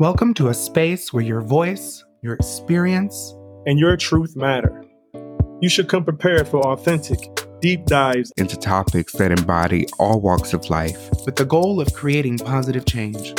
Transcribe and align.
Welcome 0.00 0.32
to 0.36 0.48
a 0.48 0.54
space 0.54 1.12
where 1.12 1.22
your 1.22 1.42
voice, 1.42 2.02
your 2.22 2.32
experience, 2.32 3.36
and 3.66 3.78
your 3.78 3.98
truth 3.98 4.34
matter. 4.34 4.82
You 5.60 5.68
should 5.68 5.90
come 5.90 6.04
prepared 6.04 6.48
for 6.48 6.66
authentic, 6.68 7.18
deep 7.60 7.84
dives 7.84 8.32
into 8.38 8.56
topics 8.56 9.12
that 9.12 9.30
embody 9.30 9.86
all 9.98 10.18
walks 10.22 10.54
of 10.54 10.70
life 10.70 11.10
with 11.26 11.36
the 11.36 11.44
goal 11.44 11.82
of 11.82 11.92
creating 11.92 12.38
positive 12.38 12.86
change. 12.86 13.34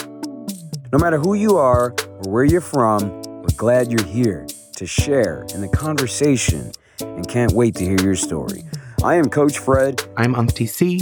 No 0.93 0.99
matter 0.99 1.17
who 1.17 1.33
you 1.33 1.57
are 1.57 1.95
or 1.97 2.31
where 2.31 2.45
you're 2.45 2.61
from, 2.61 3.09
we're 3.23 3.57
glad 3.57 3.91
you're 3.91 4.07
here 4.07 4.45
to 4.75 4.85
share 4.85 5.47
in 5.55 5.61
the 5.61 5.69
conversation 5.69 6.73
and 6.99 7.27
can't 7.27 7.53
wait 7.53 7.73
to 7.77 7.85
hear 7.85 7.99
your 8.03 8.15
story. 8.15 8.61
I 9.03 9.15
am 9.15 9.31
Coach 9.31 9.57
Fred. 9.57 10.03
I'm 10.15 10.35
Unc 10.35 10.51
DC. 10.51 11.01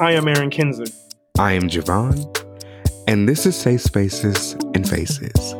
I 0.00 0.14
am 0.14 0.26
Aaron 0.26 0.50
Kinzer. 0.50 0.92
I 1.38 1.52
am 1.52 1.68
Javon. 1.68 2.37
And 3.08 3.26
this 3.26 3.46
is 3.46 3.56
Safe 3.56 3.80
Spaces 3.80 4.52
and 4.74 4.86
Faces. 4.86 5.54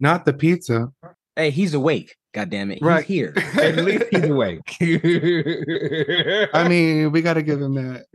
Not 0.00 0.24
the 0.24 0.32
pizza. 0.32 0.92
Hey, 1.36 1.50
he's 1.50 1.74
awake. 1.74 2.16
God 2.32 2.48
damn 2.48 2.70
it. 2.70 2.76
He's 2.76 2.82
Right. 2.82 3.04
here. 3.04 3.34
At 3.60 3.76
least 3.76 4.04
he's 4.10 4.24
awake. 4.24 4.60
I 6.54 6.66
mean, 6.66 7.12
we 7.12 7.20
got 7.20 7.34
to 7.34 7.42
give 7.42 7.60
him 7.60 7.74
that. 7.74 8.06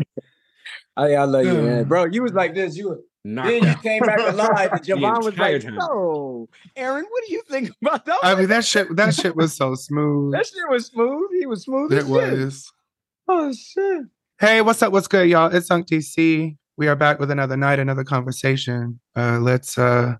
Oh, 0.98 1.04
I, 1.04 1.14
I 1.14 1.24
love 1.26 1.46
you, 1.46 1.54
man. 1.54 1.80
Um, 1.84 1.88
Bro, 1.88 2.06
you 2.06 2.24
was 2.24 2.34
like 2.34 2.56
this. 2.56 2.76
You 2.76 2.90
were, 2.90 3.00
then 3.26 3.64
you 3.64 3.76
came 3.76 4.02
back 4.02 4.20
alive, 4.20 4.72
and 4.72 4.82
Javon 4.86 5.18
was 5.18 5.28
entire 5.28 5.54
like, 5.54 5.64
time. 5.64 5.78
"Oh, 5.82 6.48
Aaron, 6.76 7.06
what 7.10 7.24
do 7.28 7.34
you 7.34 7.44
think 7.50 7.72
about 7.82 8.06
that?" 8.06 8.20
I 8.24 8.36
mean, 8.36 8.48
that 8.48 8.66
shit. 8.66 8.96
That 8.96 9.14
shit 9.14 9.36
was 9.36 9.54
so 9.56 9.76
smooth. 9.76 10.34
that 10.34 10.46
shit 10.46 10.70
was 10.70 10.88
smooth. 10.88 11.30
He 11.40 11.46
was 11.46 11.64
smooth. 11.64 11.92
It 11.92 12.00
as 12.00 12.04
shit. 12.04 12.12
was. 12.12 12.72
Oh 13.28 13.54
shit. 13.54 14.06
Hey, 14.40 14.62
what's 14.62 14.82
up? 14.82 14.94
What's 14.94 15.08
good, 15.08 15.30
y'all? 15.30 15.54
It's 15.54 15.70
Unc 15.70 15.86
DC. 15.88 16.56
We 16.78 16.88
are 16.88 16.96
back 16.96 17.20
with 17.20 17.30
another 17.30 17.58
night, 17.58 17.78
another 17.78 18.06
conversation. 18.06 19.02
Uh, 19.16 19.40
let's 19.40 19.78
uh, 19.78 20.16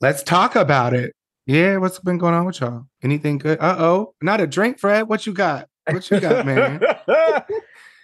let's 0.00 0.22
talk 0.22 0.56
about 0.56 0.94
it. 0.94 1.14
Yeah, 1.46 1.76
what's 1.76 1.98
been 1.98 2.16
going 2.16 2.32
on 2.32 2.46
with 2.46 2.60
y'all? 2.60 2.86
Anything 3.02 3.36
good? 3.36 3.58
Uh 3.60 3.76
oh, 3.78 4.14
not 4.22 4.40
a 4.40 4.46
drink, 4.46 4.78
Fred. 4.78 5.02
What 5.02 5.26
you 5.26 5.34
got? 5.34 5.68
What 5.86 6.10
you 6.10 6.18
got, 6.18 6.46
man? 6.46 6.80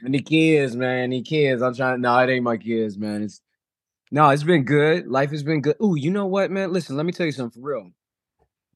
and 0.05 0.15
the 0.15 0.21
kids, 0.21 0.77
man, 0.77 1.11
the 1.11 1.23
kids. 1.23 1.63
I'm 1.63 1.75
trying. 1.75 1.97
To 1.97 2.01
no, 2.03 2.19
it 2.19 2.29
ain't 2.29 2.45
my 2.45 2.59
kids, 2.59 2.99
man. 2.99 3.23
It's 3.23 3.41
no, 4.11 4.29
it's 4.31 4.43
been 4.43 4.65
good. 4.65 5.07
Life 5.07 5.31
has 5.31 5.43
been 5.43 5.61
good. 5.61 5.77
Ooh, 5.83 5.95
you 5.97 6.11
know 6.11 6.27
what, 6.27 6.51
man? 6.51 6.73
Listen, 6.73 6.97
let 6.97 7.07
me 7.07 7.13
tell 7.13 7.27
you 7.27 7.33
something 7.33 7.61
for 7.61 7.69
real. 7.69 7.91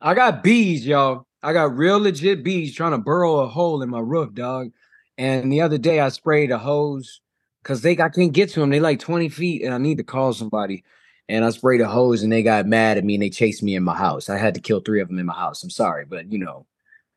I 0.01 0.15
got 0.15 0.43
bees, 0.43 0.87
y'all. 0.87 1.27
I 1.43 1.53
got 1.53 1.77
real 1.77 1.99
legit 1.99 2.43
bees 2.43 2.75
trying 2.75 2.93
to 2.93 2.99
burrow 2.99 3.41
a 3.41 3.49
hole 3.49 3.83
in 3.83 3.91
my 3.91 4.01
roof, 4.01 4.33
dog. 4.35 4.71
And 5.19 5.53
the 5.53 5.61
other 5.61 5.79
day 5.79 6.01
I 6.01 6.09
sprayed 6.09 6.51
a 6.51 6.59
hose 6.59 7.21
because 7.63 7.83
they 7.83 7.93
I 7.99 8.09
can't 8.09 8.33
get 8.33 8.51
to 8.51 8.61
them. 8.61 8.71
They 8.71 8.81
like 8.81 8.99
20 8.99 9.29
feet, 9.29 9.63
and 9.63 9.75
I 9.75 9.79
need 9.79 9.99
to 9.99 10.05
call 10.05 10.33
somebody. 10.33 10.85
And 11.29 11.45
I 11.45 11.51
sprayed 11.51 11.81
a 11.81 11.89
hose, 11.89 12.23
and 12.23 12.33
they 12.33 12.43
got 12.43 12.67
mad 12.67 12.99
at 12.99 13.05
me, 13.05 13.15
and 13.15 13.23
they 13.23 13.31
chased 13.31 13.63
me 13.63 13.75
in 13.75 13.83
my 13.83 13.97
house. 13.97 14.29
I 14.29 14.37
had 14.37 14.55
to 14.55 14.61
kill 14.61 14.81
three 14.81 15.01
of 15.01 15.09
them 15.09 15.19
in 15.19 15.27
my 15.27 15.35
house. 15.35 15.63
I'm 15.63 15.71
sorry, 15.71 16.05
but 16.05 16.31
you 16.31 16.39
know, 16.39 16.67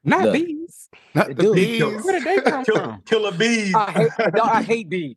Not 0.04 0.24
Look. 0.24 0.34
bees. 0.34 0.90
Not 1.14 1.28
the 1.28 1.34
Dude, 1.36 1.56
bees. 1.56 2.04
Where 2.04 2.14
did 2.14 2.24
they 2.24 2.42
come 2.50 2.64
Kill, 2.66 2.76
from? 2.78 3.02
killer 3.06 3.32
bees. 3.32 3.76
I 3.76 3.92
hate, 3.92 4.12
dog, 4.34 4.50
I 4.50 4.62
hate 4.64 4.90
bees. 4.90 5.16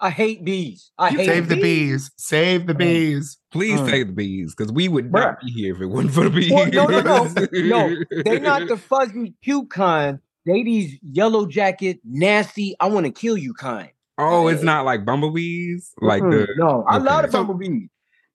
I 0.00 0.10
hate 0.10 0.44
bees. 0.44 0.90
I 0.98 1.10
hate 1.10 1.26
Save 1.26 1.48
the 1.48 1.56
bees. 1.56 1.62
bees. 1.62 2.10
Save 2.16 2.66
the 2.66 2.74
Mm. 2.74 2.78
bees. 2.78 3.36
Please 3.50 3.80
Mm. 3.80 3.90
save 3.90 4.06
the 4.08 4.12
bees, 4.12 4.54
because 4.54 4.72
we 4.72 4.88
would 4.88 5.10
Bruh. 5.10 5.24
not 5.26 5.40
be 5.40 5.50
here 5.50 5.74
if 5.74 5.80
it 5.80 5.86
wasn't 5.86 6.12
for 6.14 6.24
the 6.24 6.30
bees. 6.30 6.52
Well, 6.52 6.66
no, 6.70 6.86
no, 6.86 7.00
no, 7.00 7.46
no. 7.52 7.96
They're 8.24 8.40
not 8.40 8.68
the 8.68 8.76
fuzzy 8.76 9.34
cute 9.42 9.70
kind. 9.70 10.18
They 10.46 10.62
these 10.62 10.98
yellow 11.02 11.46
jacket, 11.46 11.98
nasty. 12.04 12.74
I 12.80 12.86
want 12.88 13.06
to 13.06 13.12
kill 13.12 13.36
you 13.36 13.54
kind. 13.54 13.90
Oh, 14.18 14.48
it's 14.48 14.62
not 14.62 14.84
like 14.84 15.04
bumblebees, 15.04 15.92
like 16.00 16.22
Mm, 16.22 16.30
the 16.30 16.48
no. 16.56 16.84
I 16.88 16.98
love 16.98 17.22
the 17.22 17.28
okay. 17.28 17.32
bumblebee. 17.38 17.86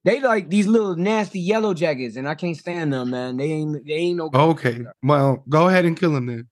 They 0.05 0.19
like 0.19 0.49
these 0.49 0.67
little 0.67 0.95
nasty 0.97 1.39
yellow 1.39 1.73
jackets, 1.73 2.17
and 2.17 2.27
I 2.27 2.35
can't 2.35 2.57
stand 2.57 2.91
them, 2.91 3.11
man. 3.11 3.37
They 3.37 3.51
ain't. 3.51 3.85
They 3.85 3.93
ain't 3.93 4.17
no. 4.17 4.29
Okay. 4.33 4.81
Well, 5.01 5.43
go 5.47 5.69
ahead 5.69 5.85
and 5.85 5.97
kill 5.97 6.11
them 6.13 6.25
then. 6.25 6.47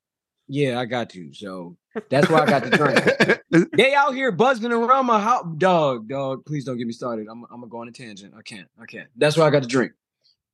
Yeah, 0.48 0.80
I 0.80 0.86
got 0.86 1.10
to. 1.12 1.34
So 1.34 1.78
that's 2.10 2.30
why 2.30 2.42
I 2.42 2.46
got 2.46 2.64
the 2.64 3.40
drink. 3.50 3.70
they 3.78 3.94
out 3.94 4.14
here 4.14 4.32
buzzing 4.32 4.72
around 4.72 5.06
my 5.06 5.20
house. 5.20 5.46
Dog, 5.58 6.08
dog. 6.08 6.46
Please 6.46 6.66
don't 6.66 6.78
get 6.78 6.88
me 6.88 6.94
started. 6.94 7.28
I'm. 7.30 7.44
I'm 7.46 7.62
gonna 7.62 7.68
go 7.68 7.82
on 7.82 7.88
a 7.88 7.92
tangent. 7.92 8.34
I 8.38 8.42
can't. 8.42 8.68
I 8.82 8.86
can't. 8.86 9.10
That's 9.16 9.38
why 9.38 9.46
I 9.46 9.50
got 9.50 9.64
the 9.64 9.68
drink. 9.68 9.94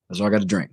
That's 0.09 0.19
why 0.19 0.27
I 0.27 0.29
got 0.29 0.39
the 0.39 0.45
drink. 0.45 0.71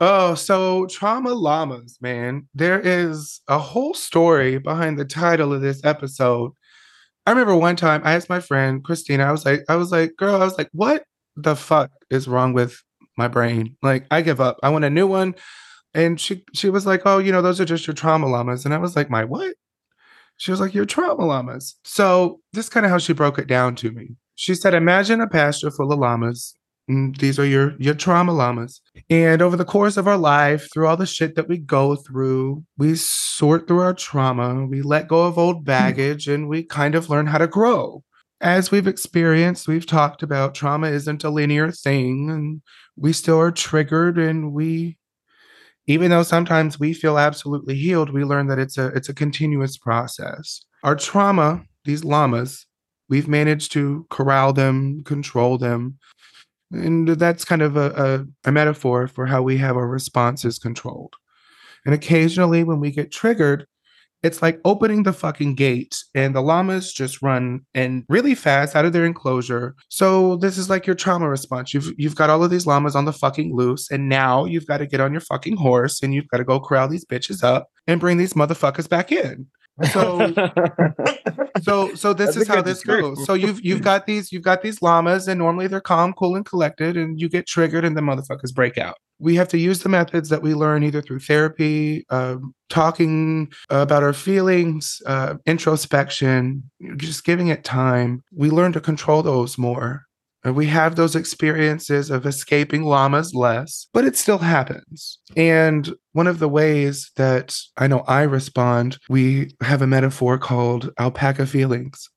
Oh, 0.00 0.34
so 0.34 0.86
trauma 0.86 1.32
llamas, 1.32 1.98
man. 2.00 2.48
There 2.54 2.80
is 2.80 3.40
a 3.48 3.58
whole 3.58 3.94
story 3.94 4.58
behind 4.58 4.98
the 4.98 5.04
title 5.04 5.52
of 5.52 5.60
this 5.60 5.84
episode. 5.84 6.52
I 7.24 7.30
remember 7.30 7.54
one 7.56 7.76
time 7.76 8.02
I 8.04 8.14
asked 8.14 8.28
my 8.28 8.40
friend 8.40 8.82
Christina, 8.82 9.24
I 9.24 9.30
was 9.30 9.44
like, 9.44 9.64
I 9.68 9.76
was 9.76 9.92
like, 9.92 10.16
girl, 10.16 10.34
I 10.34 10.44
was 10.44 10.58
like, 10.58 10.70
what 10.72 11.04
the 11.36 11.54
fuck 11.54 11.92
is 12.10 12.26
wrong 12.26 12.52
with 12.52 12.82
my 13.16 13.28
brain? 13.28 13.76
Like, 13.80 14.06
I 14.10 14.22
give 14.22 14.40
up. 14.40 14.58
I 14.62 14.70
want 14.70 14.84
a 14.84 14.90
new 14.90 15.06
one. 15.06 15.36
And 15.94 16.20
she 16.20 16.44
she 16.54 16.70
was 16.70 16.86
like, 16.86 17.02
Oh, 17.04 17.18
you 17.18 17.32
know, 17.32 17.42
those 17.42 17.60
are 17.60 17.64
just 17.64 17.86
your 17.86 17.94
trauma 17.94 18.26
llamas. 18.26 18.64
And 18.64 18.74
I 18.74 18.78
was 18.78 18.96
like, 18.96 19.10
My 19.10 19.24
what? 19.24 19.54
She 20.42 20.50
was 20.50 20.58
like, 20.58 20.74
Your 20.74 20.84
trauma 20.84 21.24
llamas. 21.24 21.76
So 21.84 22.40
this 22.52 22.66
is 22.66 22.68
kind 22.68 22.84
of 22.84 22.90
how 22.90 22.98
she 22.98 23.12
broke 23.12 23.38
it 23.38 23.46
down 23.46 23.76
to 23.76 23.92
me. 23.92 24.16
She 24.34 24.56
said, 24.56 24.74
Imagine 24.74 25.20
a 25.20 25.28
pasture 25.28 25.70
full 25.70 25.92
of 25.92 26.00
llamas. 26.00 26.56
Mm, 26.90 27.16
These 27.16 27.38
are 27.38 27.46
your 27.46 27.76
your 27.78 27.94
trauma 27.94 28.32
llamas. 28.32 28.80
And 29.08 29.40
over 29.40 29.56
the 29.56 29.64
course 29.64 29.96
of 29.96 30.08
our 30.08 30.16
life, 30.16 30.68
through 30.74 30.88
all 30.88 30.96
the 30.96 31.06
shit 31.06 31.36
that 31.36 31.46
we 31.48 31.58
go 31.58 31.94
through, 31.94 32.64
we 32.76 32.96
sort 32.96 33.68
through 33.68 33.82
our 33.82 33.94
trauma, 33.94 34.66
we 34.66 34.82
let 34.82 35.06
go 35.06 35.26
of 35.26 35.38
old 35.38 35.64
baggage, 35.64 36.26
and 36.26 36.48
we 36.48 36.64
kind 36.64 36.96
of 36.96 37.08
learn 37.08 37.28
how 37.28 37.38
to 37.38 37.46
grow. 37.46 38.02
As 38.40 38.72
we've 38.72 38.88
experienced, 38.88 39.68
we've 39.68 39.86
talked 39.86 40.24
about 40.24 40.56
trauma 40.56 40.88
isn't 40.88 41.22
a 41.22 41.30
linear 41.30 41.70
thing, 41.70 42.30
and 42.30 42.62
we 42.96 43.12
still 43.12 43.38
are 43.38 43.52
triggered, 43.52 44.18
and 44.18 44.52
we, 44.52 44.96
even 45.86 46.10
though 46.10 46.22
sometimes 46.22 46.78
we 46.78 46.92
feel 46.92 47.18
absolutely 47.18 47.74
healed, 47.74 48.10
we 48.10 48.24
learn 48.24 48.46
that 48.48 48.58
it's 48.58 48.78
a 48.78 48.86
it's 48.88 49.08
a 49.08 49.14
continuous 49.14 49.76
process. 49.76 50.64
Our 50.82 50.96
trauma, 50.96 51.64
these 51.84 52.04
llamas, 52.04 52.66
we've 53.08 53.28
managed 53.28 53.72
to 53.72 54.06
corral 54.10 54.52
them, 54.52 55.02
control 55.04 55.58
them, 55.58 55.98
and 56.72 57.08
that's 57.08 57.44
kind 57.44 57.62
of 57.62 57.76
a, 57.76 58.26
a, 58.44 58.48
a 58.48 58.52
metaphor 58.52 59.06
for 59.06 59.26
how 59.26 59.42
we 59.42 59.58
have 59.58 59.76
our 59.76 59.88
responses 59.88 60.58
controlled. 60.58 61.14
And 61.84 61.94
occasionally, 61.94 62.64
when 62.64 62.80
we 62.80 62.90
get 62.90 63.10
triggered, 63.10 63.66
it's 64.22 64.42
like 64.42 64.60
opening 64.64 65.02
the 65.02 65.12
fucking 65.12 65.54
gate, 65.54 65.96
and 66.14 66.34
the 66.34 66.40
llamas 66.40 66.92
just 66.92 67.22
run 67.22 67.60
and 67.74 68.04
really 68.08 68.34
fast 68.34 68.76
out 68.76 68.84
of 68.84 68.92
their 68.92 69.04
enclosure. 69.04 69.74
So 69.88 70.36
this 70.36 70.58
is 70.58 70.70
like 70.70 70.86
your 70.86 70.96
trauma 70.96 71.28
response. 71.28 71.74
You've 71.74 71.92
you've 71.96 72.16
got 72.16 72.30
all 72.30 72.44
of 72.44 72.50
these 72.50 72.66
llamas 72.66 72.94
on 72.94 73.04
the 73.04 73.12
fucking 73.12 73.54
loose, 73.54 73.90
and 73.90 74.08
now 74.08 74.44
you've 74.44 74.66
got 74.66 74.78
to 74.78 74.86
get 74.86 75.00
on 75.00 75.12
your 75.12 75.20
fucking 75.20 75.56
horse 75.56 76.02
and 76.02 76.14
you've 76.14 76.28
got 76.28 76.38
to 76.38 76.44
go 76.44 76.60
corral 76.60 76.88
these 76.88 77.04
bitches 77.04 77.42
up 77.42 77.68
and 77.86 78.00
bring 78.00 78.16
these 78.16 78.34
motherfuckers 78.34 78.88
back 78.88 79.10
in. 79.10 79.46
So 79.90 80.32
so 81.62 81.94
so 81.94 82.12
this 82.12 82.36
is 82.36 82.46
how 82.46 82.62
this 82.62 82.84
goes. 82.84 83.24
So 83.24 83.34
you've 83.34 83.64
you've 83.64 83.82
got 83.82 84.06
these 84.06 84.30
you've 84.30 84.42
got 84.42 84.62
these 84.62 84.82
llamas, 84.82 85.28
and 85.28 85.38
normally 85.38 85.66
they're 85.66 85.80
calm, 85.80 86.12
cool, 86.12 86.36
and 86.36 86.44
collected, 86.44 86.96
and 86.96 87.20
you 87.20 87.28
get 87.28 87.46
triggered, 87.46 87.84
and 87.84 87.96
the 87.96 88.02
motherfuckers 88.02 88.54
break 88.54 88.78
out. 88.78 88.96
We 89.22 89.36
have 89.36 89.48
to 89.48 89.58
use 89.58 89.82
the 89.82 89.88
methods 89.88 90.28
that 90.30 90.42
we 90.42 90.52
learn 90.52 90.82
either 90.82 91.00
through 91.00 91.20
therapy, 91.20 92.04
um, 92.10 92.54
talking 92.68 93.52
about 93.70 94.02
our 94.02 94.12
feelings, 94.12 95.00
uh, 95.06 95.36
introspection, 95.46 96.68
just 96.96 97.24
giving 97.24 97.46
it 97.46 97.62
time. 97.62 98.24
We 98.34 98.50
learn 98.50 98.72
to 98.72 98.80
control 98.80 99.22
those 99.22 99.56
more. 99.56 100.02
And 100.44 100.56
we 100.56 100.66
have 100.66 100.96
those 100.96 101.14
experiences 101.14 102.10
of 102.10 102.26
escaping 102.26 102.82
llamas 102.82 103.32
less, 103.32 103.86
but 103.92 104.04
it 104.04 104.16
still 104.16 104.38
happens. 104.38 105.20
And 105.36 105.94
one 106.14 106.26
of 106.26 106.40
the 106.40 106.48
ways 106.48 107.12
that 107.14 107.56
I 107.76 107.86
know 107.86 108.00
I 108.08 108.22
respond, 108.22 108.98
we 109.08 109.54
have 109.60 109.82
a 109.82 109.86
metaphor 109.86 110.38
called 110.38 110.90
alpaca 110.98 111.46
feelings. 111.46 112.08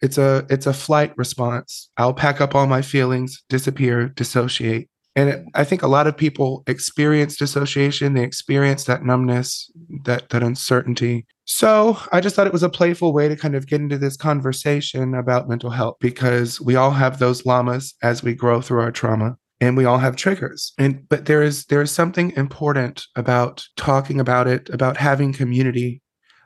It's 0.00 0.16
a 0.16 0.46
it's 0.48 0.66
a 0.66 0.72
flight 0.72 1.12
response. 1.18 1.90
I'll 1.98 2.14
pack 2.14 2.40
up 2.40 2.54
all 2.54 2.66
my 2.66 2.80
feelings, 2.80 3.42
disappear, 3.50 4.08
dissociate. 4.08 4.88
And 5.16 5.28
it, 5.28 5.44
I 5.54 5.64
think 5.64 5.82
a 5.82 5.88
lot 5.88 6.06
of 6.06 6.16
people 6.16 6.62
experience 6.66 7.36
dissociation, 7.36 8.14
they 8.14 8.22
experience 8.22 8.84
that 8.84 9.02
numbness, 9.02 9.70
that 10.04 10.28
that 10.30 10.42
uncertainty. 10.42 11.26
So 11.44 11.98
I 12.12 12.20
just 12.20 12.36
thought 12.36 12.46
it 12.46 12.52
was 12.52 12.62
a 12.62 12.68
playful 12.68 13.12
way 13.12 13.28
to 13.28 13.36
kind 13.36 13.56
of 13.56 13.66
get 13.66 13.80
into 13.80 13.98
this 13.98 14.16
conversation 14.16 15.14
about 15.14 15.48
mental 15.48 15.70
health 15.70 15.96
because 16.00 16.60
we 16.60 16.76
all 16.76 16.92
have 16.92 17.18
those 17.18 17.44
llamas 17.44 17.94
as 18.02 18.22
we 18.22 18.34
grow 18.34 18.60
through 18.60 18.80
our 18.80 18.92
trauma 18.92 19.36
and 19.60 19.76
we 19.76 19.84
all 19.84 19.98
have 19.98 20.16
triggers. 20.16 20.72
And 20.78 21.08
but 21.08 21.26
there 21.26 21.42
is 21.42 21.66
there 21.66 21.82
is 21.82 21.90
something 21.90 22.32
important 22.36 23.04
about 23.16 23.64
talking 23.76 24.20
about 24.20 24.46
it, 24.46 24.70
about 24.70 24.96
having 24.96 25.32
community, 25.32 26.02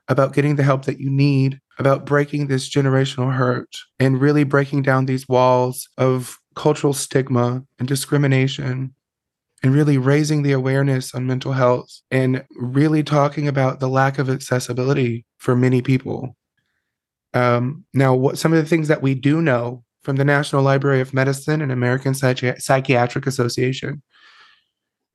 about 0.08 0.32
getting 0.32 0.56
the 0.56 0.62
help 0.62 0.84
that 0.86 1.00
you 1.00 1.10
need, 1.10 1.60
about 1.78 2.06
breaking 2.06 2.46
this 2.46 2.68
generational 2.68 3.32
hurt 3.32 3.76
and 3.98 4.20
really 4.20 4.44
breaking 4.44 4.82
down 4.82 5.06
these 5.06 5.28
walls 5.28 5.88
of 5.98 6.38
cultural 6.54 6.92
stigma 6.92 7.64
and 7.78 7.88
discrimination 7.88 8.94
and 9.62 9.74
really 9.74 9.96
raising 9.96 10.42
the 10.42 10.52
awareness 10.52 11.14
on 11.14 11.26
mental 11.26 11.52
health 11.52 11.88
and 12.10 12.44
really 12.56 13.02
talking 13.02 13.48
about 13.48 13.80
the 13.80 13.88
lack 13.88 14.18
of 14.18 14.28
accessibility 14.28 15.24
for 15.38 15.56
many 15.56 15.80
people. 15.80 16.36
Um, 17.32 17.84
now, 17.94 18.14
what 18.14 18.38
some 18.38 18.52
of 18.52 18.58
the 18.62 18.68
things 18.68 18.88
that 18.88 19.02
we 19.02 19.14
do 19.14 19.40
know 19.40 19.82
from 20.02 20.16
the 20.16 20.24
National 20.24 20.62
Library 20.62 21.00
of 21.00 21.14
Medicine 21.14 21.62
and 21.62 21.72
American 21.72 22.12
Psychi- 22.12 22.60
Psychiatric 22.60 23.26
Association 23.26 24.02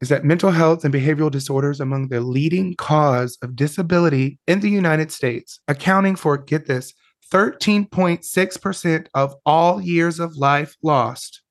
is 0.02 0.10
that 0.10 0.26
mental 0.26 0.52
health 0.52 0.84
and 0.84 0.94
behavioral 0.94 1.30
disorders 1.30 1.80
among 1.80 2.08
the 2.08 2.22
leading 2.22 2.76
cause 2.76 3.38
of 3.42 3.56
disability 3.56 4.40
in 4.48 4.62
the 4.62 4.70
United 4.70 5.12
States, 5.12 5.60
accounting 5.68 6.16
for, 6.16 6.38
get 6.38 6.66
this, 6.66 6.94
13.6% 7.32 9.08
of 9.14 9.36
all 9.46 9.82
years 9.82 10.20
of 10.20 10.36
life 10.36 10.76
lost 10.82 11.42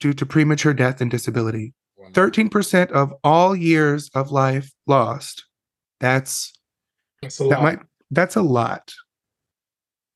due 0.00 0.12
to 0.12 0.26
premature 0.26 0.74
death 0.74 1.00
and 1.00 1.10
disability. 1.10 1.74
13% 2.10 2.90
of 2.90 3.12
all 3.22 3.54
years 3.54 4.10
of 4.14 4.32
life 4.32 4.72
lost. 4.86 5.44
That's 6.00 6.52
That's 7.22 7.40
a 7.40 7.44
that 7.44 7.50
lot. 7.50 7.62
might 7.62 7.78
that's 8.10 8.36
a 8.36 8.42
lot. 8.42 8.92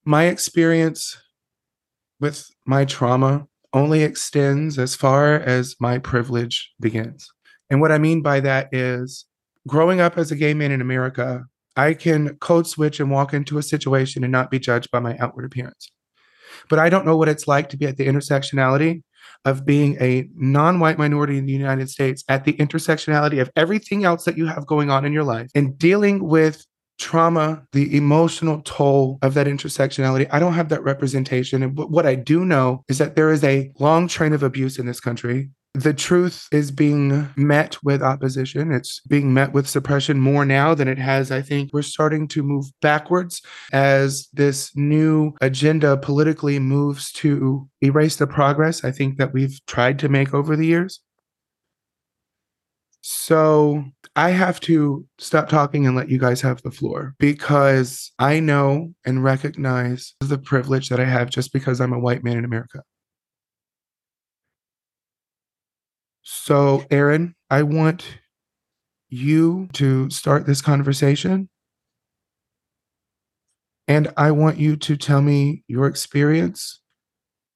My 0.05 0.25
experience 0.25 1.17
with 2.21 2.49
my 2.67 2.85
trauma 2.85 3.47
only 3.73 4.03
extends 4.03 4.79
as 4.79 4.95
far 4.95 5.35
as 5.35 5.77
my 5.81 5.99
privilege 5.99 6.73
begins. 6.81 7.31
And 7.71 7.81
what 7.81 7.93
I 7.93 7.99
mean 7.99 8.23
by 8.23 8.41
that 8.41 8.69
is 8.73 9.25
growing 9.67 10.01
up 10.01 10.19
as 10.19 10.31
a 10.31 10.37
gay 10.37 10.55
man 10.55 10.73
in 10.73 10.81
America, 10.81 11.45
I 11.77 11.95
can 11.95 12.37
code 12.37 12.67
switch 12.67 13.01
and 13.01 13.11
walk 13.11 13.35
into 13.35 13.59
a 13.59 13.63
situation 13.63 14.25
and 14.25 14.33
not 14.33 14.51
be 14.51 14.59
judged 14.59 14.91
by 14.91 15.01
my 15.01 15.17
outward 15.19 15.45
appearance. 15.45 15.91
But 16.69 16.79
I 16.79 16.89
don't 16.89 17.07
know 17.07 17.17
what 17.17 17.29
it's 17.29 17.47
like 17.47 17.69
to 17.71 17.77
be 17.77 17.87
at 17.87 17.97
the 17.97 18.07
intersectionality 18.07 19.03
of 19.45 19.65
being 19.65 19.97
a 20.01 20.29
non 20.35 20.81
white 20.81 20.99
minority 20.99 21.39
in 21.39 21.47
the 21.47 21.53
United 21.53 21.91
States, 21.91 22.25
at 22.29 22.45
the 22.45 22.55
intersectionality 22.55 23.41
of 23.41 23.51
everything 23.57 24.05
else 24.05 24.25
that 24.25 24.37
you 24.37 24.47
have 24.47 24.67
going 24.67 24.91
on 24.91 25.05
in 25.05 25.13
your 25.13 25.25
life, 25.25 25.51
and 25.55 25.79
dealing 25.79 26.25
with 26.25 26.65
trauma, 26.99 27.63
the 27.73 27.95
emotional 27.97 28.63
toll 28.63 29.19
of 29.23 29.35
that 29.35 29.47
intersectionality. 29.47 30.27
I 30.31 30.39
don't 30.39 30.55
have 30.55 30.71
that 30.71 30.83
representation. 30.83 31.63
And 31.63 31.77
what 31.77 32.07
I 32.07 32.15
do 32.15 32.45
know 32.45 32.85
is 32.89 32.99
that 32.99 33.17
there 33.17 33.31
is 33.31 33.45
a 33.45 33.71
long 33.79 34.09
train 34.09 34.33
of 34.33 34.43
abuse 34.43 34.79
in 34.79 34.87
this 34.87 35.01
country. 35.01 35.51
The 35.77 35.93
truth 35.93 36.49
is 36.53 36.71
being 36.71 37.29
met 37.37 37.77
with 37.85 38.03
opposition. 38.03 38.73
It's 38.73 39.01
being 39.01 39.35
met 39.35 39.53
with 39.53 39.69
suppression 39.69 40.19
more 40.19 40.47
now 40.47 40.75
than 40.75 40.89
it 40.89 40.97
has. 40.97 41.31
I 41.31 41.43
think 41.43 41.71
we're 41.75 41.83
starting 41.83 42.29
to 42.29 42.43
move 42.43 42.65
backwards 42.81 43.43
as 43.75 44.27
this 44.33 44.75
new 44.75 45.35
agenda 45.43 45.99
politically 45.99 46.59
moves 46.59 47.13
to 47.13 47.69
erase 47.83 48.17
the 48.17 48.27
progress 48.27 48.85
I 48.85 48.91
think 48.91 49.19
that 49.19 49.35
we've 49.35 49.61
tried 49.67 49.99
to 49.99 50.09
make 50.09 50.33
over 50.33 50.57
the 50.57 50.65
years. 50.65 51.01
So 53.03 53.85
I 54.17 54.31
have 54.31 54.61
to 54.61 55.07
stop 55.19 55.51
talking 55.51 55.87
and 55.87 55.95
let 55.95 56.09
you 56.09 56.19
guys 56.19 56.41
have 56.41 56.63
the 56.63 56.71
floor 56.71 57.15
because 57.19 58.13
I 58.19 58.41
know 58.41 58.95
and 59.05 59.23
recognize 59.23 60.15
the 60.21 60.39
privilege 60.39 60.89
that 60.89 61.01
I 61.01 61.05
have 61.05 61.29
just 61.29 61.53
because 61.53 61.83
I'm 61.83 61.93
a 61.93 61.99
white 61.99 62.25
man 62.25 62.39
in 62.39 62.47
America. 62.47 62.83
So, 66.29 66.85
Aaron, 66.91 67.37
I 67.51 67.63
want 67.63 68.19
you 69.09 69.69
to 69.75 70.11
start 70.11 70.45
this 70.45 70.61
conversation. 70.61 71.49
And 73.87 74.13
I 74.17 74.33
want 74.33 74.59
you 74.59 74.75
to 74.75 74.97
tell 74.97 75.23
me 75.23 75.63
your 75.69 75.87
experience 75.87 76.81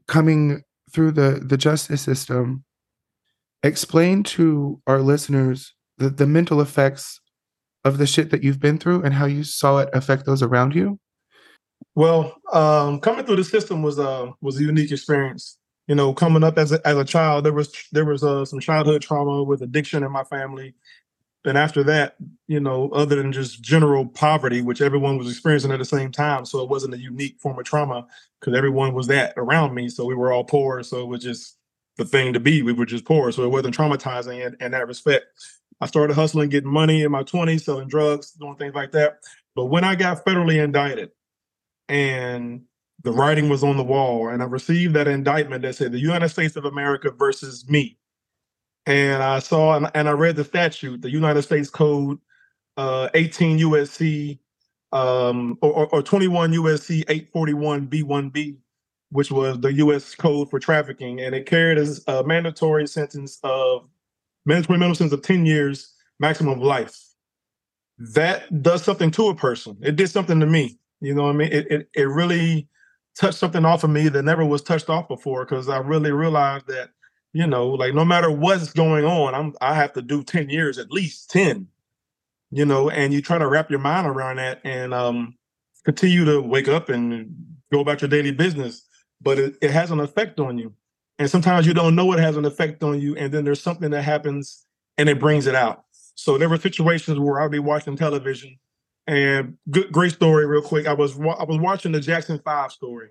coming 0.06 0.62
through 0.92 1.10
the, 1.10 1.42
the 1.44 1.56
justice 1.56 2.02
system. 2.02 2.62
Explain 3.64 4.22
to 4.38 4.80
our 4.86 5.00
listeners 5.00 5.74
the, 5.98 6.08
the 6.08 6.28
mental 6.28 6.60
effects 6.60 7.20
of 7.84 7.98
the 7.98 8.06
shit 8.06 8.30
that 8.30 8.44
you've 8.44 8.60
been 8.60 8.78
through 8.78 9.02
and 9.02 9.14
how 9.14 9.26
you 9.26 9.42
saw 9.42 9.78
it 9.78 9.88
affect 9.92 10.26
those 10.26 10.44
around 10.44 10.76
you. 10.76 10.96
Well, 11.96 12.36
um, 12.52 13.00
coming 13.00 13.26
through 13.26 13.36
the 13.36 13.44
system 13.44 13.82
was 13.82 13.98
uh, 13.98 14.28
was 14.40 14.60
a 14.60 14.62
unique 14.62 14.92
experience. 14.92 15.58
You 15.90 15.96
know, 15.96 16.14
coming 16.14 16.44
up 16.44 16.56
as 16.56 16.70
a, 16.70 16.86
as 16.86 16.96
a 16.96 17.04
child, 17.04 17.44
there 17.44 17.52
was 17.52 17.74
there 17.90 18.04
was 18.04 18.22
uh, 18.22 18.44
some 18.44 18.60
childhood 18.60 19.02
trauma 19.02 19.42
with 19.42 19.60
addiction 19.60 20.04
in 20.04 20.12
my 20.12 20.22
family, 20.22 20.72
and 21.44 21.58
after 21.58 21.82
that, 21.82 22.14
you 22.46 22.60
know, 22.60 22.90
other 22.90 23.16
than 23.16 23.32
just 23.32 23.60
general 23.60 24.06
poverty, 24.06 24.62
which 24.62 24.80
everyone 24.80 25.18
was 25.18 25.28
experiencing 25.28 25.72
at 25.72 25.80
the 25.80 25.84
same 25.84 26.12
time, 26.12 26.44
so 26.44 26.62
it 26.62 26.68
wasn't 26.68 26.94
a 26.94 26.98
unique 27.00 27.40
form 27.40 27.58
of 27.58 27.64
trauma 27.64 28.06
because 28.38 28.56
everyone 28.56 28.94
was 28.94 29.08
that 29.08 29.34
around 29.36 29.74
me. 29.74 29.88
So 29.88 30.04
we 30.04 30.14
were 30.14 30.32
all 30.32 30.44
poor, 30.44 30.84
so 30.84 31.00
it 31.00 31.08
was 31.08 31.24
just 31.24 31.56
the 31.96 32.04
thing 32.04 32.34
to 32.34 32.38
be. 32.38 32.62
We 32.62 32.72
were 32.72 32.86
just 32.86 33.04
poor, 33.04 33.32
so 33.32 33.42
it 33.42 33.48
wasn't 33.50 33.76
traumatizing 33.76 34.46
in, 34.46 34.56
in 34.64 34.70
that 34.70 34.86
respect. 34.86 35.24
I 35.80 35.86
started 35.86 36.14
hustling, 36.14 36.50
getting 36.50 36.70
money 36.70 37.02
in 37.02 37.10
my 37.10 37.24
20s, 37.24 37.62
selling 37.62 37.88
drugs, 37.88 38.30
doing 38.30 38.54
things 38.54 38.76
like 38.76 38.92
that. 38.92 39.24
But 39.56 39.64
when 39.64 39.82
I 39.82 39.96
got 39.96 40.24
federally 40.24 40.62
indicted, 40.62 41.10
and 41.88 42.62
the 43.02 43.12
writing 43.12 43.48
was 43.48 43.64
on 43.64 43.76
the 43.76 43.84
wall 43.84 44.28
and 44.28 44.42
i 44.42 44.46
received 44.46 44.94
that 44.94 45.08
indictment 45.08 45.62
that 45.62 45.74
said 45.74 45.92
the 45.92 45.98
united 45.98 46.28
states 46.28 46.56
of 46.56 46.64
america 46.64 47.10
versus 47.10 47.68
me. 47.68 47.96
And 48.86 49.22
i 49.22 49.38
saw 49.38 49.76
and, 49.76 49.90
and 49.94 50.08
i 50.08 50.12
read 50.12 50.36
the 50.36 50.44
statute 50.44 51.02
the 51.02 51.10
united 51.10 51.42
states 51.42 51.70
code 51.70 52.18
uh, 52.76 53.08
18 53.14 53.58
usc 53.58 54.38
um, 54.92 55.58
or, 55.60 55.86
or 55.88 56.02
21 56.02 56.52
usc 56.52 56.90
841 57.08 57.86
b1b 57.88 58.56
which 59.10 59.30
was 59.30 59.60
the 59.60 59.70
us 59.70 60.14
code 60.14 60.48
for 60.50 60.58
trafficking 60.58 61.20
and 61.20 61.34
it 61.34 61.46
carried 61.46 61.78
a 62.06 62.24
mandatory 62.24 62.86
sentence 62.86 63.38
of 63.42 63.88
mandatory 64.46 64.78
minimum 64.78 64.94
sentence 64.94 65.12
of 65.12 65.22
10 65.22 65.46
years 65.46 65.94
maximum 66.20 66.60
life. 66.60 66.96
That 67.98 68.62
does 68.62 68.84
something 68.84 69.10
to 69.12 69.28
a 69.28 69.34
person. 69.34 69.76
It 69.82 69.96
did 69.96 70.08
something 70.08 70.40
to 70.40 70.46
me. 70.46 70.78
You 71.00 71.14
know 71.14 71.24
what 71.24 71.34
I 71.34 71.38
mean? 71.38 71.52
It, 71.52 71.66
it 71.70 71.88
it 71.94 72.08
really 72.08 72.68
touched 73.20 73.38
something 73.38 73.66
off 73.66 73.84
of 73.84 73.90
me 73.90 74.08
that 74.08 74.22
never 74.22 74.46
was 74.46 74.62
touched 74.62 74.88
off 74.88 75.06
before 75.06 75.44
because 75.44 75.68
I 75.68 75.78
really 75.78 76.10
realized 76.10 76.66
that, 76.68 76.88
you 77.34 77.46
know, 77.46 77.68
like 77.68 77.94
no 77.94 78.04
matter 78.04 78.30
what's 78.30 78.72
going 78.72 79.04
on, 79.04 79.34
I'm 79.34 79.54
I 79.60 79.74
have 79.74 79.92
to 79.92 80.02
do 80.02 80.24
10 80.24 80.48
years, 80.48 80.78
at 80.78 80.90
least 80.90 81.30
10. 81.30 81.68
You 82.50 82.64
know, 82.64 82.88
and 82.88 83.12
you 83.12 83.20
try 83.20 83.38
to 83.38 83.46
wrap 83.46 83.70
your 83.70 83.78
mind 83.78 84.06
around 84.06 84.36
that 84.36 84.60
and 84.64 84.94
um 84.94 85.36
continue 85.84 86.24
to 86.24 86.40
wake 86.40 86.66
up 86.66 86.88
and 86.88 87.30
go 87.70 87.80
about 87.80 88.00
your 88.00 88.08
daily 88.08 88.32
business. 88.32 88.86
But 89.20 89.38
it, 89.38 89.56
it 89.60 89.70
has 89.70 89.90
an 89.90 90.00
effect 90.00 90.40
on 90.40 90.56
you. 90.56 90.72
And 91.18 91.30
sometimes 91.30 91.66
you 91.66 91.74
don't 91.74 91.94
know 91.94 92.10
it 92.14 92.20
has 92.20 92.38
an 92.38 92.46
effect 92.46 92.82
on 92.82 93.02
you, 93.02 93.14
and 93.16 93.32
then 93.32 93.44
there's 93.44 93.62
something 93.62 93.90
that 93.90 94.02
happens 94.02 94.64
and 94.96 95.10
it 95.10 95.20
brings 95.20 95.46
it 95.46 95.54
out. 95.54 95.84
So 96.14 96.38
there 96.38 96.48
were 96.48 96.58
situations 96.58 97.18
where 97.18 97.40
I'd 97.40 97.50
be 97.50 97.58
watching 97.58 97.96
television 97.96 98.58
and 99.06 99.56
good, 99.70 99.90
great 99.92 100.12
story, 100.12 100.46
real 100.46 100.62
quick. 100.62 100.86
I 100.86 100.92
was 100.92 101.16
wa- 101.16 101.36
I 101.38 101.44
was 101.44 101.58
watching 101.58 101.92
the 101.92 102.00
Jackson 102.00 102.40
Five 102.44 102.72
story, 102.72 103.10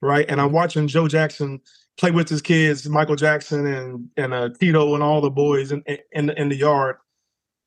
right? 0.00 0.26
And 0.28 0.40
I'm 0.40 0.52
watching 0.52 0.88
Joe 0.88 1.08
Jackson 1.08 1.60
play 1.98 2.10
with 2.10 2.28
his 2.28 2.42
kids, 2.42 2.88
Michael 2.88 3.16
Jackson 3.16 3.66
and 3.66 4.08
and 4.16 4.34
uh, 4.34 4.50
Tito 4.58 4.94
and 4.94 5.02
all 5.02 5.20
the 5.20 5.30
boys 5.30 5.72
in 5.72 5.82
in 6.12 6.26
the, 6.26 6.40
in 6.40 6.48
the 6.48 6.56
yard. 6.56 6.96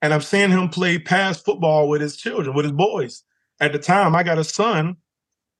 And 0.02 0.14
I'm 0.14 0.22
seeing 0.22 0.52
him 0.52 0.70
play 0.70 1.00
pass 1.00 1.42
football 1.42 1.90
with 1.90 2.02
his 2.02 2.16
children, 2.18 2.56
with 2.56 2.66
his 2.66 2.74
boys. 2.74 3.24
At 3.60 3.72
the 3.72 3.80
time, 3.80 4.16
I 4.16 4.24
got 4.24 4.38
a 4.38 4.44
son. 4.44 4.98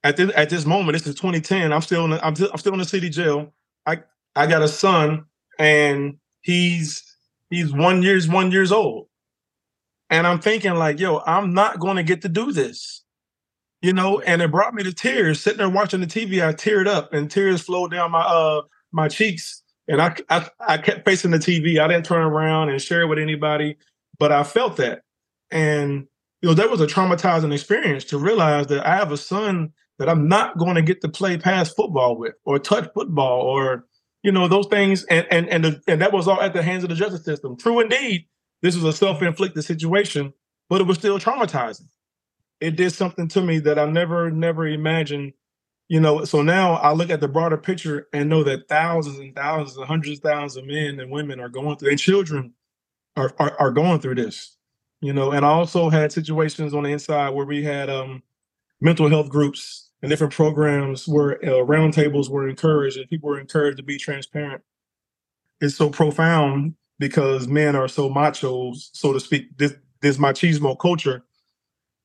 At 0.04 0.18
this 0.18 0.32
at 0.36 0.50
this 0.50 0.66
moment, 0.66 0.94
this 0.94 1.08
is 1.08 1.16
2010. 1.16 1.74
I'm 1.74 1.82
still 1.82 2.06
in 2.06 2.12
the, 2.12 2.26
I'm, 2.26 2.36
still, 2.36 2.50
I'm 2.52 2.58
still 2.60 2.74
in 2.74 2.80
the 2.80 2.86
city 2.86 3.10
jail. 3.10 3.54
I 3.86 4.02
I 4.36 4.46
got 4.48 4.62
a 4.62 4.68
son, 4.68 5.26
and 5.58 6.18
he's 6.42 7.04
he's 7.50 7.74
one 7.74 8.04
years 8.04 8.28
one 8.28 8.52
years 8.52 8.72
old. 8.72 9.08
And 10.10 10.28
I'm 10.28 10.40
thinking, 10.40 10.76
like, 10.76 11.00
yo, 11.00 11.22
I'm 11.26 11.54
not 11.54 11.80
going 11.80 11.98
to 11.98 12.04
get 12.04 12.22
to 12.22 12.30
do 12.30 12.52
this. 12.52 13.04
You 13.82 13.94
know, 13.94 14.20
and 14.22 14.42
it 14.42 14.52
brought 14.52 14.74
me 14.74 14.84
to 14.84 14.94
tears. 14.94 15.42
Sitting 15.42 15.60
there 15.60 15.70
watching 15.70 16.00
the 16.00 16.08
TV, 16.08 16.46
I 16.46 16.54
teared 16.54 16.88
up 16.88 17.14
and 17.14 17.30
tears 17.30 17.62
flowed 17.62 17.92
down 17.92 18.12
my 18.12 18.22
uh 18.22 18.62
my 18.92 19.08
cheeks. 19.08 19.62
And 19.88 20.02
I, 20.02 20.16
I 20.30 20.48
I 20.60 20.78
kept 20.78 21.06
facing 21.06 21.32
the 21.32 21.38
TV. 21.38 21.80
I 21.80 21.88
didn't 21.88 22.06
turn 22.06 22.24
around 22.24 22.70
and 22.70 22.82
share 22.82 23.02
it 23.02 23.08
with 23.08 23.20
anybody, 23.20 23.78
but 24.18 24.32
I 24.32 24.44
felt 24.44 24.78
that. 24.78 25.02
And 25.52 26.08
you 26.42 26.50
know, 26.50 26.56
that 26.56 26.72
was 26.72 26.82
a 26.82 26.88
traumatizing 26.88 27.54
experience 27.54 28.06
to 28.06 28.18
realize 28.18 28.68
that 28.68 28.86
I 28.86 28.96
have 28.96 29.12
a 29.12 29.18
son 29.18 29.74
that 30.00 30.10
I'm 30.10 30.28
not 30.28 30.58
going 30.58 30.76
to 30.76 30.82
get 30.82 31.02
to 31.02 31.10
play 31.10 31.38
pass 31.38 31.72
football 31.72 32.18
with 32.18 32.34
or 32.44 32.60
touch 32.60 32.90
football 32.94 33.42
or 33.42 33.86
you 34.24 34.32
know 34.32 34.48
those 34.48 34.68
things 34.68 35.04
and 35.06 35.28
and 35.30 35.48
and, 35.50 35.64
the, 35.64 35.82
and 35.88 36.02
that 36.02 36.12
was 36.12 36.28
all 36.28 36.42
at 36.42 36.54
the 36.54 36.64
hands 36.64 36.84
of 36.84 36.90
the 36.90 36.96
justice 36.96 37.24
system. 37.24 37.56
True 37.58 37.80
indeed, 37.80 38.28
this 38.66 38.76
was 38.76 38.84
a 38.84 38.98
self-inflicted 38.98 39.64
situation, 39.64 40.34
but 40.70 40.82
it 40.82 40.86
was 40.88 40.98
still 40.98 41.20
traumatizing. 41.20 41.88
It 42.60 42.76
did 42.76 42.92
something 42.92 43.28
to 43.28 43.42
me 43.42 43.60
that 43.60 43.78
I 43.78 43.86
never, 43.86 44.32
never 44.32 44.68
imagined. 44.68 45.34
You 45.88 46.00
know, 46.00 46.26
so 46.26 46.42
now 46.42 46.74
I 46.74 46.94
look 46.94 47.12
at 47.12 47.20
the 47.20 47.28
broader 47.28 47.58
picture 47.58 48.08
and 48.12 48.28
know 48.28 48.44
that 48.44 48.68
thousands 48.68 49.20
and 49.20 49.36
thousands 49.36 49.78
and 49.78 49.86
hundreds 49.86 50.18
of 50.18 50.24
thousands 50.24 50.58
of 50.58 50.66
men 50.66 51.00
and 51.00 51.12
women 51.12 51.40
are 51.40 51.48
going 51.48 51.78
through, 51.78 51.92
and 51.92 52.00
children 52.00 52.54
are, 53.16 53.36
are 53.38 53.56
are 53.60 53.72
going 53.72 54.00
through 54.00 54.16
this. 54.16 54.58
You 55.00 55.14
know, 55.14 55.32
and 55.32 55.46
I 55.46 55.50
also 55.50 55.90
had 55.90 56.12
situations 56.12 56.74
on 56.74 56.82
the 56.82 56.90
inside 56.90 57.30
where 57.30 57.46
we 57.46 57.64
had 57.64 57.88
um 57.92 58.24
mental 58.82 59.10
health 59.10 59.30
groups 59.30 59.92
and 60.02 60.10
different 60.10 60.34
programs 60.34 61.08
where 61.08 61.34
uh, 61.46 61.64
roundtables 61.64 62.30
were 62.30 62.50
encouraged 62.50 62.98
and 62.98 63.08
people 63.08 63.30
were 63.30 63.40
encouraged 63.40 63.78
to 63.78 63.84
be 63.84 64.00
transparent. 64.00 64.64
It's 65.62 65.76
so 65.76 65.92
profound 65.92 66.74
because 67.00 67.48
men 67.48 67.76
are 67.76 67.88
so 67.88 68.10
macho, 68.10 68.74
so 68.76 69.14
to 69.14 69.20
speak. 69.20 69.58
This 69.58 69.74
this 70.02 70.18
machismo 70.18 70.78
culture. 70.78 71.24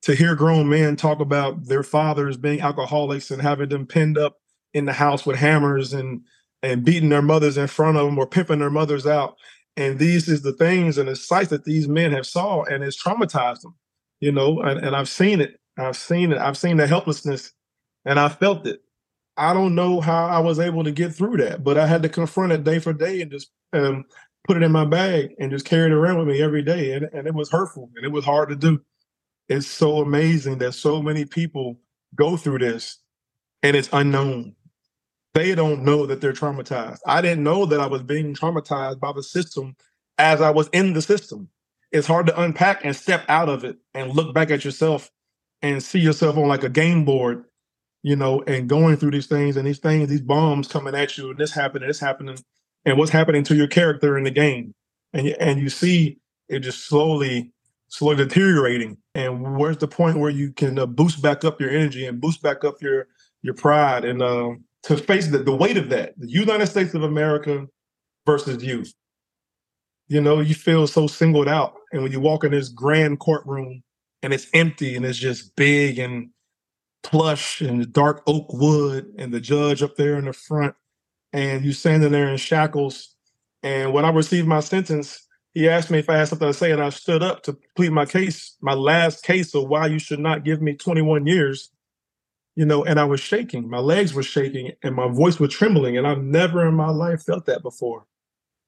To 0.05 0.15
hear 0.15 0.35
grown 0.35 0.67
men 0.69 0.97
talk 0.97 1.21
about 1.21 1.67
their 1.67 1.83
fathers 1.83 2.39
being 2.39 2.63
alcoholics 2.63 3.31
and 3.31 3.43
having 3.43 3.69
them 3.69 3.87
pinned 3.87 4.17
up 4.17 4.39
in 4.73 4.87
the 4.87 4.95
house 4.95 5.27
with 5.27 5.37
hammers 5.37 5.93
and 5.93 6.23
and 6.63 6.85
beating 6.85 7.09
their 7.11 7.23
mothers 7.23 7.57
in 7.57 7.67
front 7.67 7.97
of 7.97 8.07
them 8.07 8.19
or 8.19 8.27
pimping 8.27 8.59
their 8.59 8.71
mothers 8.71 9.07
out. 9.07 9.37
And 9.77 9.99
these 9.99 10.29
is 10.29 10.43
the 10.43 10.53
things 10.53 10.99
and 10.99 11.09
the 11.09 11.17
sights 11.17 11.51
that 11.51 11.65
these 11.65 11.89
men 11.89 12.13
have 12.13 12.27
saw 12.27 12.65
and 12.65 12.85
it's 12.85 13.03
traumatized 13.03 13.63
them, 13.63 13.75
you 14.21 14.33
know, 14.33 14.61
and, 14.61 14.85
and 14.85 14.95
I've 14.97 15.09
seen 15.09 15.41
it. 15.41 15.59
I've 15.79 15.97
seen 15.97 16.33
it. 16.33 16.39
I've 16.39 16.59
seen 16.59 16.77
the 16.77 16.87
helplessness 16.87 17.53
and 18.05 18.19
I 18.19 18.29
felt 18.29 18.67
it. 18.67 18.81
I 19.37 19.55
don't 19.55 19.75
know 19.75 20.01
how 20.01 20.27
I 20.27 20.39
was 20.41 20.59
able 20.59 20.85
to 20.85 20.91
get 20.91 21.15
through 21.15 21.39
that, 21.39 21.65
but 21.65 21.79
I 21.79 21.87
had 21.87 22.03
to 22.03 22.09
confront 22.09 22.53
it 22.53 22.65
day 22.65 22.79
for 22.79 22.93
day 22.93 23.23
and 23.23 23.31
just 23.31 23.51
um, 23.73 24.05
put 24.47 24.57
it 24.57 24.63
in 24.63 24.73
my 24.73 24.85
bag 24.85 25.35
and 25.39 25.51
just 25.51 25.67
carry 25.67 25.87
it 25.87 25.95
around 25.95 26.19
with 26.19 26.29
me 26.29 26.43
every 26.43 26.63
day. 26.63 26.93
And, 26.93 27.09
and 27.13 27.27
it 27.27 27.35
was 27.35 27.51
hurtful 27.51 27.91
and 27.97 28.05
it 28.05 28.13
was 28.13 28.25
hard 28.25 28.49
to 28.49 28.57
do. 28.57 28.81
It's 29.49 29.67
so 29.67 30.01
amazing 30.01 30.59
that 30.59 30.73
so 30.73 31.03
many 31.03 31.25
people 31.25 31.81
go 32.15 32.37
through 32.37 32.59
this 32.59 32.99
and 33.63 33.77
it's 33.77 33.89
unknown. 33.93 34.55
They 35.35 35.55
don't 35.55 35.85
know 35.85 36.07
that 36.07 36.21
they're 36.21 36.33
traumatized. 36.33 37.01
I 37.07 37.21
didn't 37.21 37.45
know 37.45 37.67
that 37.67 37.81
I 37.81 37.87
was 37.87 38.03
being 38.03 38.35
traumatized 38.35 39.01
by 39.01 39.13
the 39.13 39.23
system 39.23 39.77
as 40.19 40.41
I 40.41 40.51
was 40.51 40.69
in 40.73 40.93
the 40.93 41.03
system. 41.03 41.49
It's 41.93 42.07
hard 42.07 42.27
to 42.27 42.41
unpack 42.41 42.85
and 42.85 42.95
step 42.95 43.25
out 43.29 43.49
of 43.49 43.65
it 43.65 43.77
and 43.95 44.13
look 44.13 44.35
back 44.35 44.51
at 44.51 44.65
yourself 44.65 45.11
and 45.63 45.83
see 45.83 45.99
yourself 45.99 46.37
on 46.37 46.49
like 46.49 46.65
a 46.65 46.69
game 46.69 47.05
board, 47.05 47.45
you 48.03 48.17
know, 48.17 48.43
and 48.47 48.69
going 48.69 48.97
through 48.97 49.11
these 49.13 49.27
things 49.27 49.57
and 49.57 49.67
these 49.67 49.79
things, 49.79 50.09
these 50.09 50.21
bombs 50.21 50.69
coming 50.69 50.95
at 50.95 51.19
you, 51.19 51.31
and 51.31 51.39
this 51.39 51.53
happening, 51.53 51.89
this 51.89 52.01
happening, 52.01 52.39
and 52.85 52.99
what's 52.99 53.11
happening 53.11 53.45
to 53.45 53.55
your 53.55 53.67
character 53.67 54.17
in 54.17 54.25
the 54.25 54.31
game. 54.31 54.75
And 55.13 55.29
and 55.29 55.61
you 55.61 55.69
see 55.69 56.19
it 56.49 56.61
just 56.61 56.87
slowly, 56.87 57.53
slowly 57.89 58.17
deteriorating. 58.17 58.97
And 59.15 59.57
where's 59.57 59.79
the 59.79 59.89
point 59.89 60.19
where 60.19 60.31
you 60.31 60.53
can 60.53 60.79
uh, 60.79 60.87
boost 60.87 61.23
back 61.23 61.45
up 61.45 61.61
your 61.61 61.71
energy 61.71 62.07
and 62.07 62.21
boost 62.21 62.43
back 62.43 62.65
up 62.65 62.81
your 62.81 63.09
your 63.43 63.55
pride 63.55 64.05
and 64.05 64.23
uh, 64.23 64.51
to 64.83 64.97
face 64.97 65.29
the, 65.29 65.39
the 65.39 65.55
weight 65.55 65.77
of 65.77 65.89
that, 65.91 66.15
the 66.19 66.29
United 66.29 66.67
States 66.67 66.95
of 66.95 67.03
America 67.03 67.67
versus 68.27 68.63
you. 68.63 68.85
You 70.09 70.21
know, 70.21 70.41
you 70.41 70.55
feel 70.55 70.87
so 70.87 71.07
singled 71.07 71.49
out. 71.49 71.75
And 71.93 72.03
when 72.03 72.13
you 72.13 72.21
walk 72.21 72.45
in 72.45 72.51
this 72.51 72.69
grand 72.69 73.21
courtroom 73.21 73.83
and 74.23 74.33
it's 74.33 74.49
empty 74.55 74.97
and 74.97 75.05
it's 75.05 75.19
just 75.19 75.55
big 75.57 75.99
and 75.99 76.31
plush 77.03 77.61
and 77.61 77.91
dark 77.93 78.23
oak 78.27 78.53
wood 78.53 79.13
and 79.19 79.33
the 79.33 79.41
judge 79.41 79.83
up 79.83 79.97
there 79.97 80.19
in 80.19 80.27
the 80.27 80.33
front 80.33 80.75
and 81.33 81.65
you 81.65 81.73
standing 81.73 82.13
there 82.13 82.29
in 82.29 82.37
shackles. 82.37 83.15
And 83.63 83.93
when 83.93 84.05
I 84.05 84.11
received 84.11 84.49
my 84.49 84.61
sentence, 84.61 85.27
he 85.53 85.69
asked 85.69 85.91
me 85.91 85.99
if 85.99 86.09
I 86.09 86.17
had 86.17 86.29
something 86.29 86.49
to 86.49 86.55
say, 86.55 86.71
and 86.71 86.83
I 86.83 86.91
stood 86.91 87.23
up 87.23 87.43
to 87.45 87.59
plead 87.77 87.93
my 87.93 88.07
case, 88.07 88.57
my 88.61 88.75
last 88.75 89.25
case 89.25 89.55
of 89.55 89.69
why 89.69 89.87
you 89.87 89.99
should 89.99 90.21
not 90.21 90.45
give 90.45 90.63
me 90.63 90.75
21 90.75 91.27
years 91.27 91.71
you 92.57 92.65
know, 92.67 92.85
and 92.85 92.99
I 92.99 93.05
was 93.05 93.21
shaking. 93.21 93.71
My 93.71 93.79
legs 93.79 94.13
were 94.13 94.23
shaking 94.23 94.73
and 94.83 94.95
my 94.95 95.09
voice 95.09 95.39
was 95.39 95.51
trembling. 95.51 95.97
And 95.97 96.07
I've 96.07 96.23
never 96.23 96.67
in 96.69 96.75
my 96.75 96.91
life 96.91 97.23
felt 97.23 97.47
that 97.47 97.63
before. 97.63 98.05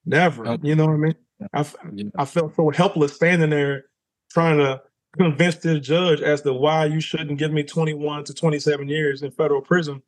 Never. 0.07 0.47
Okay. 0.47 0.69
You 0.69 0.75
know 0.75 0.87
what 0.87 0.95
I 0.95 0.97
mean? 0.97 1.15
I, 1.53 1.67
yeah. 1.93 2.05
I 2.17 2.25
felt 2.25 2.55
so 2.57 2.71
helpless 2.71 3.15
standing 3.15 3.51
there 3.51 3.85
trying 4.31 4.59
to 4.59 4.81
convince 5.19 5.57
this 5.57 5.81
judge 5.81 6.23
as 6.23 6.43
to 6.43 6.53
why 6.55 6.87
you 6.87 7.01
shouldn't 7.01 7.39
give 7.39 7.53
me 7.53 7.65
21 7.65 8.25
to 8.25 8.35
27 8.35 8.89
years 8.89 9.23
in 9.23 9.31
federal 9.31 9.61
prison. 9.61 10.03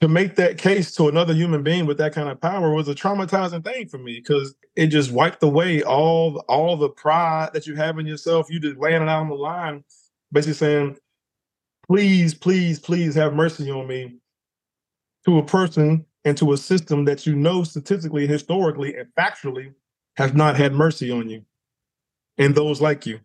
To 0.00 0.06
make 0.06 0.36
that 0.36 0.58
case 0.58 0.94
to 0.94 1.08
another 1.08 1.34
human 1.34 1.64
being 1.64 1.84
with 1.84 1.98
that 1.98 2.12
kind 2.12 2.28
of 2.28 2.40
power 2.40 2.72
was 2.72 2.88
a 2.88 2.94
traumatizing 2.94 3.64
thing 3.64 3.88
for 3.88 3.98
me 3.98 4.14
because 4.14 4.54
it 4.76 4.88
just 4.88 5.10
wiped 5.10 5.42
away 5.42 5.82
all 5.82 6.38
all 6.48 6.76
the 6.76 6.88
pride 6.88 7.50
that 7.52 7.66
you 7.66 7.74
have 7.74 7.98
in 7.98 8.06
yourself. 8.06 8.48
You 8.48 8.60
just 8.60 8.78
laying 8.78 9.02
it 9.02 9.08
out 9.08 9.22
on 9.22 9.28
the 9.28 9.34
line, 9.34 9.82
basically 10.30 10.54
saying, 10.54 10.98
please, 11.88 12.34
please, 12.34 12.78
please 12.78 13.16
have 13.16 13.34
mercy 13.34 13.70
on 13.72 13.88
me 13.88 14.18
to 15.24 15.38
a 15.38 15.44
person 15.44 16.04
and 16.24 16.36
to 16.36 16.52
a 16.52 16.56
system 16.56 17.04
that 17.06 17.26
you 17.26 17.34
know 17.34 17.64
statistically, 17.64 18.26
historically, 18.26 18.94
and 18.94 19.08
factually 19.18 19.72
has 20.16 20.32
not 20.32 20.56
had 20.56 20.72
mercy 20.72 21.10
on 21.10 21.28
you 21.28 21.44
and 22.38 22.54
those 22.54 22.80
like 22.80 23.06
you. 23.06 23.18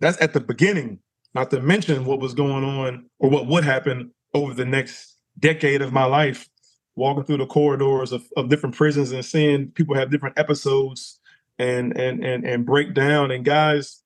That's 0.00 0.20
at 0.22 0.32
the 0.32 0.40
beginning, 0.40 1.00
not 1.34 1.50
to 1.50 1.60
mention 1.60 2.06
what 2.06 2.20
was 2.20 2.34
going 2.34 2.64
on 2.64 3.06
or 3.18 3.28
what 3.28 3.46
would 3.46 3.64
happen 3.64 4.12
over 4.32 4.54
the 4.54 4.64
next 4.64 5.09
decade 5.40 5.82
of 5.82 5.92
my 5.92 6.04
life, 6.04 6.48
walking 6.96 7.24
through 7.24 7.38
the 7.38 7.46
corridors 7.46 8.12
of, 8.12 8.24
of 8.36 8.48
different 8.48 8.74
prisons 8.74 9.12
and 9.12 9.24
seeing 9.24 9.70
people 9.70 9.94
have 9.94 10.10
different 10.10 10.38
episodes 10.38 11.18
and 11.58 11.96
and 11.96 12.24
and 12.24 12.44
and 12.44 12.66
break 12.66 12.94
down. 12.94 13.30
And 13.30 13.44
guys 13.44 14.00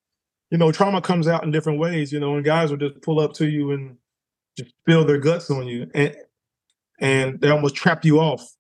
you 0.55 0.59
know, 0.59 0.71
trauma 0.71 1.01
comes 1.01 1.27
out 1.27 1.43
in 1.43 1.51
different 1.51 1.81
ways, 1.81 2.13
you 2.13 2.21
know, 2.21 2.37
and 2.37 2.45
guys 2.45 2.71
will 2.71 2.77
just 2.77 3.03
pull 3.03 3.19
up 3.19 3.33
to 3.35 3.49
you 3.49 3.73
and 3.73 3.97
just 4.57 4.71
spill 4.83 5.05
their 5.05 5.19
guts 5.19 5.51
on 5.51 5.67
you 5.67 5.91
and 5.97 6.15
and 7.01 7.41
they 7.41 7.51
almost 7.51 7.75
trap 7.75 8.05
you 8.05 8.21
off. 8.21 8.55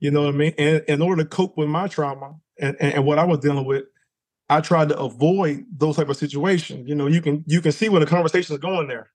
You 0.00 0.10
know 0.10 0.24
what 0.24 0.34
I 0.34 0.36
mean? 0.36 0.54
And 0.58 0.84
in 0.86 1.00
order 1.00 1.22
to 1.22 1.28
cope 1.28 1.56
with 1.56 1.68
my 1.68 1.88
trauma 1.88 2.34
and, 2.60 2.76
and, 2.78 2.94
and 2.94 3.06
what 3.06 3.18
I 3.18 3.24
was 3.24 3.38
dealing 3.38 3.64
with, 3.64 3.84
I 4.50 4.60
tried 4.60 4.90
to 4.90 4.98
avoid 4.98 5.64
those 5.74 5.96
type 5.96 6.10
of 6.10 6.18
situations. 6.18 6.86
You 6.86 6.94
know, 6.94 7.06
you 7.06 7.22
can 7.22 7.42
you 7.46 7.62
can 7.62 7.72
see 7.72 7.88
when 7.88 8.00
the 8.00 8.06
conversation 8.06 8.54
is 8.54 8.60
going 8.60 8.88
there. 8.88 9.10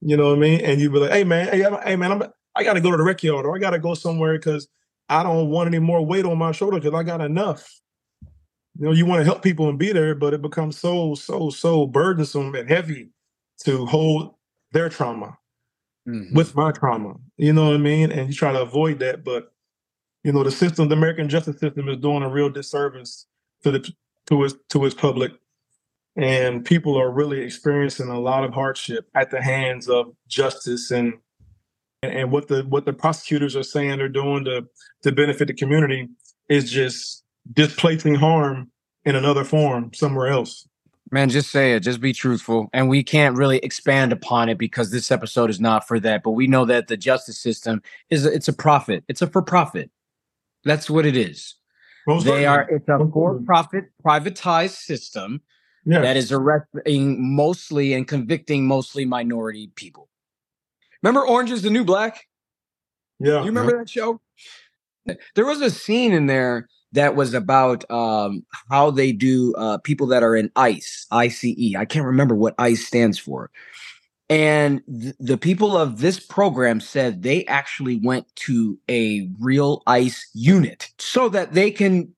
You 0.00 0.16
know 0.16 0.30
what 0.30 0.38
I 0.38 0.40
mean? 0.40 0.62
And 0.62 0.80
you 0.80 0.90
be 0.90 0.98
like, 0.98 1.12
hey 1.12 1.22
man, 1.22 1.48
hey, 1.48 1.64
hey 1.84 1.94
man, 1.94 2.10
I'm 2.10 2.22
I 2.56 2.64
gotta 2.64 2.80
go 2.80 2.90
to 2.90 2.96
the 2.96 3.02
rec 3.02 3.22
yard 3.22 3.46
or 3.46 3.56
I 3.56 3.58
gotta 3.58 3.78
go 3.78 3.94
somewhere 3.94 4.38
because 4.38 4.68
I 5.08 5.22
don't 5.22 5.50
want 5.50 5.68
any 5.68 5.78
more 5.78 6.04
weight 6.04 6.24
on 6.24 6.38
my 6.38 6.52
shoulder 6.52 6.78
because 6.78 6.94
I 6.94 7.02
got 7.02 7.20
enough. 7.20 7.80
You 8.78 8.86
know 8.86 8.92
you 8.92 9.06
want 9.06 9.20
to 9.20 9.24
help 9.24 9.42
people 9.42 9.68
and 9.68 9.78
be 9.78 9.92
there 9.92 10.14
but 10.14 10.32
it 10.32 10.42
becomes 10.42 10.78
so 10.78 11.14
so 11.14 11.50
so 11.50 11.86
burdensome 11.86 12.54
and 12.54 12.68
heavy 12.68 13.10
to 13.64 13.84
hold 13.84 14.34
their 14.72 14.88
trauma 14.88 15.36
mm-hmm. 16.08 16.34
with 16.34 16.54
my 16.54 16.70
trauma 16.70 17.16
you 17.36 17.52
know 17.52 17.66
what 17.66 17.74
i 17.74 17.78
mean? 17.78 18.10
And 18.10 18.28
you 18.28 18.34
try 18.34 18.52
to 18.52 18.62
avoid 18.62 19.00
that 19.00 19.22
but 19.24 19.52
you 20.22 20.32
know 20.32 20.44
the 20.44 20.50
system 20.50 20.88
the 20.88 20.94
american 20.94 21.28
justice 21.28 21.58
system 21.58 21.88
is 21.88 21.98
doing 21.98 22.22
a 22.22 22.30
real 22.30 22.48
disservice 22.48 23.26
to 23.64 23.72
the 23.72 23.92
to 24.30 24.44
its 24.44 24.54
to 24.70 24.84
its 24.86 24.94
public. 24.94 25.32
And 26.16 26.64
people 26.64 26.98
are 26.98 27.10
really 27.10 27.40
experiencing 27.40 28.08
a 28.08 28.18
lot 28.18 28.44
of 28.44 28.52
hardship 28.52 29.08
at 29.14 29.30
the 29.30 29.42
hands 29.42 29.88
of 29.88 30.14
justice 30.28 30.90
and 30.90 31.14
and 32.02 32.30
what 32.32 32.48
the 32.48 32.62
what 32.64 32.84
the 32.84 32.92
prosecutors 32.92 33.56
are 33.56 33.62
saying 33.62 33.98
they're 33.98 34.08
doing 34.08 34.44
to 34.44 34.66
to 35.02 35.12
benefit 35.12 35.48
the 35.48 35.54
community 35.54 36.08
is 36.48 36.70
just 36.70 37.24
displacing 37.52 38.14
harm 38.14 38.70
in 39.04 39.16
another 39.16 39.44
form 39.44 39.92
somewhere 39.94 40.28
else. 40.28 40.66
Man, 41.12 41.28
just 41.28 41.50
say 41.50 41.74
it. 41.74 41.80
Just 41.80 42.00
be 42.00 42.12
truthful. 42.12 42.68
And 42.72 42.88
we 42.88 43.02
can't 43.02 43.36
really 43.36 43.58
expand 43.58 44.12
upon 44.12 44.48
it 44.48 44.58
because 44.58 44.92
this 44.92 45.10
episode 45.10 45.50
is 45.50 45.60
not 45.60 45.86
for 45.88 45.98
that. 46.00 46.22
But 46.22 46.32
we 46.32 46.46
know 46.46 46.64
that 46.66 46.86
the 46.86 46.96
justice 46.96 47.38
system 47.38 47.82
is 48.10 48.24
it's 48.24 48.46
a 48.46 48.52
profit. 48.52 49.04
It's 49.08 49.20
a 49.20 49.26
for 49.26 49.42
profit. 49.42 49.90
That's 50.64 50.88
what 50.88 51.06
it 51.06 51.16
is. 51.16 51.56
They 52.22 52.46
are. 52.46 52.68
It's 52.70 52.88
a 52.88 52.98
for 53.12 53.40
profit 53.44 53.86
privatized 54.04 54.76
system 54.76 55.40
yes. 55.84 56.02
that 56.02 56.16
is 56.16 56.32
arresting 56.32 57.34
mostly 57.34 57.92
and 57.92 58.06
convicting 58.06 58.66
mostly 58.66 59.04
minority 59.04 59.70
people. 59.74 60.09
Remember 61.02 61.26
Orange 61.26 61.50
is 61.50 61.62
the 61.62 61.70
New 61.70 61.84
Black? 61.84 62.26
Yeah. 63.18 63.40
You 63.40 63.46
remember 63.46 63.78
that 63.78 63.88
show? 63.88 64.20
There 65.34 65.46
was 65.46 65.60
a 65.60 65.70
scene 65.70 66.12
in 66.12 66.26
there 66.26 66.68
that 66.92 67.16
was 67.16 67.34
about 67.34 67.88
um, 67.90 68.44
how 68.68 68.90
they 68.90 69.12
do 69.12 69.54
uh, 69.54 69.78
people 69.78 70.06
that 70.08 70.22
are 70.22 70.36
in 70.36 70.50
ICE, 70.56 71.06
ICE. 71.10 71.74
I 71.76 71.84
can't 71.84 72.06
remember 72.06 72.34
what 72.34 72.54
ICE 72.58 72.84
stands 72.84 73.18
for. 73.18 73.50
And 74.28 74.82
th- 74.86 75.14
the 75.18 75.36
people 75.36 75.76
of 75.76 76.00
this 76.00 76.20
program 76.20 76.80
said 76.80 77.22
they 77.22 77.44
actually 77.46 77.96
went 77.96 78.26
to 78.36 78.78
a 78.88 79.28
real 79.40 79.82
ICE 79.86 80.30
unit 80.34 80.90
so 80.98 81.28
that 81.30 81.52
they 81.54 81.70
can 81.70 82.14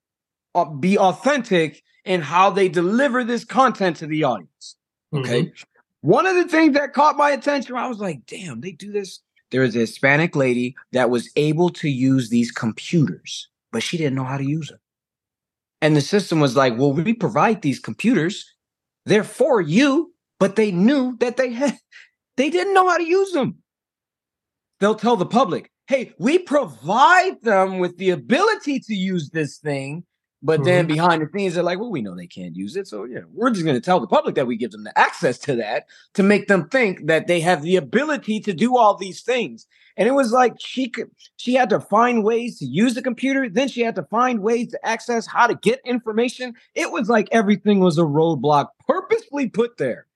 uh, 0.55 0.65
be 0.65 0.97
authentic 0.97 1.83
in 2.05 2.21
how 2.21 2.49
they 2.49 2.69
deliver 2.69 3.23
this 3.23 3.45
content 3.45 3.97
to 3.97 4.07
the 4.07 4.23
audience. 4.23 4.75
Okay. 5.13 5.43
Mm-hmm. 5.43 5.63
One 6.03 6.27
of 6.27 6.35
the 6.35 6.47
things 6.47 6.75
that 6.75 6.93
caught 6.93 7.17
my 7.17 7.31
attention, 7.31 7.75
I 7.75 7.87
was 7.87 7.99
like, 7.99 8.25
damn, 8.27 8.61
they 8.61 8.71
do 8.71 8.91
this. 8.91 9.19
There 9.51 9.61
was 9.61 9.75
a 9.75 9.79
Hispanic 9.79 10.35
lady 10.35 10.75
that 10.91 11.09
was 11.09 11.29
able 11.35 11.69
to 11.71 11.89
use 11.89 12.29
these 12.29 12.51
computers 12.51 13.49
but 13.73 13.83
she 13.83 13.97
didn't 13.97 14.15
know 14.15 14.23
how 14.23 14.37
to 14.37 14.45
use 14.45 14.69
them. 14.69 14.79
And 15.81 15.97
the 15.97 16.01
system 16.01 16.39
was 16.39 16.55
like, 16.55 16.77
well, 16.77 16.93
we 16.93 17.13
provide 17.13 17.61
these 17.61 17.79
computers. 17.79 18.53
They're 19.05 19.25
for 19.25 19.59
you, 19.59 20.13
but 20.39 20.55
they 20.55 20.71
knew 20.71 21.17
that 21.19 21.35
they 21.35 21.51
had 21.51 21.77
they 22.37 22.49
didn't 22.49 22.73
know 22.73 22.87
how 22.87 22.97
to 22.97 23.03
use 23.03 23.33
them. 23.33 23.57
They'll 24.79 24.95
tell 24.95 25.17
the 25.17 25.25
public, 25.25 25.69
hey, 25.87 26.13
we 26.17 26.39
provide 26.39 27.41
them 27.41 27.79
with 27.79 27.97
the 27.97 28.11
ability 28.11 28.79
to 28.81 28.93
use 28.93 29.29
this 29.29 29.57
thing. 29.57 30.05
But 30.45 30.59
mm-hmm. 30.59 30.65
then 30.65 30.87
behind 30.87 31.21
the 31.21 31.29
scenes, 31.33 31.53
they're 31.53 31.63
like, 31.63 31.79
well, 31.79 31.89
we 31.89 32.01
know 32.01 32.15
they 32.15 32.27
can't 32.27 32.55
use 32.55 32.75
it. 32.75 32.87
So, 32.87 33.05
yeah, 33.05 33.21
we're 33.31 33.49
just 33.49 33.63
going 33.63 33.77
to 33.77 33.81
tell 33.81 34.01
the 34.01 34.07
public 34.07 34.35
that 34.35 34.45
we 34.45 34.57
give 34.57 34.71
them 34.71 34.83
the 34.83 34.97
access 34.99 35.37
to 35.39 35.55
that 35.55 35.85
to 36.15 36.21
make 36.21 36.47
them 36.47 36.67
think 36.67 37.07
that 37.07 37.27
they 37.27 37.39
have 37.39 37.61
the 37.61 37.77
ability 37.77 38.41
to 38.41 38.53
do 38.53 38.77
all 38.77 38.95
these 38.95 39.21
things. 39.21 39.65
And 39.95 40.07
it 40.07 40.11
was 40.11 40.31
like 40.31 40.55
she 40.59 40.89
could 40.89 41.11
she 41.37 41.53
had 41.53 41.69
to 41.69 41.79
find 41.79 42.23
ways 42.23 42.59
to 42.59 42.65
use 42.65 42.93
the 42.93 43.01
computer, 43.01 43.47
then 43.47 43.69
she 43.69 43.81
had 43.81 43.95
to 43.95 44.03
find 44.03 44.41
ways 44.41 44.71
to 44.71 44.85
access 44.85 45.25
how 45.27 45.47
to 45.47 45.55
get 45.55 45.79
information. 45.85 46.55
It 46.75 46.91
was 46.91 47.09
like 47.09 47.29
everything 47.31 47.79
was 47.79 47.97
a 47.97 48.01
roadblock 48.01 48.67
purposely 48.85 49.49
put 49.49 49.77
there. 49.77 50.07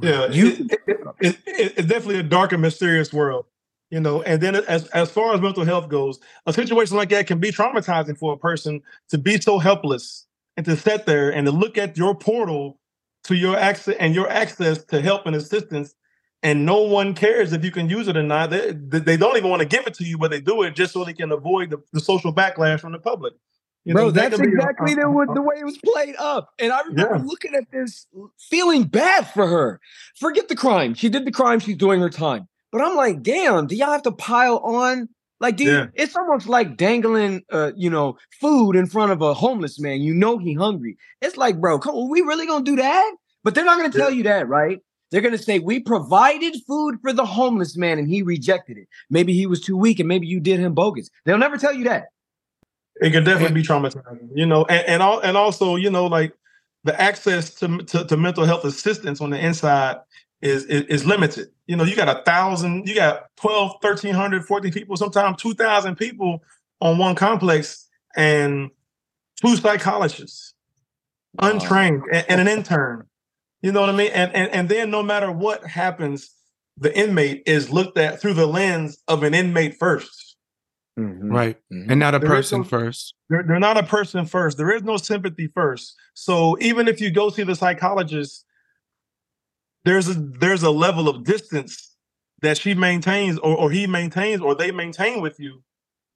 Yeah, 0.00 0.26
You- 0.26 0.48
it- 0.48 0.80
it- 0.86 1.00
it- 1.20 1.38
it- 1.46 1.72
it's 1.78 1.88
definitely 1.88 2.18
a 2.18 2.24
dark 2.24 2.52
and 2.52 2.62
mysterious 2.62 3.12
world, 3.12 3.46
you 3.94 4.00
know. 4.00 4.22
And 4.22 4.42
then 4.42 4.56
as 4.56 4.88
as 4.88 5.10
far 5.10 5.34
as 5.34 5.40
mental 5.40 5.64
health 5.64 5.88
goes, 5.88 6.18
a 6.46 6.52
situation 6.52 6.96
like 6.96 7.10
that 7.10 7.28
can 7.28 7.38
be 7.38 7.52
traumatizing 7.52 8.18
for 8.18 8.34
a 8.34 8.36
person 8.36 8.82
to 9.10 9.18
be 9.18 9.40
so 9.40 9.58
helpless 9.60 10.26
and 10.56 10.66
to 10.66 10.76
sit 10.76 11.06
there 11.06 11.30
and 11.30 11.46
to 11.46 11.52
look 11.52 11.78
at 11.78 11.96
your 11.96 12.14
portal 12.16 12.80
to 13.24 13.36
your 13.36 13.56
access 13.56 13.96
and 14.00 14.14
your 14.14 14.28
access 14.28 14.84
to 14.86 15.00
help 15.00 15.26
and 15.26 15.36
assistance, 15.36 15.94
and 16.42 16.66
no 16.66 16.82
one 16.82 17.14
cares 17.14 17.52
if 17.52 17.64
you 17.64 17.70
can 17.70 17.88
use 17.88 18.08
it 18.08 18.16
or 18.16 18.24
not. 18.24 18.50
They, 18.50 18.72
they 18.72 19.16
don't 19.16 19.36
even 19.36 19.48
want 19.50 19.62
to 19.62 19.68
give 19.68 19.86
it 19.86 19.94
to 19.94 20.04
you, 20.04 20.18
but 20.18 20.32
they 20.32 20.40
do 20.40 20.62
it 20.62 20.74
just 20.74 20.92
so 20.92 21.04
they 21.04 21.14
can 21.14 21.32
avoid 21.32 21.70
the, 21.70 21.82
the 21.92 22.00
social 22.00 22.34
backlash 22.34 22.80
from 22.80 22.92
the 22.92 22.98
public. 22.98 23.34
You 23.84 23.94
Bro, 23.94 24.06
know, 24.06 24.10
that's 24.10 24.38
a- 24.38 24.42
exactly 24.42 24.94
the, 24.94 25.08
wa- 25.10 25.26
the 25.32 25.42
way 25.42 25.56
it 25.60 25.64
was 25.64 25.78
played 25.78 26.16
up. 26.18 26.50
And 26.58 26.72
I 26.72 26.80
remember 26.82 27.18
Yeah. 27.18 27.24
looking 27.24 27.54
at 27.54 27.70
this, 27.70 28.06
feeling 28.50 28.84
bad 28.84 29.28
for 29.28 29.46
her. 29.46 29.80
Forget 30.18 30.48
the 30.48 30.56
crime. 30.56 30.94
She 30.94 31.08
did 31.08 31.24
the 31.26 31.32
crime. 31.32 31.60
She's 31.60 31.76
doing 31.76 32.00
her 32.00 32.10
time. 32.10 32.48
But 32.74 32.82
I'm 32.82 32.96
like, 32.96 33.22
damn, 33.22 33.68
do 33.68 33.76
y'all 33.76 33.92
have 33.92 34.02
to 34.02 34.10
pile 34.10 34.56
on? 34.58 35.08
Like, 35.38 35.56
do 35.56 35.62
you- 35.62 35.70
it's 35.94 36.16
almost 36.16 36.48
like 36.48 36.76
dangling, 36.76 37.44
uh, 37.52 37.70
you 37.76 37.88
know, 37.88 38.18
food 38.40 38.74
in 38.74 38.86
front 38.86 39.12
of 39.12 39.22
a 39.22 39.32
homeless 39.32 39.78
man. 39.78 40.00
You 40.00 40.12
know 40.12 40.38
he 40.38 40.54
hungry. 40.54 40.96
It's 41.22 41.36
like, 41.36 41.60
bro, 41.60 41.78
come 41.78 41.94
on, 41.94 42.10
we 42.10 42.22
really 42.22 42.46
gonna 42.48 42.64
do 42.64 42.74
that? 42.74 43.14
But 43.44 43.54
they're 43.54 43.64
not 43.64 43.76
gonna 43.76 43.92
tell 43.92 44.10
you 44.10 44.24
that, 44.24 44.48
right? 44.48 44.80
They're 45.12 45.20
gonna 45.20 45.38
say 45.38 45.60
we 45.60 45.78
provided 45.78 46.56
food 46.66 46.96
for 47.00 47.12
the 47.12 47.24
homeless 47.24 47.76
man 47.76 48.00
and 48.00 48.08
he 48.08 48.22
rejected 48.22 48.76
it. 48.76 48.88
Maybe 49.08 49.34
he 49.34 49.46
was 49.46 49.60
too 49.60 49.76
weak 49.76 50.00
and 50.00 50.08
maybe 50.08 50.26
you 50.26 50.40
did 50.40 50.58
him 50.58 50.74
bogus. 50.74 51.10
They'll 51.24 51.38
never 51.38 51.56
tell 51.56 51.72
you 51.72 51.84
that. 51.84 52.06
it 53.00 53.12
can 53.12 53.22
definitely 53.22 53.54
be 53.54 53.62
traumatizing 53.62 54.30
you 54.34 54.46
know 54.46 54.64
and, 54.64 54.84
and 54.88 55.02
all 55.02 55.20
and 55.20 55.36
also 55.36 55.76
you 55.76 55.90
know 55.90 56.06
like 56.06 56.32
the 56.82 57.00
access 57.00 57.54
to, 57.54 57.78
to 57.78 58.04
to 58.04 58.16
mental 58.16 58.44
health 58.44 58.64
assistance 58.64 59.20
on 59.20 59.30
the 59.30 59.38
inside 59.38 59.96
is, 60.44 60.64
is 60.66 60.82
is 60.82 61.06
limited 61.06 61.48
you 61.66 61.74
know 61.74 61.84
you 61.84 61.96
got 61.96 62.08
a 62.08 62.22
thousand 62.24 62.86
you 62.86 62.94
got 62.94 63.24
12 63.36 63.72
1300 63.80 64.44
14 64.44 64.72
people 64.72 64.96
sometimes 64.96 65.40
2000 65.40 65.96
people 65.96 66.42
on 66.80 66.98
one 66.98 67.14
complex 67.14 67.88
and 68.14 68.70
two 69.42 69.56
psychologists 69.56 70.54
untrained 71.40 72.02
and, 72.12 72.26
and 72.28 72.40
an 72.40 72.48
intern 72.48 73.06
you 73.62 73.72
know 73.72 73.80
what 73.80 73.88
i 73.90 73.92
mean 73.92 74.10
and, 74.12 74.32
and 74.34 74.50
and 74.52 74.68
then 74.68 74.90
no 74.90 75.02
matter 75.02 75.32
what 75.32 75.64
happens 75.64 76.30
the 76.76 76.96
inmate 76.96 77.42
is 77.46 77.70
looked 77.70 77.96
at 77.98 78.20
through 78.20 78.34
the 78.34 78.46
lens 78.46 78.98
of 79.08 79.22
an 79.22 79.34
inmate 79.34 79.78
1st 79.78 80.08
Right. 80.96 81.58
Mhm. 81.72 81.90
And 81.90 81.98
not 81.98 82.14
a 82.14 82.20
There 82.20 82.28
is 82.34 82.36
person 82.36 82.60
no- 82.60 82.64
first. 82.68 83.14
they're, 83.28 83.42
they're 83.42 83.58
not 83.58 83.76
a 83.76 83.82
person 83.82 84.26
first. 84.26 84.58
There 84.58 84.70
is 84.72 84.84
no 84.84 84.96
sympathy 84.96 85.48
first. 85.48 85.96
So 86.14 86.56
even 86.60 86.86
if 86.86 87.00
you 87.00 87.10
go 87.10 87.30
see 87.30 87.42
the 87.42 87.56
psychologist, 87.56 88.44
there's 89.84 90.08
a 90.08 90.14
there's 90.14 90.62
a 90.62 90.70
level 90.70 91.08
of 91.08 91.24
distance 91.24 91.96
that 92.42 92.58
she 92.58 92.74
maintains 92.74 93.38
or, 93.38 93.56
or 93.56 93.70
he 93.70 93.86
maintains 93.86 94.40
or 94.40 94.54
they 94.54 94.70
maintain 94.70 95.20
with 95.20 95.38
you 95.40 95.62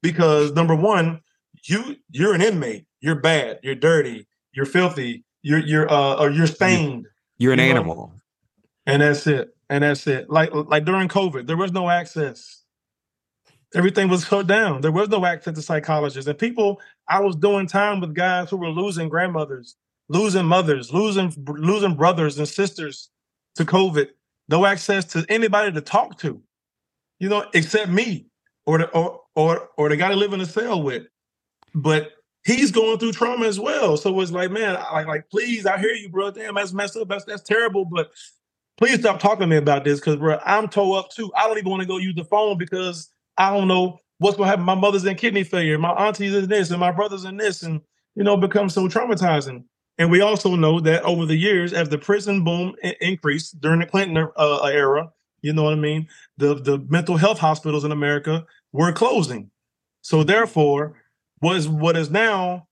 because 0.01 0.51
number 0.53 0.75
one, 0.75 1.21
you 1.63 1.97
you're 2.11 2.33
an 2.33 2.41
inmate. 2.41 2.85
You're 3.01 3.15
bad. 3.15 3.59
You're 3.63 3.75
dirty. 3.75 4.27
You're 4.53 4.65
filthy. 4.65 5.23
You're 5.41 5.59
you're 5.59 5.91
uh 5.91 6.15
or 6.15 6.31
you're 6.31 6.47
stained. 6.47 7.07
You're 7.37 7.53
an 7.53 7.59
You 7.59 7.65
know? 7.65 7.71
animal. 7.71 8.13
And 8.85 9.01
that's 9.01 9.27
it. 9.27 9.55
And 9.69 9.83
that's 9.83 10.07
it. 10.07 10.29
Like 10.29 10.49
like 10.53 10.85
during 10.85 11.07
COVID, 11.07 11.47
there 11.47 11.57
was 11.57 11.71
no 11.71 11.89
access. 11.89 12.63
Everything 13.75 14.09
was 14.09 14.25
shut 14.25 14.47
down. 14.47 14.81
There 14.81 14.91
was 14.91 15.09
no 15.09 15.23
access 15.25 15.53
to 15.53 15.61
psychologists. 15.61 16.27
And 16.27 16.39
people, 16.39 16.81
I 17.07 17.19
was 17.19 17.35
doing 17.35 17.67
time 17.67 17.99
with 17.99 18.15
guys 18.15 18.49
who 18.49 18.57
were 18.57 18.69
losing 18.71 19.09
grandmothers, 19.09 19.75
losing 20.07 20.45
mothers, 20.45 20.91
losing 20.91 21.31
losing 21.47 21.93
brothers 21.93 22.39
and 22.39 22.47
sisters 22.47 23.09
to 23.59 23.65
COVID. 23.65 24.07
No 24.47 24.65
access 24.65 25.05
to 25.05 25.25
anybody 25.29 25.71
to 25.71 25.81
talk 25.81 26.17
to, 26.19 26.41
you 27.19 27.29
know, 27.29 27.45
except 27.53 27.89
me 27.89 28.25
or 28.65 28.79
the 28.79 28.89
or 28.89 29.21
or 29.35 29.69
or 29.77 29.89
the 29.89 29.97
guy 29.97 30.09
to 30.09 30.15
live 30.15 30.33
in 30.33 30.41
a 30.41 30.45
cell 30.45 30.81
with. 30.81 31.03
But 31.75 32.13
he's 32.43 32.71
going 32.71 32.97
through 32.97 33.11
trauma 33.11 33.45
as 33.45 33.59
well. 33.59 33.95
So 33.95 34.19
it's 34.21 34.31
like, 34.31 34.49
man, 34.49 34.73
like, 34.73 35.05
like, 35.05 35.29
please, 35.29 35.67
I 35.67 35.77
hear 35.77 35.91
you, 35.91 36.09
bro. 36.09 36.31
Damn, 36.31 36.55
that's 36.55 36.73
messed 36.73 36.97
up. 36.97 37.09
That's 37.09 37.25
that's 37.25 37.43
terrible. 37.43 37.85
But 37.85 38.09
please 38.77 38.99
stop 39.01 39.19
talking 39.19 39.41
to 39.41 39.47
me 39.47 39.57
about 39.57 39.83
this 39.83 39.99
because 39.99 40.15
bro, 40.15 40.39
I'm 40.43 40.67
toe 40.67 40.93
up 40.93 41.11
too. 41.11 41.31
I 41.35 41.47
don't 41.47 41.57
even 41.57 41.69
want 41.69 41.81
to 41.81 41.87
go 41.87 41.97
use 41.97 42.15
the 42.15 42.25
phone 42.25 42.57
because 42.57 43.11
I 43.37 43.55
don't 43.55 43.67
know 43.67 43.99
what's 44.17 44.37
gonna 44.37 44.49
happen. 44.49 44.65
My 44.65 44.75
mother's 44.75 45.05
in 45.05 45.15
kidney 45.15 45.43
failure, 45.43 45.77
my 45.77 45.91
auntie's 45.91 46.33
in 46.33 46.49
this, 46.49 46.71
and 46.71 46.79
my 46.79 46.91
brother's 46.91 47.25
in 47.25 47.37
this, 47.37 47.61
and 47.61 47.81
you 48.15 48.23
know, 48.23 48.35
becomes 48.35 48.73
so 48.73 48.87
traumatizing. 48.87 49.63
And 49.99 50.09
we 50.09 50.21
also 50.21 50.55
know 50.55 50.79
that 50.79 51.03
over 51.03 51.25
the 51.25 51.35
years, 51.35 51.73
as 51.73 51.89
the 51.89 51.97
prison 51.97 52.43
boom 52.43 52.73
i- 52.83 52.95
increased 53.01 53.59
during 53.61 53.81
the 53.81 53.85
Clinton 53.85 54.29
uh, 54.37 54.63
era, 54.63 55.11
you 55.41 55.53
know 55.53 55.63
what 55.63 55.73
I 55.73 55.77
mean, 55.77 56.07
the 56.37 56.55
the 56.55 56.79
mental 56.89 57.17
health 57.17 57.37
hospitals 57.37 57.83
in 57.83 57.91
America 57.91 58.45
were 58.71 58.91
closing. 58.93 59.51
So 60.01 60.23
therefore, 60.23 60.95
was 61.41 61.67
what 61.67 61.95
is 61.97 62.09
now 62.09 62.67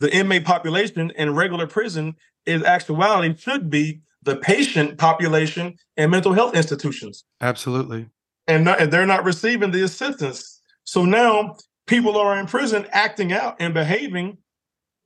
the 0.00 0.14
inmate 0.14 0.44
population 0.44 1.10
in 1.16 1.34
regular 1.34 1.66
prison 1.66 2.14
is 2.46 2.62
actuality 2.62 3.36
should 3.36 3.68
be 3.68 4.00
the 4.22 4.36
patient 4.36 4.98
population 4.98 5.76
in 5.96 6.10
mental 6.10 6.32
health 6.32 6.54
institutions 6.54 7.24
Absolutely. 7.40 8.08
and, 8.46 8.64
not, 8.64 8.80
and 8.80 8.92
they're 8.92 9.06
not 9.06 9.24
receiving 9.24 9.70
the 9.70 9.82
assistance. 9.82 10.60
So 10.84 11.04
now 11.04 11.56
people 11.86 12.16
are 12.16 12.38
in 12.38 12.46
prison 12.46 12.86
acting 12.92 13.32
out 13.32 13.56
and 13.60 13.74
behaving, 13.74 14.38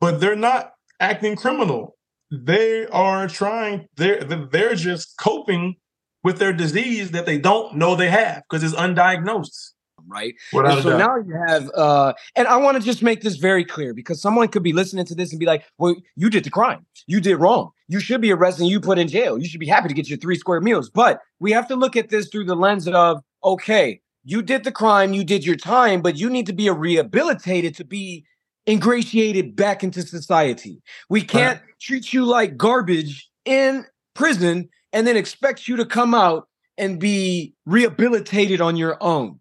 but 0.01 0.21
they're 0.21 0.37
not 0.37 0.72
acting 1.03 1.37
criminal. 1.37 1.97
They 2.31 2.87
are 2.87 3.29
trying. 3.29 3.87
They're 3.97 4.25
they're 4.25 4.75
just 4.75 5.19
coping 5.19 5.77
with 6.25 6.39
their 6.39 6.53
disease 6.53 7.11
that 7.11 7.27
they 7.27 7.37
don't 7.37 7.77
know 7.77 7.95
they 7.95 8.09
have 8.09 8.43
because 8.49 8.63
it's 8.63 8.75
undiagnosed. 8.75 9.73
right? 10.07 10.35
Without 10.53 10.83
so 10.83 10.97
now 10.97 11.17
you 11.17 11.35
have, 11.47 11.71
uh, 11.77 12.13
and 12.37 12.49
I 12.49 12.57
want 12.57 12.77
to 12.79 12.83
just 12.83 13.03
make 13.03 13.21
this 13.21 13.37
very 13.37 13.65
clear 13.65 13.93
because 13.93 14.23
someone 14.23 14.49
could 14.49 14.63
be 14.63 14.73
listening 14.73 15.05
to 15.07 15.15
this 15.15 15.31
and 15.31 15.39
be 15.39 15.47
like, 15.47 15.65
"Well, 15.77 15.95
you 16.17 16.31
did 16.31 16.45
the 16.45 16.51
crime. 16.51 16.87
You 17.07 17.21
did 17.21 17.37
wrong. 17.37 17.71
You 17.89 18.01
should 18.01 18.23
be 18.23 18.33
arrested. 18.33 18.63
and 18.63 18.71
You 18.71 18.81
put 18.81 18.99
in 18.99 19.09
jail. 19.09 19.39
You 19.39 19.47
should 19.47 19.61
be 19.61 19.67
happy 19.67 19.89
to 19.89 19.95
get 19.95 20.09
your 20.09 20.19
three 20.19 20.37
square 20.37 20.61
meals." 20.61 20.89
But 20.89 21.21
we 21.39 21.53
have 21.53 21.69
to 21.69 21.77
look 21.77 21.97
at 21.97 22.09
this 22.09 22.29
through 22.29 22.45
the 22.45 22.57
lens 22.57 22.89
of, 22.89 23.23
okay, 23.45 24.01
you 24.25 24.41
did 24.41 24.65
the 24.65 24.73
crime, 24.73 25.13
you 25.13 25.25
did 25.25 25.45
your 25.45 25.57
time, 25.57 26.01
but 26.01 26.17
you 26.17 26.31
need 26.31 26.47
to 26.47 26.53
be 26.53 26.71
rehabilitated 26.71 27.75
to 27.77 27.85
be 27.85 28.25
ingratiated 28.67 29.57
back 29.57 29.83
into 29.83 30.03
society. 30.03 30.81
We 31.09 31.23
can't 31.23 31.61
treat 31.81 32.13
you 32.13 32.25
like 32.25 32.57
garbage 32.57 33.29
in 33.45 33.85
prison 34.15 34.69
and 34.93 35.07
then 35.07 35.17
expect 35.17 35.67
you 35.67 35.77
to 35.77 35.85
come 35.85 36.15
out 36.15 36.49
and 36.79 36.99
be 36.99 37.55
rehabilitated 37.67 38.61
on 38.61 38.77
your 38.77 38.97
own. 39.01 39.39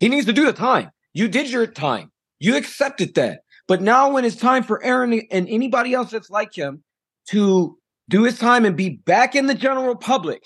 He 0.00 0.08
needs 0.08 0.26
to 0.26 0.32
do 0.32 0.46
the 0.46 0.52
time. 0.52 0.90
You 1.12 1.28
did 1.28 1.50
your 1.50 1.66
time. 1.66 2.10
You 2.40 2.56
accepted 2.56 3.14
that. 3.14 3.40
But 3.66 3.80
now, 3.80 4.10
when 4.10 4.24
it's 4.24 4.36
time 4.36 4.62
for 4.62 4.82
Aaron 4.84 5.22
and 5.30 5.48
anybody 5.48 5.94
else 5.94 6.10
that's 6.10 6.28
like 6.28 6.54
him 6.54 6.82
to 7.28 7.78
do 8.10 8.24
his 8.24 8.38
time 8.38 8.64
and 8.64 8.76
be 8.76 8.90
back 8.90 9.34
in 9.34 9.46
the 9.46 9.54
general 9.54 9.96
public, 9.96 10.42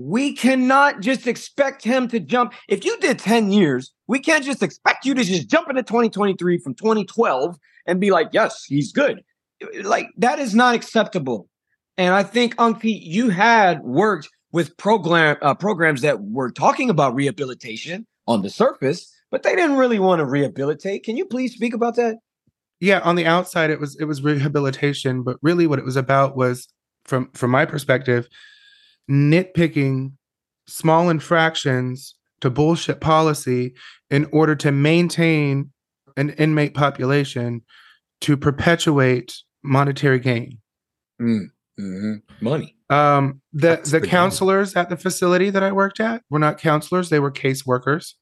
we 0.00 0.32
cannot 0.32 1.00
just 1.00 1.26
expect 1.26 1.84
him 1.84 2.08
to 2.08 2.18
jump. 2.18 2.54
If 2.68 2.86
you 2.86 2.96
did 3.00 3.18
10 3.18 3.52
years, 3.52 3.92
we 4.06 4.18
can't 4.18 4.42
just 4.42 4.62
expect 4.62 5.04
you 5.04 5.12
to 5.14 5.22
just 5.22 5.48
jump 5.48 5.68
into 5.68 5.82
2023 5.82 6.58
from 6.58 6.74
2012 6.74 7.56
and 7.86 8.00
be 8.00 8.10
like, 8.10 8.28
yes, 8.32 8.64
he's 8.66 8.92
good. 8.92 9.22
Like, 9.82 10.06
that 10.16 10.38
is 10.38 10.54
not 10.54 10.74
acceptable. 10.74 11.48
And 11.98 12.14
I 12.14 12.22
think, 12.22 12.56
Unky, 12.56 12.98
you 12.98 13.28
had 13.28 13.82
worked 13.82 14.30
with 14.52 14.74
program 14.78 15.36
uh, 15.42 15.54
programs 15.54 16.00
that 16.00 16.22
were 16.22 16.50
talking 16.50 16.88
about 16.88 17.14
rehabilitation 17.14 18.06
on 18.26 18.40
the 18.40 18.48
surface, 18.48 19.12
but 19.30 19.42
they 19.42 19.54
didn't 19.54 19.76
really 19.76 19.98
want 19.98 20.20
to 20.20 20.24
rehabilitate. 20.24 21.04
Can 21.04 21.18
you 21.18 21.26
please 21.26 21.52
speak 21.52 21.74
about 21.74 21.96
that? 21.96 22.16
yeah 22.80 23.00
on 23.00 23.14
the 23.14 23.26
outside 23.26 23.68
it 23.68 23.78
was 23.78 23.94
it 24.00 24.04
was 24.04 24.22
rehabilitation 24.22 25.22
but 25.22 25.36
really 25.42 25.66
what 25.66 25.78
it 25.78 25.84
was 25.84 25.96
about 25.96 26.34
was 26.34 26.66
from 27.04 27.30
from 27.32 27.50
my 27.50 27.66
perspective 27.66 28.26
nitpicking 29.08 30.12
small 30.66 31.08
infractions 31.10 32.14
to 32.40 32.50
bullshit 32.50 33.00
policy 33.00 33.74
in 34.10 34.26
order 34.32 34.54
to 34.56 34.72
maintain 34.72 35.70
an 36.16 36.30
inmate 36.30 36.74
population 36.74 37.62
to 38.20 38.36
perpetuate 38.36 39.34
monetary 39.62 40.18
gain 40.18 40.58
Mm-hmm. 41.20 42.14
Money. 42.40 42.76
um 42.88 43.40
the 43.52 43.60
That's 43.68 43.90
the 43.90 43.98
the 43.98 44.06
game. 44.06 44.10
counselors 44.10 44.74
at 44.76 44.88
the 44.90 44.96
facility 44.96 45.50
that 45.50 45.62
i 45.62 45.70
worked 45.72 46.00
at 46.00 46.22
were 46.30 46.38
not 46.38 46.58
counselors 46.58 47.08
they 47.10 47.20
were 47.20 47.30
case 47.30 47.64
workers 47.66 48.16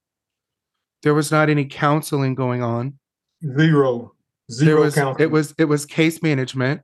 there 1.02 1.14
was 1.14 1.30
not 1.30 1.48
any 1.48 1.64
counseling 1.64 2.34
going 2.34 2.62
on 2.62 2.98
Zero, 3.44 4.14
there 4.48 4.66
zero 4.66 4.80
was 4.82 4.96
it 5.20 5.30
was 5.30 5.54
it 5.58 5.64
was 5.66 5.86
case 5.86 6.22
management 6.22 6.82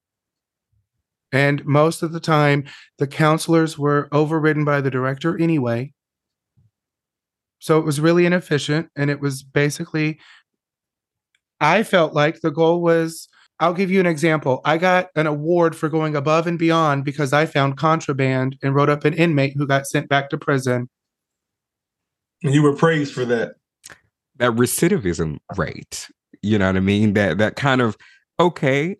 and 1.35 1.62
most 1.66 2.03
of 2.03 2.12
the 2.12 2.20
time 2.20 2.64
the 2.99 3.07
counselors 3.07 3.77
were 3.79 4.09
overridden 4.12 4.64
by 4.64 4.81
the 4.81 4.90
director 4.90 5.37
anyway 5.38 5.92
So 7.64 7.79
it 7.79 7.87
was 7.87 7.99
really 7.99 8.27
inefficient. 8.27 8.90
And 8.94 9.09
it 9.11 9.20
was 9.20 9.42
basically, 9.42 10.20
I 11.61 11.83
felt 11.83 12.12
like 12.12 12.42
the 12.42 12.51
goal 12.51 12.83
was 12.83 13.27
I'll 13.59 13.73
give 13.73 13.90
you 13.90 14.01
an 14.01 14.07
example. 14.07 14.61
I 14.66 14.77
got 14.79 15.09
an 15.16 15.27
award 15.27 15.75
for 15.75 15.88
going 15.88 16.14
above 16.14 16.47
and 16.47 16.59
beyond 16.59 17.05
because 17.07 17.33
I 17.33 17.47
found 17.47 17.79
contraband 17.79 18.59
and 18.62 18.75
wrote 18.75 18.90
up 18.90 19.07
an 19.07 19.14
inmate 19.14 19.55
who 19.57 19.66
got 19.66 19.87
sent 19.87 20.11
back 20.11 20.29
to 20.31 20.37
prison. 20.37 20.90
And 22.42 22.53
you 22.53 22.62
were 22.62 22.77
praised 22.77 23.14
for 23.14 23.25
that. 23.25 23.53
That 24.37 24.53
recidivism 24.53 25.38
rate, 25.57 26.11
you 26.42 26.59
know 26.59 26.66
what 26.66 26.77
I 26.77 26.81
mean? 26.81 27.14
That 27.14 27.38
that 27.38 27.57
kind 27.57 27.81
of 27.81 27.97
okay, 28.38 28.97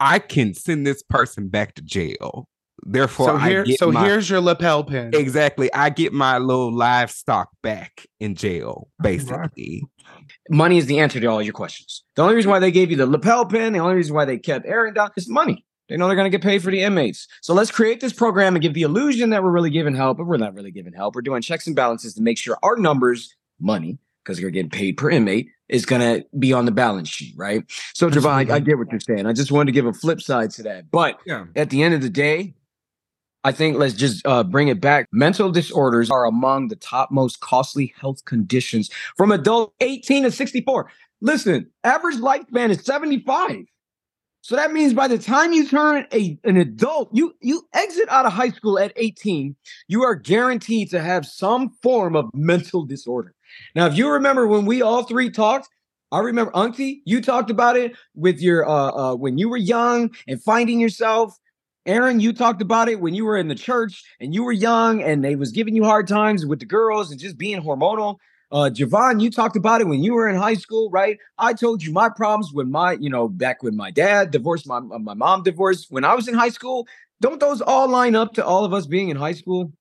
I 0.00 0.18
can 0.18 0.54
send 0.54 0.86
this 0.86 1.02
person 1.02 1.48
back 1.48 1.74
to 1.74 1.82
jail. 1.82 2.48
Therefore, 2.82 3.26
so 3.26 3.36
here, 3.36 3.66
so 3.76 3.92
my, 3.92 4.06
here's 4.06 4.30
your 4.30 4.40
lapel 4.40 4.84
pin. 4.84 5.10
Exactly. 5.12 5.70
I 5.74 5.90
get 5.90 6.14
my 6.14 6.38
little 6.38 6.74
livestock 6.74 7.50
back 7.62 8.06
in 8.20 8.34
jail, 8.34 8.88
basically. 9.02 9.84
Money 10.48 10.78
is 10.78 10.86
the 10.86 10.98
answer 10.98 11.20
to 11.20 11.26
all 11.26 11.42
your 11.42 11.52
questions. 11.52 12.02
The 12.16 12.22
only 12.22 12.34
reason 12.34 12.50
why 12.50 12.58
they 12.58 12.70
gave 12.70 12.90
you 12.90 12.96
the 12.96 13.06
lapel 13.06 13.44
pin, 13.44 13.74
the 13.74 13.80
only 13.80 13.96
reason 13.96 14.14
why 14.14 14.24
they 14.24 14.38
kept 14.38 14.66
Aaron 14.66 14.94
down 14.94 15.10
is 15.16 15.28
money. 15.28 15.64
They 15.90 15.96
know 15.96 16.06
they're 16.06 16.16
going 16.16 16.30
to 16.30 16.36
get 16.36 16.42
paid 16.42 16.62
for 16.62 16.70
the 16.70 16.80
inmates. 16.80 17.26
So 17.42 17.52
let's 17.52 17.70
create 17.70 18.00
this 18.00 18.12
program 18.12 18.54
and 18.54 18.62
give 18.62 18.74
the 18.74 18.82
illusion 18.82 19.30
that 19.30 19.42
we're 19.42 19.50
really 19.50 19.70
giving 19.70 19.94
help, 19.94 20.16
but 20.16 20.26
we're 20.26 20.38
not 20.38 20.54
really 20.54 20.70
giving 20.70 20.92
help. 20.94 21.14
We're 21.14 21.22
doing 21.22 21.42
checks 21.42 21.66
and 21.66 21.76
balances 21.76 22.14
to 22.14 22.22
make 22.22 22.38
sure 22.38 22.56
our 22.62 22.76
numbers, 22.76 23.34
money, 23.58 23.98
because 24.24 24.40
you're 24.40 24.50
getting 24.50 24.70
paid 24.70 24.96
per 24.96 25.10
inmate, 25.10 25.48
is 25.68 25.86
going 25.86 26.00
to 26.00 26.26
be 26.38 26.52
on 26.52 26.64
the 26.64 26.72
balance 26.72 27.08
sheet, 27.08 27.34
right? 27.36 27.64
So, 27.94 28.10
Javon, 28.10 28.50
I, 28.50 28.56
I, 28.56 28.58
get 28.60 28.78
what 28.78 28.90
you're 28.90 29.00
saying. 29.00 29.26
I 29.26 29.32
just 29.32 29.52
wanted 29.52 29.66
to 29.66 29.72
give 29.72 29.86
a 29.86 29.92
flip 29.92 30.20
side 30.20 30.50
to 30.52 30.62
that. 30.64 30.90
But 30.90 31.18
yeah. 31.26 31.46
at 31.56 31.70
the 31.70 31.82
end 31.82 31.94
of 31.94 32.02
the 32.02 32.10
day, 32.10 32.54
I 33.42 33.52
think 33.52 33.78
let's 33.78 33.94
just 33.94 34.26
uh, 34.26 34.44
bring 34.44 34.68
it 34.68 34.80
back. 34.80 35.08
Mental 35.12 35.50
disorders 35.50 36.10
are 36.10 36.26
among 36.26 36.68
the 36.68 36.76
top 36.76 37.10
most 37.10 37.40
costly 37.40 37.94
health 37.98 38.24
conditions 38.26 38.90
from 39.16 39.32
adult 39.32 39.72
18 39.80 40.24
to 40.24 40.30
64. 40.30 40.90
Listen, 41.22 41.70
average 41.84 42.16
lifespan 42.16 42.70
is 42.70 42.84
75. 42.84 43.64
So 44.42 44.56
that 44.56 44.72
means 44.72 44.94
by 44.94 45.06
the 45.06 45.18
time 45.18 45.52
you 45.52 45.68
turn 45.68 46.06
a, 46.12 46.38
an 46.44 46.56
adult, 46.56 47.10
you 47.12 47.34
you 47.40 47.66
exit 47.74 48.08
out 48.08 48.24
of 48.24 48.32
high 48.32 48.48
school 48.48 48.78
at 48.78 48.92
18, 48.96 49.54
you 49.86 50.02
are 50.02 50.14
guaranteed 50.14 50.90
to 50.90 51.00
have 51.00 51.26
some 51.26 51.70
form 51.82 52.16
of 52.16 52.30
mental 52.32 52.84
disorder. 52.84 53.34
Now, 53.74 53.86
if 53.86 53.96
you 53.96 54.10
remember 54.10 54.46
when 54.46 54.66
we 54.66 54.82
all 54.82 55.02
three 55.02 55.30
talked, 55.30 55.68
I 56.12 56.20
remember 56.20 56.54
Auntie, 56.56 57.02
you 57.04 57.20
talked 57.22 57.50
about 57.50 57.76
it 57.76 57.92
with 58.14 58.40
your 58.40 58.68
uh, 58.68 58.90
uh 58.90 59.14
when 59.14 59.38
you 59.38 59.48
were 59.48 59.56
young 59.56 60.10
and 60.26 60.42
finding 60.42 60.80
yourself 60.80 61.38
Aaron, 61.86 62.20
you 62.20 62.32
talked 62.32 62.60
about 62.60 62.88
it 62.88 63.00
when 63.00 63.14
you 63.14 63.24
were 63.24 63.36
in 63.36 63.48
the 63.48 63.54
church 63.54 64.04
and 64.20 64.34
you 64.34 64.44
were 64.44 64.52
young 64.52 65.02
and 65.02 65.24
they 65.24 65.34
was 65.34 65.50
giving 65.50 65.74
you 65.74 65.84
hard 65.84 66.06
times 66.06 66.44
with 66.44 66.60
the 66.60 66.66
girls 66.66 67.10
and 67.10 67.18
just 67.18 67.38
being 67.38 67.62
hormonal. 67.62 68.16
Uh, 68.52 68.68
Javon, 68.72 69.22
you 69.22 69.30
talked 69.30 69.56
about 69.56 69.80
it 69.80 69.86
when 69.86 70.02
you 70.02 70.12
were 70.12 70.28
in 70.28 70.36
high 70.36 70.54
school, 70.54 70.90
right? 70.90 71.18
I 71.38 71.54
told 71.54 71.82
you 71.82 71.92
my 71.92 72.08
problems 72.08 72.52
when 72.52 72.70
my, 72.70 72.92
you 72.92 73.08
know, 73.08 73.28
back 73.28 73.62
when 73.62 73.76
my 73.76 73.90
dad 73.90 74.30
divorced, 74.30 74.66
my, 74.66 74.80
my 74.80 75.14
mom 75.14 75.42
divorced 75.42 75.86
when 75.90 76.04
I 76.04 76.14
was 76.14 76.28
in 76.28 76.34
high 76.34 76.48
school. 76.48 76.86
Don't 77.20 77.40
those 77.40 77.60
all 77.60 77.88
line 77.88 78.16
up 78.16 78.34
to 78.34 78.44
all 78.44 78.64
of 78.64 78.74
us 78.74 78.86
being 78.86 79.08
in 79.08 79.16
high 79.16 79.34
school? 79.34 79.72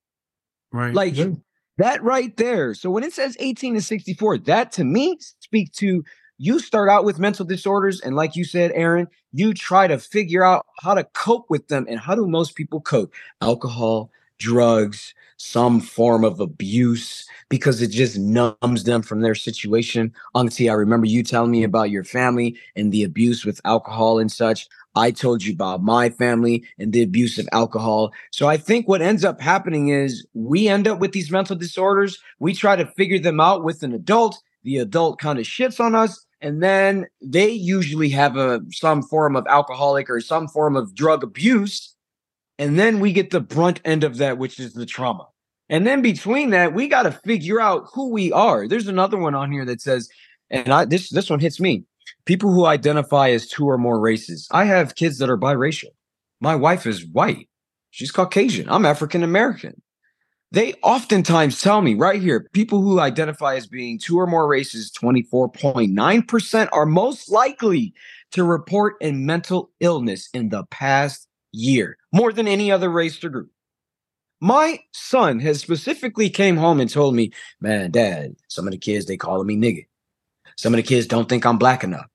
Right. 0.71 0.93
Like 0.93 1.15
yeah. 1.15 1.31
That 1.79 2.03
right 2.03 2.35
there. 2.37 2.73
So 2.73 2.89
when 2.91 3.03
it 3.03 3.13
says 3.13 3.35
18 3.39 3.75
to 3.75 3.81
64, 3.81 4.39
that 4.39 4.71
to 4.73 4.83
me 4.83 5.17
speaks 5.39 5.77
to 5.77 6.03
you 6.37 6.59
start 6.59 6.89
out 6.89 7.03
with 7.03 7.19
mental 7.19 7.45
disorders 7.45 7.99
and 7.99 8.15
like 8.15 8.35
you 8.35 8.45
said 8.45 8.71
aaron 8.73 9.05
you 9.33 9.53
try 9.53 9.87
to 9.87 9.97
figure 9.97 10.41
out 10.43 10.65
how 10.81 10.93
to 10.93 11.03
cope 11.13 11.49
with 11.49 11.67
them 11.67 11.85
and 11.89 11.99
how 11.99 12.15
do 12.15 12.27
most 12.27 12.55
people 12.55 12.79
cope? 12.79 13.13
Alcohol 13.41 14.11
drugs 14.37 15.13
some 15.37 15.79
form 15.79 16.23
of 16.25 16.39
abuse 16.39 17.25
because 17.49 17.81
it 17.81 17.89
just 17.89 18.17
numbs 18.17 18.83
them 18.83 19.01
from 19.01 19.21
their 19.21 19.35
situation. 19.35 20.13
Auntie 20.35 20.69
i 20.69 20.73
remember 20.73 21.07
you 21.07 21.23
telling 21.23 21.51
me 21.51 21.63
about 21.63 21.91
your 21.91 22.03
family 22.03 22.57
and 22.75 22.91
the 22.91 23.03
abuse 23.03 23.45
with 23.45 23.61
alcohol 23.63 24.19
and 24.19 24.31
such 24.31 24.67
i 24.95 25.11
told 25.11 25.43
you 25.43 25.53
about 25.53 25.83
my 25.83 26.09
family 26.09 26.63
and 26.77 26.93
the 26.93 27.03
abuse 27.03 27.37
of 27.37 27.47
alcohol. 27.51 28.11
So 28.31 28.47
i 28.47 28.57
think 28.57 28.87
what 28.87 29.01
ends 29.01 29.23
up 29.23 29.39
happening 29.41 29.89
is 29.89 30.25
we 30.33 30.67
end 30.67 30.87
up 30.87 30.99
with 30.99 31.11
these 31.11 31.31
mental 31.31 31.55
disorders. 31.55 32.19
We 32.39 32.53
try 32.53 32.75
to 32.75 32.85
figure 32.85 33.19
them 33.19 33.39
out 33.39 33.63
with 33.63 33.83
an 33.83 33.93
adult. 33.93 34.37
The 34.63 34.77
adult 34.77 35.19
kind 35.19 35.39
of 35.39 35.45
shits 35.45 35.79
on 35.79 35.95
us 35.95 36.25
and 36.41 36.63
then 36.63 37.07
they 37.21 37.49
usually 37.49 38.09
have 38.09 38.37
a 38.37 38.61
some 38.71 39.01
form 39.03 39.35
of 39.35 39.45
alcoholic 39.47 40.09
or 40.09 40.21
some 40.21 40.47
form 40.47 40.75
of 40.75 40.95
drug 40.95 41.23
abuse 41.23 41.95
and 42.57 42.77
then 42.77 42.99
we 42.99 43.13
get 43.13 43.29
the 43.29 43.39
brunt 43.39 43.79
end 43.85 44.03
of 44.03 44.17
that 44.17 44.37
which 44.37 44.59
is 44.59 44.73
the 44.73 44.85
trauma. 44.85 45.27
And 45.69 45.85
then 45.85 46.01
between 46.01 46.49
that 46.49 46.73
we 46.73 46.87
got 46.87 47.03
to 47.03 47.11
figure 47.11 47.61
out 47.61 47.87
who 47.93 48.09
we 48.09 48.31
are. 48.31 48.67
There's 48.67 48.87
another 48.87 49.17
one 49.17 49.35
on 49.35 49.51
here 49.51 49.65
that 49.65 49.81
says 49.81 50.09
and 50.49 50.69
I, 50.69 50.85
this 50.85 51.09
this 51.09 51.29
one 51.29 51.39
hits 51.39 51.59
me 51.59 51.85
people 52.25 52.51
who 52.51 52.65
identify 52.65 53.29
as 53.29 53.47
two 53.47 53.67
or 53.67 53.77
more 53.77 53.99
races. 53.99 54.47
I 54.51 54.65
have 54.65 54.95
kids 54.95 55.17
that 55.17 55.29
are 55.29 55.37
biracial. 55.37 55.89
My 56.41 56.55
wife 56.55 56.85
is 56.85 57.05
white. 57.05 57.49
She's 57.91 58.11
caucasian. 58.11 58.69
I'm 58.69 58.85
african 58.85 59.23
american. 59.23 59.81
They 60.51 60.73
oftentimes 60.81 61.61
tell 61.61 61.81
me 61.81 61.93
right 61.93 62.21
here 62.21 62.49
people 62.53 62.81
who 62.81 62.99
identify 62.99 63.55
as 63.55 63.67
being 63.67 63.99
two 63.99 64.19
or 64.19 64.25
more 64.25 64.47
races, 64.47 64.91
24.9%, 64.99 66.69
are 66.71 66.85
most 66.87 67.29
likely 67.29 67.93
to 68.31 68.43
report 68.43 68.95
a 69.01 69.11
mental 69.11 69.71
illness 69.79 70.29
in 70.33 70.49
the 70.49 70.63
past 70.65 71.27
year, 71.51 71.97
more 72.11 72.33
than 72.33 72.47
any 72.47 72.71
other 72.71 72.89
race 72.89 73.23
or 73.23 73.29
group. 73.29 73.51
My 74.41 74.79
son 74.93 75.39
has 75.39 75.59
specifically 75.59 76.29
came 76.29 76.57
home 76.57 76.79
and 76.79 76.89
told 76.89 77.13
me, 77.13 77.31
man, 77.59 77.91
dad, 77.91 78.35
some 78.47 78.67
of 78.67 78.71
the 78.71 78.77
kids, 78.77 79.05
they 79.05 79.17
calling 79.17 79.47
me 79.47 79.57
nigga. 79.57 79.85
Some 80.59 80.73
of 80.73 80.77
the 80.77 80.83
kids 80.83 81.07
don't 81.07 81.29
think 81.29 81.45
I'm 81.45 81.57
black 81.57 81.83
enough. 81.83 82.07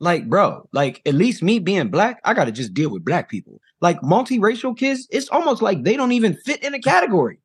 Like, 0.00 0.28
bro, 0.28 0.68
like 0.72 1.00
at 1.06 1.14
least 1.14 1.42
me 1.42 1.58
being 1.58 1.88
black, 1.88 2.20
I 2.24 2.34
got 2.34 2.46
to 2.46 2.52
just 2.52 2.74
deal 2.74 2.90
with 2.90 3.04
black 3.04 3.28
people. 3.28 3.60
Like 3.80 4.00
multiracial 4.00 4.76
kids, 4.76 5.06
it's 5.10 5.28
almost 5.28 5.62
like 5.62 5.84
they 5.84 5.96
don't 5.96 6.12
even 6.12 6.34
fit 6.34 6.62
in 6.62 6.74
a 6.74 6.80
category 6.80 7.38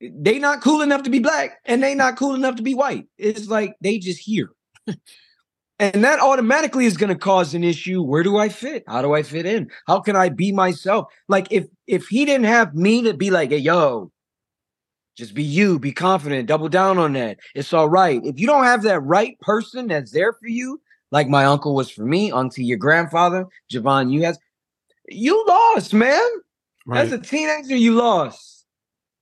they 0.00 0.38
not 0.38 0.62
cool 0.62 0.82
enough 0.82 1.02
to 1.02 1.10
be 1.10 1.18
black 1.18 1.58
and 1.64 1.82
they 1.82 1.94
not 1.94 2.16
cool 2.16 2.34
enough 2.34 2.56
to 2.56 2.62
be 2.62 2.74
white. 2.74 3.06
It's 3.16 3.48
like 3.48 3.74
they 3.80 3.98
just 3.98 4.20
here. 4.20 4.50
and 5.78 6.04
that 6.04 6.20
automatically 6.20 6.84
is 6.84 6.96
going 6.96 7.12
to 7.12 7.18
cause 7.18 7.54
an 7.54 7.64
issue. 7.64 8.02
Where 8.02 8.22
do 8.22 8.38
I 8.38 8.48
fit? 8.48 8.84
How 8.86 9.02
do 9.02 9.14
I 9.14 9.22
fit 9.22 9.46
in? 9.46 9.70
How 9.86 10.00
can 10.00 10.16
I 10.16 10.28
be 10.28 10.52
myself? 10.52 11.12
Like 11.28 11.48
if 11.50 11.66
if 11.86 12.06
he 12.08 12.24
didn't 12.24 12.46
have 12.46 12.74
me 12.74 13.02
to 13.02 13.14
be 13.14 13.30
like, 13.30 13.50
hey, 13.50 13.58
yo, 13.58 14.12
just 15.18 15.34
be 15.34 15.42
you, 15.42 15.80
be 15.80 15.90
confident, 15.90 16.46
double 16.46 16.68
down 16.68 16.96
on 16.96 17.12
that. 17.14 17.38
It's 17.56 17.72
all 17.72 17.88
right. 17.88 18.24
If 18.24 18.38
you 18.38 18.46
don't 18.46 18.62
have 18.62 18.82
that 18.84 19.00
right 19.00 19.38
person 19.40 19.88
that's 19.88 20.12
there 20.12 20.32
for 20.32 20.46
you, 20.46 20.80
like 21.10 21.28
my 21.28 21.44
uncle 21.44 21.74
was 21.74 21.90
for 21.90 22.04
me, 22.04 22.30
unto 22.30 22.62
your 22.62 22.78
grandfather, 22.78 23.46
Javon, 23.68 24.12
you 24.12 24.22
has 24.22 24.38
you 25.08 25.44
lost, 25.48 25.92
man. 25.92 26.22
Right. 26.86 27.00
As 27.00 27.10
a 27.10 27.18
teenager, 27.18 27.74
you 27.74 27.94
lost. 27.94 28.64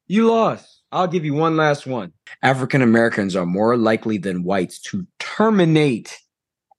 You 0.07 0.31
lost. 0.31 0.83
I'll 0.93 1.07
give 1.07 1.25
you 1.25 1.33
one 1.33 1.57
last 1.57 1.87
one. 1.87 2.13
African 2.43 2.83
Americans 2.83 3.35
are 3.35 3.47
more 3.47 3.77
likely 3.79 4.19
than 4.19 4.45
whites 4.45 4.79
to 4.81 5.07
terminate 5.19 6.19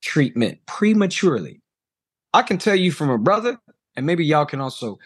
treatment 0.02 0.60
prematurely. 0.68 1.60
I 2.36 2.44
can 2.44 2.60
tell 2.60 2.76
you 2.76 2.92
from 2.92 3.10
a 3.10 3.18
brother, 3.18 3.58
and 3.96 4.06
maybe 4.06 4.24
y'all 4.24 4.46
can 4.46 4.62
also. 4.62 5.00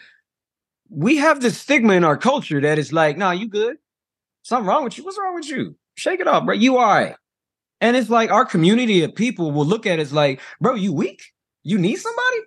We 0.90 1.16
have 1.16 1.40
this 1.40 1.56
stigma 1.56 1.94
in 1.94 2.04
our 2.04 2.18
culture 2.18 2.60
that 2.60 2.78
is 2.78 2.92
like, 2.92 3.16
nah, 3.16 3.30
you 3.30 3.48
good. 3.48 3.78
Something 4.42 4.66
wrong 4.66 4.84
with 4.84 4.98
you. 4.98 5.04
What's 5.04 5.18
wrong 5.18 5.34
with 5.34 5.48
you? 5.48 5.76
Shake 5.94 6.20
it 6.20 6.28
off, 6.28 6.44
bro. 6.44 6.54
You 6.54 6.78
all 6.78 6.86
right. 6.86 7.14
And 7.80 7.96
it's 7.96 8.10
like 8.10 8.30
our 8.30 8.44
community 8.44 9.02
of 9.02 9.14
people 9.14 9.50
will 9.50 9.66
look 9.66 9.86
at 9.86 9.98
it 9.98 10.02
as 10.02 10.12
like, 10.12 10.40
bro, 10.60 10.74
you 10.74 10.92
weak? 10.92 11.22
You 11.64 11.78
need 11.78 11.96
somebody? 11.96 12.38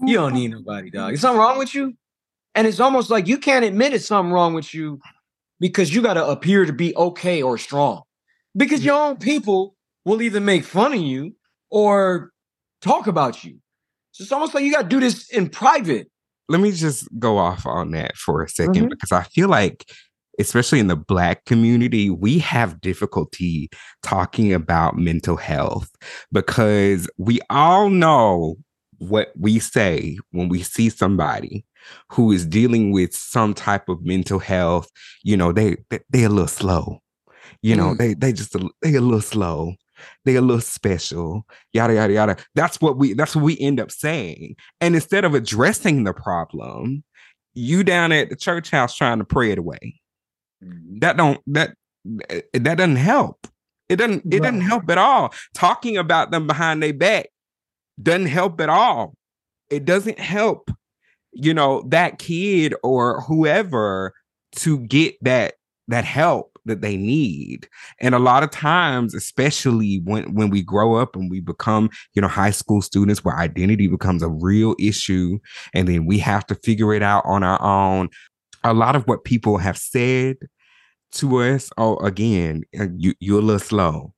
You 0.00 0.16
don't 0.16 0.34
need 0.34 0.50
nobody, 0.50 0.90
dog. 0.90 1.14
Is 1.14 1.20
something 1.20 1.38
wrong 1.38 1.58
with 1.58 1.74
you? 1.74 1.94
And 2.54 2.66
it's 2.66 2.80
almost 2.80 3.10
like 3.10 3.26
you 3.26 3.38
can't 3.38 3.64
admit 3.64 3.94
it's 3.94 4.06
something 4.06 4.32
wrong 4.32 4.54
with 4.54 4.74
you 4.74 5.00
because 5.60 5.94
you 5.94 6.02
got 6.02 6.14
to 6.14 6.26
appear 6.26 6.64
to 6.66 6.72
be 6.72 6.94
okay 6.96 7.42
or 7.42 7.58
strong. 7.58 8.02
Because 8.56 8.84
your 8.84 8.94
own 8.94 9.16
people 9.16 9.74
will 10.04 10.22
either 10.22 10.40
make 10.40 10.64
fun 10.64 10.92
of 10.92 11.00
you 11.00 11.34
or 11.70 12.30
talk 12.82 13.06
about 13.06 13.44
you. 13.44 13.58
So 14.12 14.22
it's 14.22 14.32
almost 14.32 14.54
like 14.54 14.64
you 14.64 14.72
got 14.72 14.82
to 14.82 14.88
do 14.88 15.00
this 15.00 15.28
in 15.30 15.48
private. 15.48 16.10
Let 16.48 16.60
me 16.60 16.70
just 16.70 17.08
go 17.18 17.38
off 17.38 17.66
on 17.66 17.90
that 17.92 18.16
for 18.16 18.42
a 18.42 18.46
2nd 18.46 18.74
mm-hmm. 18.74 18.88
because 18.88 19.10
I 19.10 19.22
feel 19.24 19.48
like, 19.48 19.90
especially 20.38 20.80
in 20.80 20.88
the 20.88 20.96
Black 20.96 21.44
community, 21.44 22.10
we 22.10 22.38
have 22.38 22.80
difficulty 22.80 23.70
talking 24.02 24.52
about 24.52 24.96
mental 24.96 25.36
health 25.36 25.90
because 26.32 27.08
we 27.18 27.40
all 27.50 27.90
know 27.90 28.56
what 28.98 29.32
we 29.38 29.58
say 29.58 30.16
when 30.30 30.48
we 30.48 30.62
see 30.62 30.88
somebody 30.88 31.64
who 32.10 32.32
is 32.32 32.46
dealing 32.46 32.92
with 32.92 33.14
some 33.14 33.54
type 33.54 33.88
of 33.88 34.04
mental 34.04 34.38
health, 34.38 34.90
you 35.22 35.36
know, 35.36 35.52
they, 35.52 35.76
they 35.90 36.00
they 36.10 36.24
a 36.24 36.28
little 36.28 36.48
slow. 36.48 37.00
You 37.62 37.76
know, 37.76 37.94
mm. 37.94 37.98
they 37.98 38.14
they 38.14 38.32
just 38.32 38.54
they 38.82 38.94
a 38.94 39.00
little 39.00 39.20
slow. 39.20 39.74
They 40.24 40.36
a 40.36 40.40
little 40.40 40.60
special. 40.60 41.46
Yada 41.72 41.94
yada 41.94 42.12
yada. 42.12 42.36
That's 42.54 42.80
what 42.80 42.98
we 42.98 43.14
that's 43.14 43.34
what 43.34 43.44
we 43.44 43.58
end 43.58 43.80
up 43.80 43.90
saying. 43.90 44.56
And 44.80 44.94
instead 44.94 45.24
of 45.24 45.34
addressing 45.34 46.04
the 46.04 46.12
problem, 46.12 47.04
you 47.54 47.84
down 47.84 48.12
at 48.12 48.28
the 48.28 48.36
church 48.36 48.70
house 48.70 48.96
trying 48.96 49.18
to 49.18 49.24
pray 49.24 49.50
it 49.50 49.58
away. 49.58 50.00
That 51.00 51.16
don't 51.16 51.40
that 51.48 51.74
eh, 52.30 52.42
that 52.52 52.78
doesn't 52.78 52.96
help. 52.96 53.46
It 53.88 53.96
doesn't 53.96 54.32
it 54.32 54.42
doesn't 54.42 54.62
help 54.62 54.88
at 54.90 54.98
all. 54.98 55.32
Talking 55.54 55.96
about 55.96 56.30
them 56.30 56.46
behind 56.46 56.82
their 56.82 56.94
back 56.94 57.26
doesn't 58.02 58.26
help 58.26 58.60
at 58.60 58.68
all. 58.68 59.14
It 59.70 59.84
doesn't 59.84 60.18
help, 60.18 60.70
you 61.32 61.54
know, 61.54 61.82
that 61.88 62.18
kid 62.18 62.74
or 62.82 63.20
whoever 63.22 64.14
to 64.56 64.78
get 64.80 65.16
that 65.22 65.54
that 65.88 66.04
help 66.04 66.58
that 66.64 66.80
they 66.80 66.96
need. 66.96 67.68
And 68.00 68.14
a 68.14 68.18
lot 68.18 68.42
of 68.42 68.50
times, 68.50 69.14
especially 69.14 70.00
when 70.04 70.34
when 70.34 70.50
we 70.50 70.62
grow 70.62 70.94
up 70.94 71.14
and 71.14 71.30
we 71.30 71.40
become, 71.40 71.90
you 72.14 72.22
know, 72.22 72.28
high 72.28 72.50
school 72.50 72.80
students 72.80 73.24
where 73.24 73.36
identity 73.36 73.86
becomes 73.86 74.22
a 74.22 74.28
real 74.28 74.74
issue 74.78 75.38
and 75.74 75.88
then 75.88 76.06
we 76.06 76.18
have 76.18 76.46
to 76.46 76.54
figure 76.56 76.94
it 76.94 77.02
out 77.02 77.24
on 77.26 77.42
our 77.42 77.60
own. 77.62 78.08
A 78.62 78.72
lot 78.72 78.96
of 78.96 79.06
what 79.06 79.24
people 79.24 79.58
have 79.58 79.76
said 79.76 80.36
to 81.14 81.36
us, 81.38 81.70
oh, 81.78 81.96
again, 81.98 82.64
uh, 82.78 82.86
you 82.96 83.14
you're 83.20 83.40
a 83.40 83.42
little 83.42 83.58
slow. 83.58 84.14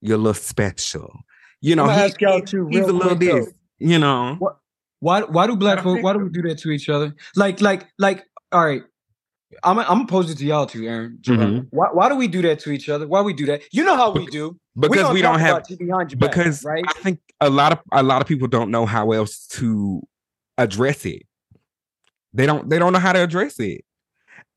You're 0.00 0.16
a 0.16 0.18
little 0.18 0.34
special. 0.34 1.12
You 1.60 1.76
know, 1.76 1.86
he, 1.86 1.90
ask 1.90 2.20
y'all 2.20 2.40
too, 2.40 2.68
he's 2.70 2.86
a 2.86 2.92
little 2.92 3.16
this, 3.16 3.46
though. 3.46 3.52
you 3.78 3.98
know. 3.98 4.36
What, 4.38 4.58
why 5.00 5.22
why 5.22 5.46
do 5.46 5.56
black 5.56 5.82
folks 5.82 6.02
why 6.02 6.12
do 6.12 6.18
we 6.18 6.28
do 6.28 6.42
that 6.42 6.58
to 6.58 6.70
each 6.70 6.88
other? 6.88 7.14
Like 7.36 7.60
like 7.60 7.86
like 7.98 8.24
all 8.52 8.64
right, 8.64 8.82
I'm 9.62 9.78
I'm 9.78 9.86
gonna 9.86 10.06
pose 10.06 10.30
it 10.30 10.38
to 10.38 10.44
y'all 10.44 10.66
too, 10.66 10.86
Aaron. 10.86 11.18
Mm-hmm. 11.22 11.66
Why, 11.70 11.88
why 11.92 12.08
do 12.08 12.16
we 12.16 12.28
do 12.28 12.42
that 12.42 12.58
to 12.60 12.70
each 12.70 12.88
other? 12.88 13.06
Why 13.06 13.22
we 13.22 13.32
do 13.32 13.46
that? 13.46 13.62
You 13.72 13.84
know 13.84 13.96
how 13.96 14.10
we 14.10 14.26
do 14.26 14.58
because 14.78 14.96
we 14.96 15.02
don't, 15.02 15.14
we 15.14 15.22
don't 15.22 15.40
have 15.40 15.64
because 16.18 16.62
back, 16.62 16.72
right. 16.72 16.84
I 16.86 16.92
think 17.00 17.20
a 17.40 17.50
lot 17.50 17.72
of 17.72 17.78
a 17.92 18.02
lot 18.02 18.20
of 18.20 18.28
people 18.28 18.48
don't 18.48 18.70
know 18.70 18.86
how 18.86 19.12
else 19.12 19.46
to 19.48 20.02
address 20.56 21.04
it. 21.06 21.22
They 22.34 22.46
don't 22.46 22.68
they 22.68 22.78
don't 22.78 22.92
know 22.92 22.98
how 22.98 23.12
to 23.12 23.22
address 23.22 23.58
it, 23.60 23.84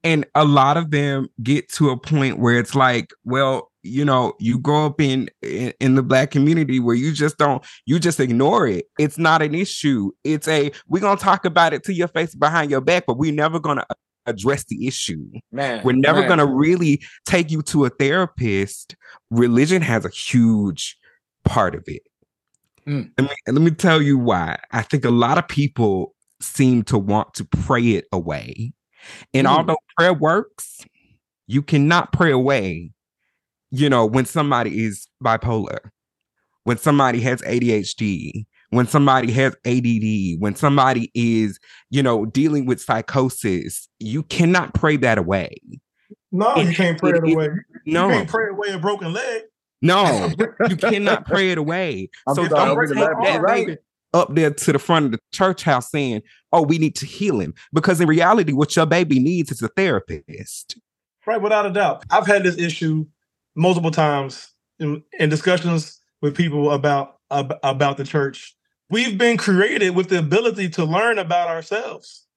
and 0.03 0.25
a 0.35 0.45
lot 0.45 0.77
of 0.77 0.91
them 0.91 1.29
get 1.43 1.69
to 1.73 1.89
a 1.89 1.97
point 1.97 2.39
where 2.39 2.57
it's 2.57 2.75
like, 2.75 3.11
well, 3.23 3.71
you 3.83 4.05
know, 4.05 4.33
you 4.39 4.59
grow 4.59 4.85
up 4.85 5.01
in, 5.01 5.29
in 5.41 5.73
in 5.79 5.95
the 5.95 6.03
black 6.03 6.31
community 6.31 6.79
where 6.79 6.95
you 6.95 7.13
just 7.13 7.37
don't 7.37 7.65
you 7.85 7.99
just 7.99 8.19
ignore 8.19 8.67
it. 8.67 8.85
It's 8.99 9.17
not 9.17 9.41
an 9.41 9.55
issue. 9.55 10.11
It's 10.23 10.47
a 10.47 10.71
we're 10.87 11.01
gonna 11.01 11.19
talk 11.19 11.45
about 11.45 11.73
it 11.73 11.83
to 11.85 11.93
your 11.93 12.07
face 12.07 12.35
behind 12.35 12.69
your 12.69 12.81
back, 12.81 13.05
but 13.07 13.17
we're 13.17 13.33
never 13.33 13.59
gonna 13.59 13.85
address 14.25 14.65
the 14.65 14.87
issue. 14.87 15.25
Man, 15.51 15.83
we're 15.83 15.93
never 15.93 16.25
going 16.25 16.39
to 16.39 16.45
really 16.45 17.01
take 17.25 17.51
you 17.51 17.61
to 17.63 17.85
a 17.85 17.89
therapist. 17.89 18.95
Religion 19.29 19.81
has 19.81 20.05
a 20.05 20.09
huge 20.09 20.97
part 21.43 21.75
of 21.75 21.83
it. 21.87 22.03
Mm. 22.87 23.11
Let, 23.17 23.29
me, 23.29 23.35
let 23.47 23.61
me 23.61 23.71
tell 23.71 24.01
you 24.01 24.17
why. 24.17 24.59
I 24.71 24.81
think 24.81 25.05
a 25.05 25.11
lot 25.11 25.37
of 25.37 25.47
people 25.47 26.15
seem 26.39 26.83
to 26.83 26.97
want 26.97 27.33
to 27.35 27.45
pray 27.45 27.91
it 27.91 28.05
away. 28.11 28.73
And 29.33 29.47
mm. 29.47 29.51
although 29.51 29.77
prayer 29.97 30.13
works, 30.13 30.85
you 31.47 31.61
cannot 31.61 32.11
pray 32.11 32.31
away, 32.31 32.91
you 33.71 33.89
know, 33.89 34.05
when 34.05 34.25
somebody 34.25 34.83
is 34.85 35.07
bipolar, 35.23 35.79
when 36.63 36.77
somebody 36.77 37.21
has 37.21 37.41
ADHD, 37.41 38.45
when 38.69 38.87
somebody 38.87 39.31
has 39.33 39.55
ADD, 39.65 40.39
when 40.39 40.55
somebody 40.55 41.11
is, 41.13 41.59
you 41.89 42.01
know, 42.01 42.25
dealing 42.25 42.65
with 42.65 42.81
psychosis, 42.81 43.89
you 43.99 44.23
cannot 44.23 44.73
pray 44.73 44.97
that 44.97 45.17
away. 45.17 45.55
No, 46.31 46.53
it, 46.55 46.67
you 46.67 46.73
can't 46.73 46.97
pray 46.97 47.11
it, 47.11 47.23
it 47.23 47.33
away. 47.33 47.49
No, 47.85 48.07
you 48.07 48.13
can't 48.13 48.29
pray 48.29 48.49
away 48.49 48.69
a 48.69 48.79
broken 48.79 49.11
leg. 49.11 49.43
No, 49.81 50.29
you 50.69 50.77
cannot 50.77 51.25
pray 51.25 51.51
it 51.51 51.57
away. 51.57 52.09
I'm 52.27 52.35
so 52.35 52.47
don't 52.47 52.87
take 52.87 52.95
that 52.95 53.41
right. 53.41 53.67
baby 53.67 53.77
up 54.13 54.33
there 54.35 54.51
to 54.51 54.71
the 54.73 54.79
front 54.79 55.05
of 55.05 55.11
the 55.11 55.19
church 55.31 55.63
house 55.63 55.89
saying, 55.91 56.21
"Oh, 56.51 56.61
we 56.61 56.77
need 56.77 56.95
to 56.95 57.05
heal 57.05 57.39
him," 57.39 57.53
because 57.73 58.01
in 58.01 58.07
reality, 58.07 58.53
what 58.53 58.75
your 58.75 58.85
baby 58.85 59.19
needs 59.19 59.51
is 59.51 59.61
a 59.61 59.67
therapist. 59.69 60.77
Right, 61.25 61.41
without 61.41 61.65
a 61.65 61.71
doubt. 61.71 62.03
I've 62.09 62.27
had 62.27 62.43
this 62.43 62.57
issue 62.57 63.05
multiple 63.55 63.91
times 63.91 64.49
in, 64.79 65.03
in 65.19 65.29
discussions 65.29 65.99
with 66.21 66.35
people 66.35 66.71
about 66.71 67.17
about 67.29 67.97
the 67.97 68.03
church 68.03 68.55
we've 68.91 69.17
been 69.17 69.37
created 69.37 69.95
with 69.95 70.09
the 70.09 70.19
ability 70.19 70.69
to 70.69 70.83
learn 70.83 71.17
about 71.17 71.47
ourselves. 71.47 72.27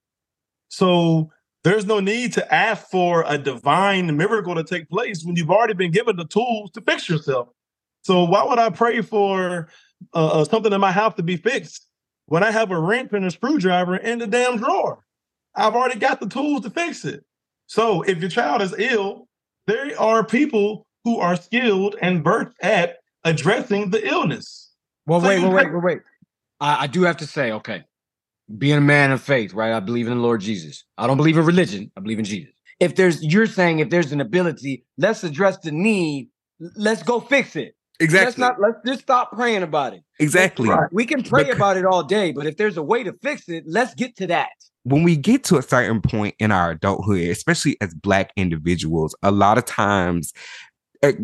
So 0.68 1.30
there's 1.64 1.84
no 1.84 2.00
need 2.00 2.32
to 2.34 2.54
ask 2.54 2.88
for 2.90 3.24
a 3.26 3.36
divine 3.36 4.16
miracle 4.16 4.54
to 4.54 4.64
take 4.64 4.88
place 4.88 5.24
when 5.24 5.36
you've 5.36 5.50
already 5.50 5.74
been 5.74 5.90
given 5.90 6.16
the 6.16 6.26
tools 6.26 6.70
to 6.72 6.80
fix 6.80 7.08
yourself. 7.08 7.48
So 8.02 8.24
why 8.24 8.44
would 8.44 8.58
I 8.58 8.70
pray 8.70 9.02
for 9.02 9.68
uh, 10.12 10.40
uh 10.40 10.44
something 10.44 10.72
in 10.72 10.80
my 10.80 10.92
house 10.92 11.14
to 11.14 11.22
be 11.22 11.36
fixed 11.36 11.86
when 12.26 12.42
I 12.42 12.50
have 12.50 12.70
a 12.70 12.78
wrench 12.78 13.12
and 13.12 13.24
a 13.24 13.30
screwdriver 13.30 13.96
in 13.96 14.18
the 14.18 14.26
damn 14.26 14.58
drawer? 14.58 15.04
I've 15.54 15.74
already 15.74 15.98
got 15.98 16.20
the 16.20 16.28
tools 16.28 16.62
to 16.62 16.70
fix 16.70 17.04
it. 17.04 17.24
So 17.66 18.02
if 18.02 18.18
your 18.18 18.30
child 18.30 18.62
is 18.62 18.74
ill, 18.76 19.28
there 19.66 19.98
are 19.98 20.24
people 20.24 20.86
who 21.04 21.18
are 21.18 21.36
skilled 21.36 21.96
and 22.02 22.24
versed 22.24 22.56
at 22.60 22.98
addressing 23.24 23.90
the 23.90 24.06
illness. 24.06 24.72
Well, 25.06 25.20
so 25.20 25.28
wait, 25.28 25.42
wait, 25.42 25.52
wait, 25.52 25.72
wait, 25.72 25.84
wait. 25.84 25.98
I, 26.60 26.84
I 26.84 26.86
do 26.86 27.02
have 27.02 27.18
to 27.18 27.26
say, 27.26 27.52
okay, 27.52 27.84
being 28.58 28.76
a 28.76 28.82
man 28.82 29.12
of 29.12 29.22
faith, 29.22 29.54
right? 29.54 29.72
I 29.72 29.80
believe 29.80 30.06
in 30.06 30.14
the 30.16 30.22
Lord 30.22 30.40
Jesus. 30.40 30.84
I 30.98 31.06
don't 31.06 31.16
believe 31.16 31.36
in 31.36 31.44
religion. 31.44 31.90
I 31.96 32.00
believe 32.00 32.18
in 32.18 32.24
Jesus. 32.24 32.52
If 32.80 32.96
there's, 32.96 33.22
you're 33.22 33.46
saying 33.46 33.78
if 33.78 33.90
there's 33.90 34.12
an 34.12 34.20
ability, 34.20 34.84
let's 34.98 35.24
address 35.24 35.58
the 35.58 35.72
need. 35.72 36.28
Let's 36.76 37.02
go 37.02 37.20
fix 37.20 37.56
it. 37.56 37.74
Exactly. 38.00 38.26
Let's 38.26 38.38
not. 38.38 38.60
Let's 38.60 38.78
just 38.84 39.02
stop 39.02 39.32
praying 39.32 39.62
about 39.62 39.94
it. 39.94 40.02
Exactly. 40.18 40.68
We 40.92 41.06
can 41.06 41.22
pray 41.22 41.44
because, 41.44 41.56
about 41.56 41.76
it 41.76 41.84
all 41.84 42.02
day, 42.02 42.32
but 42.32 42.46
if 42.46 42.56
there's 42.56 42.76
a 42.76 42.82
way 42.82 43.04
to 43.04 43.12
fix 43.22 43.48
it, 43.48 43.64
let's 43.66 43.94
get 43.94 44.16
to 44.16 44.26
that. 44.28 44.50
When 44.82 45.02
we 45.02 45.16
get 45.16 45.44
to 45.44 45.56
a 45.56 45.62
certain 45.62 46.00
point 46.00 46.34
in 46.38 46.52
our 46.52 46.72
adulthood, 46.72 47.28
especially 47.28 47.76
as 47.80 47.94
Black 47.94 48.32
individuals, 48.36 49.14
a 49.22 49.30
lot 49.30 49.58
of 49.58 49.64
times, 49.64 50.32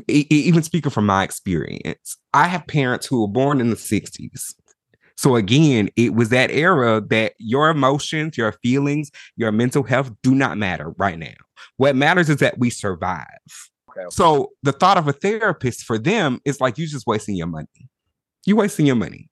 even 0.09 0.63
speaking 0.63 0.91
from 0.91 1.07
my 1.07 1.25
experience, 1.25 2.17
I 2.33 2.47
have 2.47 2.67
parents 2.67 3.07
who 3.07 3.21
were 3.21 3.29
born 3.29 3.61
in 3.61 3.71
the 3.71 3.77
'60s 3.77 4.55
so 5.21 5.37
again, 5.37 5.91
it 5.97 6.15
was 6.15 6.31
that 6.31 6.51
era 6.51 6.99
that 7.11 7.35
your 7.37 7.69
emotions, 7.69 8.39
your 8.39 8.53
feelings, 8.63 9.11
your 9.37 9.53
mental 9.53 9.83
health 9.83 10.11
do 10.23 10.35
not 10.35 10.57
matter 10.57 10.95
right 10.97 11.19
now. 11.19 11.35
What 11.77 11.95
matters 11.95 12.31
is 12.31 12.39
that 12.39 12.57
we 12.57 12.71
survive. 12.71 13.27
Okay. 13.97 14.07
So 14.11 14.51
the 14.63 14.73
thought 14.73 14.99
of 14.99 15.09
a 15.09 15.13
therapist 15.13 15.85
for 15.85 15.99
them 15.99 16.41
is 16.45 16.61
like 16.61 16.79
you 16.79 16.87
just 16.87 17.07
wasting 17.07 17.37
your 17.37 17.47
money. 17.47 17.89
You 18.47 18.57
wasting 18.57 18.87
your 18.87 18.97
money. 18.97 19.29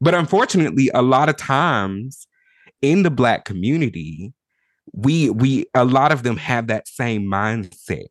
But 0.00 0.14
unfortunately, 0.14 0.90
a 0.94 1.02
lot 1.02 1.28
of 1.28 1.36
times 1.36 2.26
in 2.82 3.02
the 3.02 3.10
black 3.10 3.44
community, 3.44 4.32
we 4.92 5.30
we 5.30 5.66
a 5.74 5.84
lot 5.84 6.12
of 6.12 6.22
them 6.22 6.36
have 6.36 6.66
that 6.66 6.88
same 6.88 7.24
mindset 7.24 8.08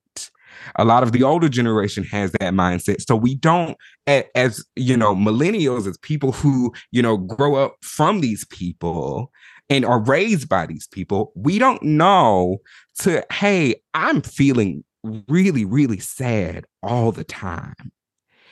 a 0.76 0.86
lot 0.86 1.04
of 1.04 1.12
the 1.12 1.24
older 1.24 1.50
generation 1.50 2.04
has 2.06 2.32
that 2.34 2.54
mindset. 2.54 3.02
So 3.02 3.16
we 3.16 3.36
don't, 3.36 3.78
as 4.08 4.64
you 4.76 4.98
know, 4.98 5.16
millennials, 5.16 5.88
as 5.88 5.98
people 6.00 6.32
who, 6.32 6.74
you 6.92 7.02
know, 7.02 7.18
grow 7.18 7.56
up 7.56 7.76
from 7.82 8.22
these 8.22 8.46
people 8.46 9.32
and 9.70 9.86
are 9.86 10.04
raised 10.04 10.50
by 10.50 10.66
these 10.66 10.88
people, 10.88 11.32
we 11.36 11.60
don't 11.60 11.82
know 11.84 12.58
to, 13.00 13.26
hey, 13.32 13.76
I'm 13.94 14.22
feeling 14.22 14.84
really, 15.04 15.66
really 15.66 16.00
sad 16.00 16.66
all 16.82 17.12
the 17.12 17.24
time. 17.24 17.92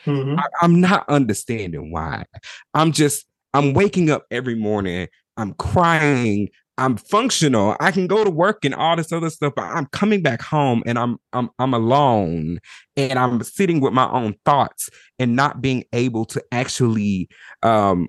Mm-hmm. 0.06 0.40
I, 0.40 0.44
I'm 0.62 0.82
not 0.82 1.08
understanding 1.08 1.92
why. 1.92 2.26
I'm 2.74 2.92
just, 2.92 3.26
I'm 3.54 3.74
waking 3.74 4.10
up 4.10 4.26
every 4.32 4.56
morning. 4.56 5.08
I'm 5.38 5.54
crying. 5.54 6.50
I'm 6.78 6.98
functional. 6.98 7.76
I 7.80 7.92
can 7.92 8.08
go 8.08 8.24
to 8.24 8.30
work 8.30 8.66
and 8.66 8.74
all 8.74 8.96
this 8.96 9.12
other 9.12 9.30
stuff, 9.30 9.54
but 9.56 9.66
I'm 9.66 9.86
coming 9.88 10.24
back 10.24 10.42
home 10.42 10.82
and 10.86 10.98
I'm 10.98 11.18
I'm 11.32 11.50
I'm 11.60 11.74
alone 11.74 12.60
and 12.98 13.20
I'm 13.20 13.44
sitting 13.44 13.82
with 13.82 13.94
my 13.94 14.10
own 14.10 14.36
thoughts 14.46 14.90
and 15.20 15.36
not 15.36 15.62
being 15.62 15.84
able 15.94 16.26
to 16.26 16.44
actually 16.52 17.30
um 17.62 18.08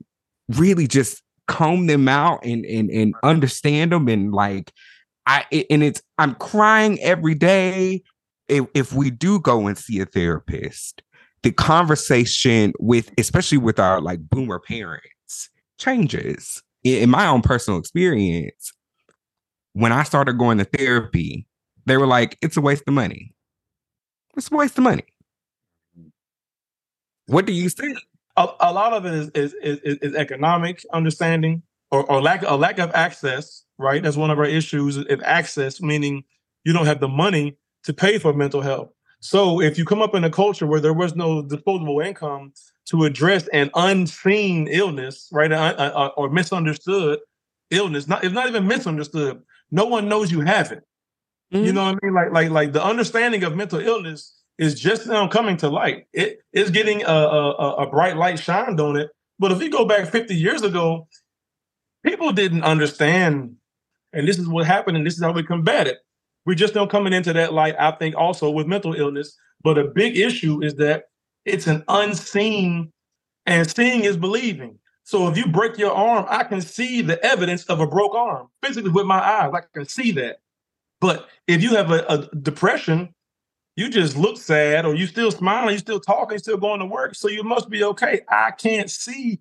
really 0.49 0.87
just 0.87 1.23
comb 1.49 1.87
them 1.87 2.09
out 2.09 2.45
and 2.45 2.65
and 2.65 2.91
and 2.91 3.15
understand 3.23 3.93
them 3.93 4.09
and 4.09 4.33
like 4.33 4.73
I 5.27 5.45
and 5.69 5.83
it's 5.83 6.03
I'm 6.17 6.35
crying 6.37 6.99
every 7.01 7.35
day 7.35 8.03
if 8.49 8.67
if 8.75 8.93
we 8.93 9.11
do 9.11 9.41
go 9.41 9.67
and 9.67 9.77
see 9.77 10.01
a 10.01 10.07
therapist. 10.07 11.03
The 11.43 11.51
conversation 11.51 12.73
with 12.79 13.11
especially 13.19 13.59
with 13.59 13.81
our 13.81 14.01
like 14.01 14.21
boomer 14.29 14.61
parents 14.61 15.51
changes 15.77 16.63
in 16.85 17.11
my 17.11 17.27
own 17.27 17.43
personal 17.43 17.79
experience, 17.79 18.73
when 19.73 19.93
I 19.93 20.03
started 20.03 20.39
going 20.39 20.59
to 20.59 20.65
therapy, 20.65 21.47
they 21.87 21.97
were 21.97 22.07
like, 22.07 22.39
it's 22.43 22.57
a 22.57 22.61
waste 22.61 22.85
of 22.87 22.95
money. 22.95 23.35
It's 24.37 24.51
a 24.51 24.57
waste 24.57 24.79
of 24.79 24.85
money. 24.85 25.05
What 27.27 27.47
do 27.47 27.53
you 27.53 27.69
think? 27.69 27.99
A, 28.37 28.49
a 28.61 28.73
lot 28.73 28.93
of 28.93 29.05
it 29.07 29.15
is, 29.15 29.29
is, 29.31 29.55
is, 29.63 29.99
is 29.99 30.15
economic 30.15 30.85
understanding 30.93 31.63
or, 31.91 32.05
or 32.11 32.23
lack 32.23 32.43
a 32.43 32.55
lack 32.55 32.79
of 32.79 32.91
access, 32.95 33.65
right? 33.79 34.03
That's 34.03 34.17
one 34.17 34.31
of 34.31 34.39
our 34.39 34.47
issues. 34.47 34.97
If 34.97 35.23
access, 35.23 35.81
meaning 35.81 36.25
you 36.65 36.73
don't 36.73 36.87
have 36.87 37.01
the 37.01 37.09
money 37.09 37.57
to 37.85 37.93
pay 37.93 38.19
for 38.19 38.33
mental 38.33 38.61
health. 38.61 38.91
So 39.21 39.61
if 39.61 39.79
you 39.79 39.85
come 39.85 40.03
up 40.03 40.15
in 40.15 40.25
a 40.25 40.31
culture 40.31 40.67
where 40.67 40.81
there 40.81 40.93
was 40.93 41.15
no 41.15 41.43
disposable 41.43 42.01
income 42.01 42.53
to 42.87 43.05
address 43.05 43.47
an 43.49 43.71
unseen 43.75 44.67
illness, 44.69 45.29
right, 45.33 45.53
uh, 45.53 45.75
uh, 45.79 45.93
uh, 45.95 46.11
or 46.17 46.29
misunderstood 46.29 47.21
illness, 47.71 48.09
not 48.09 48.25
it's 48.25 48.35
not 48.35 48.49
even 48.49 48.67
misunderstood. 48.67 49.41
No 49.71 49.85
one 49.85 50.09
knows 50.09 50.33
you 50.33 50.41
have 50.41 50.73
it. 50.73 50.83
Mm-hmm. 51.55 51.65
You 51.65 51.73
know 51.73 51.85
what 51.85 51.99
I 52.03 52.07
mean? 52.07 52.15
Like, 52.15 52.33
like, 52.33 52.51
like 52.51 52.73
the 52.73 52.85
understanding 52.85 53.45
of 53.45 53.55
mental 53.55 53.79
illness 53.79 54.35
is 54.59 54.79
just 54.79 55.07
now 55.07 55.29
coming 55.29 55.57
to 55.59 55.69
light. 55.69 56.07
It 56.13 56.41
is 56.53 56.71
getting 56.71 57.03
a, 57.05 57.07
a, 57.07 57.75
a 57.85 57.91
bright 57.91 58.17
light 58.17 58.39
shined 58.39 58.81
on 58.81 58.97
it. 58.97 59.11
But 59.39 59.53
if 59.53 59.63
you 59.63 59.71
go 59.71 59.85
back 59.85 60.09
50 60.09 60.35
years 60.35 60.63
ago, 60.63 61.09
people 62.05 62.33
didn't 62.33 62.65
understand, 62.65 63.57
and 64.13 64.29
this 64.29 64.39
is 64.39 64.49
what 64.49 64.67
happened, 64.67 64.97
and 64.97 65.07
this 65.07 65.15
is 65.15 65.23
how 65.23 65.33
we 65.33 65.43
combat 65.43 65.87
it. 65.87 65.99
We 66.47 66.55
just 66.55 66.75
don't 66.75 66.91
coming 66.91 67.13
into 67.13 67.33
that 67.33 67.53
light, 67.53 67.77
I 67.79 67.93
think, 67.93 68.17
also 68.17 68.51
with 68.51 68.67
mental 68.67 68.95
illness. 68.95 69.37
But 69.63 69.79
a 69.79 69.85
big 69.85 70.17
issue 70.17 70.63
is 70.63 70.75
that 70.77 71.05
it's 71.45 71.67
an 71.67 71.85
unseen, 71.89 72.93
and 73.47 73.69
seeing 73.69 74.05
is 74.05 74.17
believing. 74.17 74.79
So 75.05 75.29
if 75.29 75.37
you 75.37 75.47
break 75.47 75.79
your 75.79 75.93
arm, 75.93 76.27
I 76.29 76.45
can 76.45 76.61
see 76.61 77.03
the 77.03 77.25
evidence 77.25 77.65
of 77.65 77.81
a 77.81 77.87
broke 77.87 78.15
arm 78.15 78.49
physically 78.63 78.91
with 78.91 79.07
my 79.07 79.21
eyes. 79.21 79.53
I 79.55 79.61
can 79.75 79.87
see 79.87 80.13
that. 80.13 80.39
But 81.01 81.29
if 81.49 81.63
you 81.63 81.75
have 81.75 81.91
a, 81.91 82.05
a 82.09 82.29
depression, 82.37 83.13
you 83.75 83.89
just 83.89 84.17
look 84.17 84.37
sad 84.37 84.85
or 84.85 84.95
you 84.95 85.07
still 85.07 85.33
smiling, 85.33 85.73
you 85.73 85.79
still 85.79 85.99
talking, 85.99 86.35
you 86.35 86.39
still 86.39 86.59
going 86.59 86.79
to 86.81 86.87
work. 86.87 87.15
So 87.17 87.29
you 87.29 87.43
must 87.43 87.69
be 87.69 87.83
okay. 87.83 88.21
I 88.29 88.53
can't 88.53 88.91
see 88.91 89.41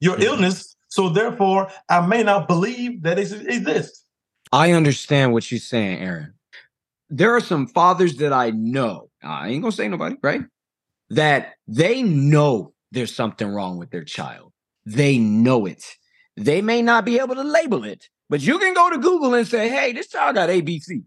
your 0.00 0.20
illness. 0.20 0.74
So 0.88 1.08
therefore, 1.08 1.68
I 1.88 2.04
may 2.04 2.22
not 2.22 2.48
believe 2.48 3.02
that 3.02 3.18
it 3.18 3.30
exists. 3.46 4.04
I 4.52 4.72
understand 4.72 5.32
what 5.32 5.50
you're 5.50 5.60
saying, 5.60 6.00
Aaron. 6.00 6.34
There 7.10 7.34
are 7.34 7.40
some 7.40 7.66
fathers 7.66 8.16
that 8.16 8.32
I 8.32 8.50
know. 8.50 9.10
I 9.22 9.48
ain't 9.48 9.62
gonna 9.62 9.72
say 9.72 9.88
nobody, 9.88 10.16
right? 10.22 10.42
That 11.10 11.54
they 11.66 12.02
know 12.02 12.72
there's 12.92 13.14
something 13.14 13.48
wrong 13.48 13.78
with 13.78 13.90
their 13.90 14.04
child. 14.04 14.52
They 14.84 15.18
know 15.18 15.66
it. 15.66 15.84
They 16.36 16.62
may 16.62 16.82
not 16.82 17.04
be 17.04 17.18
able 17.18 17.34
to 17.34 17.42
label 17.42 17.84
it, 17.84 18.08
but 18.28 18.40
you 18.40 18.58
can 18.58 18.74
go 18.74 18.90
to 18.90 18.98
Google 18.98 19.34
and 19.34 19.46
say, 19.46 19.68
hey, 19.68 19.92
this 19.92 20.08
child 20.08 20.36
got 20.36 20.50
ABC 20.50 21.02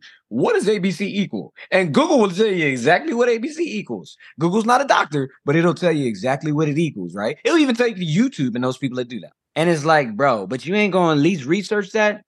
what 0.28 0.54
does 0.54 0.66
ABC 0.66 1.02
equal? 1.02 1.52
And 1.70 1.92
Google 1.92 2.18
will 2.18 2.30
tell 2.30 2.46
you 2.46 2.66
exactly 2.66 3.14
what 3.14 3.28
ABC 3.28 3.58
equals. 3.58 4.16
Google's 4.38 4.64
not 4.64 4.80
a 4.80 4.86
doctor, 4.86 5.30
but 5.44 5.56
it'll 5.56 5.74
tell 5.74 5.92
you 5.92 6.06
exactly 6.06 6.52
what 6.52 6.68
it 6.68 6.78
equals, 6.78 7.14
right? 7.14 7.38
It'll 7.44 7.58
even 7.58 7.74
take 7.74 7.96
you 7.98 8.28
to 8.28 8.40
YouTube 8.40 8.54
and 8.54 8.64
those 8.64 8.78
people 8.78 8.96
that 8.96 9.08
do 9.08 9.20
that. 9.20 9.32
And 9.54 9.68
it's 9.68 9.84
like, 9.84 10.16
bro, 10.16 10.46
but 10.46 10.64
you 10.64 10.74
ain't 10.74 10.94
to 10.94 10.98
at 10.98 11.18
least 11.18 11.44
research 11.44 11.90
that 11.92 12.24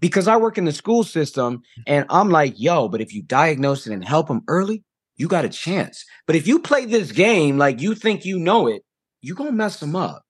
because 0.00 0.28
I 0.28 0.36
work 0.36 0.58
in 0.58 0.64
the 0.64 0.72
school 0.72 1.04
system 1.04 1.62
and 1.86 2.06
I'm 2.10 2.30
like, 2.30 2.54
yo, 2.56 2.88
but 2.88 3.00
if 3.00 3.12
you 3.12 3.22
diagnose 3.22 3.86
it 3.86 3.92
and 3.92 4.04
help 4.04 4.28
them 4.28 4.42
early, 4.48 4.84
you 5.16 5.28
got 5.28 5.44
a 5.44 5.48
chance. 5.48 6.04
But 6.26 6.36
if 6.36 6.46
you 6.46 6.58
play 6.58 6.84
this 6.84 7.12
game 7.12 7.58
like 7.58 7.80
you 7.80 7.94
think 7.94 8.24
you 8.24 8.38
know 8.38 8.66
it, 8.66 8.82
you're 9.20 9.36
going 9.36 9.50
to 9.50 9.56
mess 9.56 9.80
them 9.80 9.94
up. 9.94 10.22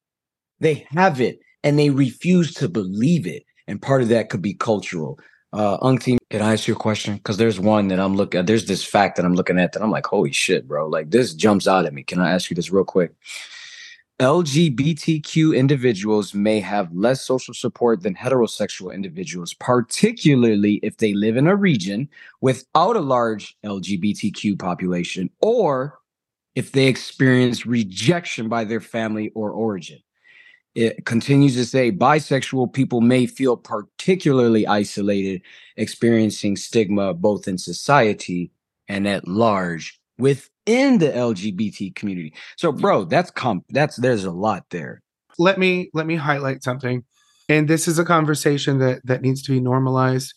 They 0.61 0.87
have 0.91 1.21
it 1.21 1.41
and 1.65 1.79
they 1.79 1.91
refuse 1.91 2.55
to 2.55 2.69
believe 2.69 3.27
it. 3.27 3.45
And 3.67 3.81
part 3.81 4.03
of 4.03 4.09
that 4.09 4.29
could 4.29 4.43
be 4.43 4.55
cultural. 4.55 5.19
Uh, 5.53 5.77
Unc 5.83 6.03
DC, 6.03 6.19
can 6.31 6.43
I 6.43 6.53
ask 6.53 6.67
you 6.67 6.75
a 6.75 6.79
question? 6.79 7.17
Because 7.17 7.37
there's 7.37 7.61
one 7.61 7.89
that 7.89 8.01
I'm 8.01 8.17
looking 8.17 8.41
at. 8.41 8.47
There's 8.47 8.67
this 8.67 8.85
fact 8.85 9.17
that 9.17 9.25
I'm 9.25 9.35
looking 9.35 9.59
at 9.59 9.73
that 9.73 9.83
I'm 9.83 9.91
like, 9.91 10.07
holy 10.07 10.33
shit, 10.33 10.67
bro. 10.67 10.89
Like 10.89 11.11
this 11.11 11.35
jumps 11.35 11.69
out 11.69 11.85
at 11.85 11.93
me. 11.93 12.03
Can 12.03 12.21
I 12.21 12.33
ask 12.33 12.51
you 12.51 12.55
this 12.55 12.71
real 12.71 12.85
quick? 12.85 13.13
LGBTQ 14.23 15.57
individuals 15.57 16.33
may 16.33 16.61
have 16.61 16.95
less 16.95 17.25
social 17.25 17.53
support 17.53 18.05
than 18.05 18.15
heterosexual 18.15 18.95
individuals, 18.95 19.53
particularly 19.53 20.79
if 20.85 20.99
they 20.99 21.13
live 21.13 21.37
in 21.37 21.49
a 21.49 21.57
region 21.57 22.09
without 22.41 22.95
a 22.95 23.01
large 23.01 23.57
LGBTQ 23.65 24.57
population 24.61 25.29
or 25.41 25.99
if 26.55 26.71
they 26.71 26.87
experience 26.87 27.67
rejection 27.67 28.49
by 28.49 28.63
their 28.63 28.81
family 28.81 29.33
or 29.35 29.51
origin. 29.51 29.99
It 30.77 31.05
continues 31.05 31.57
to 31.57 31.65
say 31.65 31.91
bisexual 31.91 32.73
people 32.73 33.01
may 33.01 33.27
feel 33.27 33.57
particularly 33.57 34.69
isolated, 34.69 35.43
experiencing 35.77 36.57
stigma 36.57 37.13
both 37.13 37.49
in 37.49 37.59
society 37.59 38.53
and 38.87 39.09
at 39.09 39.27
large 39.27 40.01
within 40.67 40.99
the 40.99 41.09
LGBT 41.09 41.95
community. 41.95 42.35
So, 42.57 42.73
bro, 42.73 43.05
that's 43.05 43.31
comp. 43.31 43.65
That's 43.71 43.97
there's 43.97 44.25
a 44.25 44.31
lot 44.31 44.65
there. 44.71 45.03
Let 45.39 45.59
me 45.59 45.91
let 45.95 46.07
me 46.07 46.17
highlight 46.17 46.63
something, 46.63 47.05
and 47.49 47.69
this 47.69 47.89
is 47.89 47.99
a 47.99 48.05
conversation 48.05 48.79
that 48.79 49.01
that 49.05 49.23
needs 49.23 49.43
to 49.43 49.53
be 49.53 49.61
normalized. 49.61 50.35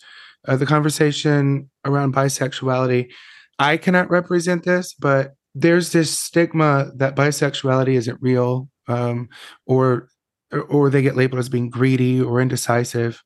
Uh, 0.48 0.56
the 0.56 0.66
conversation 0.66 1.70
around 1.86 2.14
bisexuality. 2.14 3.10
I 3.58 3.78
cannot 3.78 4.10
represent 4.10 4.64
this, 4.64 4.94
but 4.94 5.32
there's 5.56 5.92
this 5.92 6.18
stigma 6.18 6.92
that 6.98 7.16
bisexuality 7.16 7.96
isn't 7.96 8.22
real 8.22 8.70
um, 8.88 9.30
or 9.66 10.10
or 10.70 10.90
they 10.90 11.02
get 11.02 11.16
labeled 11.16 11.40
as 11.40 11.50
being 11.50 11.70
greedy 11.70 12.22
or 12.22 12.42
indecisive. 12.42 13.22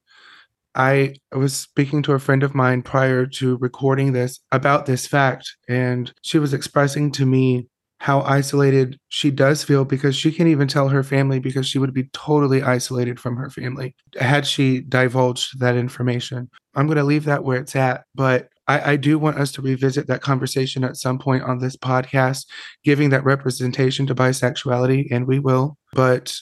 I 0.75 1.15
was 1.33 1.55
speaking 1.55 2.01
to 2.03 2.13
a 2.13 2.19
friend 2.19 2.43
of 2.43 2.55
mine 2.55 2.81
prior 2.81 3.25
to 3.25 3.57
recording 3.57 4.13
this 4.13 4.39
about 4.51 4.85
this 4.85 5.07
fact, 5.07 5.55
and 5.67 6.11
she 6.21 6.39
was 6.39 6.53
expressing 6.53 7.11
to 7.13 7.25
me 7.25 7.67
how 7.99 8.21
isolated 8.21 8.97
she 9.09 9.29
does 9.29 9.63
feel 9.63 9.83
because 9.83 10.15
she 10.15 10.31
can't 10.31 10.47
even 10.47 10.67
tell 10.67 10.87
her 10.87 11.03
family 11.03 11.39
because 11.39 11.67
she 11.67 11.77
would 11.77 11.93
be 11.93 12.05
totally 12.13 12.63
isolated 12.63 13.19
from 13.19 13.35
her 13.35 13.49
family 13.49 13.93
had 14.19 14.47
she 14.47 14.79
divulged 14.79 15.59
that 15.59 15.75
information. 15.75 16.49
I'm 16.75 16.87
going 16.87 16.97
to 16.97 17.03
leave 17.03 17.25
that 17.25 17.43
where 17.43 17.59
it's 17.59 17.75
at, 17.75 18.05
but 18.15 18.47
I, 18.67 18.91
I, 18.91 18.95
do 18.95 19.19
want 19.19 19.37
us 19.37 19.51
to 19.53 19.61
revisit 19.61 20.07
that 20.07 20.21
conversation 20.21 20.83
at 20.83 20.95
some 20.95 21.17
point 21.17 21.43
on 21.43 21.59
this 21.59 21.75
podcast, 21.75 22.45
giving 22.85 23.09
that 23.09 23.25
representation 23.25 24.05
to 24.07 24.15
bisexuality, 24.15 25.07
and 25.11 25.27
we 25.27 25.39
will. 25.39 25.75
But 25.91 26.39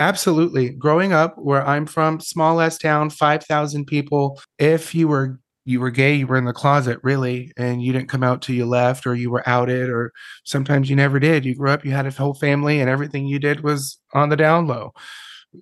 Absolutely. 0.00 0.70
Growing 0.70 1.12
up 1.12 1.36
where 1.36 1.64
I'm 1.64 1.86
from, 1.86 2.20
small 2.20 2.60
ass 2.60 2.78
town, 2.78 3.10
5,000 3.10 3.84
people, 3.84 4.40
if 4.58 4.94
you 4.94 5.06
were 5.06 5.38
you 5.66 5.78
were 5.78 5.90
gay, 5.90 6.14
you 6.14 6.26
were 6.26 6.38
in 6.38 6.46
the 6.46 6.54
closet, 6.54 6.98
really, 7.02 7.52
and 7.56 7.82
you 7.82 7.92
didn't 7.92 8.08
come 8.08 8.22
out 8.22 8.40
till 8.40 8.54
you 8.54 8.64
left 8.64 9.06
or 9.06 9.14
you 9.14 9.30
were 9.30 9.46
outed 9.46 9.90
or 9.90 10.10
sometimes 10.42 10.88
you 10.88 10.96
never 10.96 11.20
did. 11.20 11.44
You 11.44 11.54
grew 11.54 11.70
up, 11.70 11.84
you 11.84 11.90
had 11.90 12.06
a 12.06 12.10
whole 12.10 12.34
family 12.34 12.80
and 12.80 12.88
everything 12.88 13.26
you 13.26 13.38
did 13.38 13.60
was 13.60 13.98
on 14.14 14.30
the 14.30 14.36
down 14.36 14.66
low. 14.66 14.92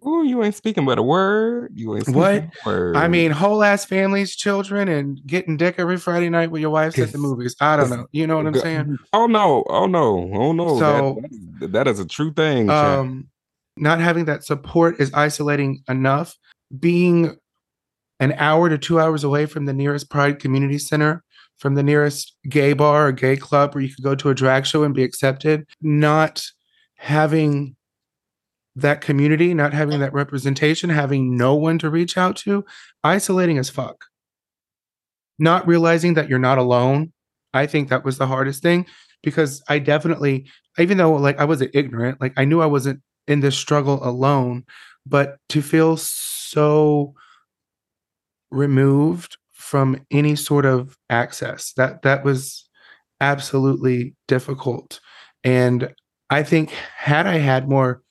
Ooh, 0.06 0.22
you 0.22 0.42
ain't 0.44 0.54
speaking 0.54 0.84
but 0.84 0.98
a 0.98 1.02
word. 1.02 1.72
You 1.74 1.96
ain't 1.96 2.08
what? 2.10 2.44
Word. 2.64 2.96
I 2.96 3.08
mean, 3.08 3.32
whole 3.32 3.64
ass 3.64 3.86
families, 3.86 4.36
children, 4.36 4.86
and 4.86 5.20
getting 5.26 5.56
dick 5.56 5.76
every 5.78 5.96
Friday 5.96 6.28
night 6.28 6.50
with 6.50 6.60
your 6.60 6.70
wife 6.70 6.98
at 6.98 7.10
the 7.10 7.18
movies. 7.18 7.56
I 7.60 7.76
don't 7.76 7.90
know. 7.90 8.06
You 8.12 8.26
know 8.26 8.36
what 8.36 8.46
I'm 8.46 8.54
saying? 8.54 8.98
Oh 9.14 9.26
no! 9.26 9.64
Oh 9.68 9.86
no! 9.86 10.30
Oh 10.34 10.52
no! 10.52 10.78
So 10.78 11.22
that, 11.60 11.72
that 11.72 11.88
is 11.88 12.00
a 12.00 12.06
true 12.06 12.32
thing. 12.34 12.68
Um, 12.68 13.28
not 13.80 14.00
having 14.00 14.24
that 14.26 14.44
support 14.44 15.00
is 15.00 15.12
isolating 15.14 15.82
enough. 15.88 16.36
Being 16.78 17.36
an 18.20 18.32
hour 18.32 18.68
to 18.68 18.78
two 18.78 19.00
hours 19.00 19.24
away 19.24 19.46
from 19.46 19.66
the 19.66 19.72
nearest 19.72 20.10
Pride 20.10 20.38
Community 20.38 20.78
Center, 20.78 21.22
from 21.58 21.74
the 21.74 21.82
nearest 21.82 22.34
gay 22.48 22.72
bar 22.72 23.08
or 23.08 23.12
gay 23.12 23.36
club 23.36 23.74
where 23.74 23.82
you 23.82 23.94
could 23.94 24.04
go 24.04 24.14
to 24.14 24.30
a 24.30 24.34
drag 24.34 24.66
show 24.66 24.84
and 24.84 24.94
be 24.94 25.02
accepted, 25.02 25.66
not 25.80 26.44
having 26.96 27.76
that 28.76 29.00
community, 29.00 29.54
not 29.54 29.72
having 29.72 30.00
that 30.00 30.12
representation, 30.12 30.90
having 30.90 31.36
no 31.36 31.54
one 31.54 31.78
to 31.78 31.90
reach 31.90 32.16
out 32.16 32.36
to, 32.36 32.64
isolating 33.02 33.58
as 33.58 33.70
fuck. 33.70 34.04
Not 35.38 35.66
realizing 35.66 36.14
that 36.14 36.28
you're 36.28 36.38
not 36.38 36.58
alone. 36.58 37.12
I 37.54 37.66
think 37.66 37.88
that 37.88 38.04
was 38.04 38.18
the 38.18 38.26
hardest 38.26 38.62
thing 38.62 38.86
because 39.22 39.62
I 39.68 39.78
definitely, 39.78 40.46
even 40.78 40.96
though 40.96 41.12
like 41.14 41.38
I 41.38 41.44
wasn't 41.44 41.74
ignorant, 41.74 42.20
like 42.20 42.34
I 42.36 42.44
knew 42.44 42.60
I 42.60 42.66
wasn't 42.66 43.00
in 43.28 43.40
this 43.40 43.56
struggle 43.56 44.00
alone, 44.02 44.64
but 45.06 45.36
to 45.50 45.62
feel 45.62 45.96
so 45.96 47.14
removed 48.50 49.36
from 49.52 50.00
any 50.10 50.34
sort 50.34 50.64
of 50.64 50.96
access 51.10 51.72
that 51.74 52.02
that 52.02 52.24
was 52.24 52.68
absolutely 53.20 54.14
difficult. 54.26 55.00
And 55.44 55.92
i 56.30 56.42
think 56.42 56.70
had 56.70 57.26
i 57.26 57.38
had 57.38 57.68
more 57.68 58.02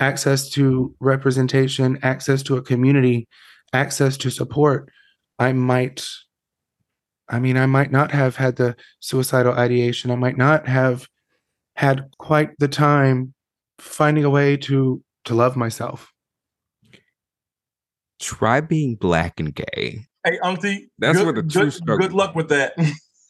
access 0.00 0.48
to 0.50 0.94
representation 1.00 1.98
access 2.02 2.42
to 2.42 2.56
a 2.56 2.62
community 2.62 3.26
access 3.72 4.16
to 4.16 4.30
support 4.30 4.90
i 5.38 5.52
might 5.52 6.06
i 7.28 7.38
mean 7.38 7.56
i 7.56 7.66
might 7.66 7.90
not 7.90 8.10
have 8.12 8.36
had 8.36 8.56
the 8.56 8.76
suicidal 9.00 9.54
ideation. 9.54 10.10
I 10.10 10.16
might 10.16 10.36
not 10.36 10.68
have 10.68 11.08
had 11.76 12.08
quite 12.18 12.50
the 12.58 12.68
time 12.68 13.34
finding 13.78 14.24
a 14.24 14.30
way 14.30 14.56
to 14.56 15.02
to 15.24 15.34
love 15.34 15.56
myself. 15.56 16.12
Try 18.20 18.60
being 18.60 18.96
black 18.96 19.38
and 19.38 19.54
gay. 19.54 20.06
Hey, 20.24 20.38
Unc 20.42 20.60
DC, 20.60 20.88
that's 20.98 21.18
good, 21.18 21.24
where 21.24 21.34
the 21.34 21.42
true 21.42 21.64
good, 21.64 21.72
struggle. 21.72 22.06
Good 22.06 22.14
luck 22.14 22.34
with 22.34 22.48
that. 22.48 22.74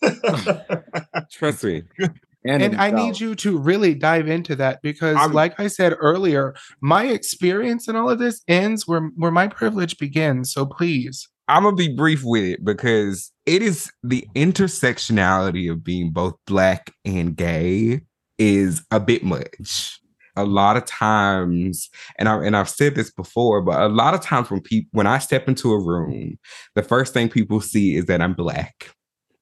Trust 1.32 1.64
me. 1.64 1.82
And, 2.49 2.62
and 2.62 2.76
I 2.76 2.92
need 2.92 3.18
you 3.18 3.34
to 3.34 3.59
really 3.59 3.92
dive 3.92 4.28
into 4.28 4.55
that 4.55 4.80
because, 4.80 5.16
I'm, 5.18 5.32
like 5.32 5.59
I 5.59 5.66
said 5.66 5.97
earlier, 5.99 6.55
my 6.80 7.07
experience 7.07 7.88
in 7.88 7.97
all 7.97 8.09
of 8.09 8.20
this 8.20 8.40
ends 8.47 8.86
where 8.86 9.11
where 9.16 9.32
my 9.32 9.49
privilege 9.49 9.99
begins. 9.99 10.53
So 10.53 10.64
please, 10.64 11.28
I'm 11.49 11.64
gonna 11.64 11.74
be 11.74 11.92
brief 11.92 12.22
with 12.22 12.44
it 12.44 12.64
because 12.64 13.32
it 13.47 13.62
is 13.62 13.90
the 14.05 14.28
intersectionality 14.36 15.68
of 15.68 15.82
being 15.82 16.12
both 16.12 16.34
black 16.47 16.92
and 17.05 17.34
gay 17.34 18.03
is 18.38 18.84
a 18.92 19.01
bit 19.01 19.24
much 19.24 19.99
a 20.37 20.45
lot 20.45 20.76
of 20.76 20.84
times, 20.84 21.89
and 22.18 22.28
I 22.28 22.37
and 22.45 22.57
I've 22.57 22.68
said 22.68 22.95
this 22.95 23.11
before, 23.11 23.62
but 23.62 23.80
a 23.80 23.89
lot 23.89 24.14
of 24.14 24.20
times 24.20 24.51
when 24.51 24.61
people 24.61 24.89
when 24.93 25.07
I 25.07 25.18
step 25.18 25.49
into 25.49 25.72
a 25.72 25.82
room, 25.82 26.39
the 26.74 26.82
first 26.82 27.12
thing 27.14 27.28
people 27.28 27.61
see 27.61 27.97
is 27.97 28.07
that 28.07 28.20
I'm 28.20 28.34
black. 28.34 28.95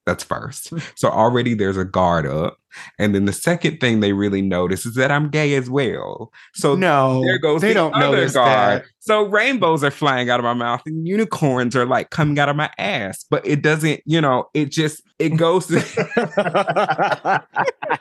That's 0.05 0.23
first. 0.23 0.71
So 0.95 1.09
already 1.09 1.55
there's 1.55 1.77
a 1.77 1.85
guard 1.85 2.27
up. 2.27 2.57
And 2.99 3.15
then 3.15 3.25
the 3.25 3.33
second 3.33 3.79
thing 3.79 4.01
they 4.01 4.13
really 4.13 4.41
notice 4.43 4.85
is 4.85 4.93
that 4.95 5.09
I'm 5.09 5.29
gay 5.29 5.55
as 5.55 5.67
well. 5.69 6.31
So 6.53 6.75
no, 6.75 7.23
there 7.23 7.39
goes 7.39 7.61
they 7.61 7.69
the 7.69 7.73
don't 7.75 7.93
other 7.95 8.17
notice 8.17 8.33
guard. 8.33 8.81
that. 8.81 8.85
So 8.99 9.23
rainbows 9.23 9.83
are 9.83 9.89
flying 9.91 10.29
out 10.29 10.39
of 10.39 10.43
my 10.43 10.53
mouth 10.53 10.81
and 10.85 11.07
unicorns 11.07 11.75
are 11.75 11.85
like 11.87 12.09
coming 12.11 12.37
out 12.37 12.49
of 12.49 12.55
my 12.55 12.69
ass. 12.77 13.25
But 13.29 13.47
it 13.47 13.63
doesn't, 13.63 14.01
you 14.05 14.21
know, 14.21 14.49
it 14.53 14.69
just 14.71 15.01
it 15.17 15.29
goes 15.37 15.71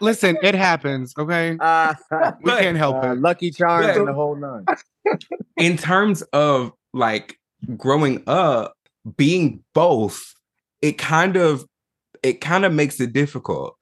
Listen, 0.01 0.37
it 0.43 0.55
happens. 0.55 1.15
Okay, 1.19 1.53
we 1.53 1.57
But- 1.59 2.61
can't 2.61 2.77
help 2.77 3.05
Uh, 3.05 3.13
it. 3.13 3.21
Lucky 3.21 3.51
Charms 3.51 3.87
But- 3.87 3.97
and 3.97 4.09
the 4.09 4.13
whole 4.15 4.37
nine. 4.37 4.65
in 5.57 5.77
terms 5.77 6.23
of 6.33 6.73
like 6.93 7.39
growing 7.77 8.23
up 8.27 8.75
being 9.17 9.63
both 9.75 10.35
it 10.83 10.99
kind 10.99 11.37
of 11.37 11.65
it 12.25 12.41
kind 12.41 12.65
of 12.65 12.73
makes 12.73 13.01
it 13.01 13.13
difficult 13.13 13.77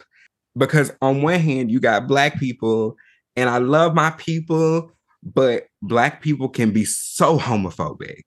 because 0.57 0.93
on 1.01 1.23
one 1.23 1.41
hand 1.41 1.71
you 1.71 1.81
got 1.81 2.07
black 2.07 2.39
people 2.39 2.97
and 3.37 3.49
i 3.49 3.57
love 3.57 3.95
my 3.95 4.11
people 4.11 4.93
but 5.23 5.67
black 5.81 6.23
people 6.23 6.49
can 6.49 6.73
be 6.73 6.85
so 6.85 7.39
homophobic. 7.39 8.23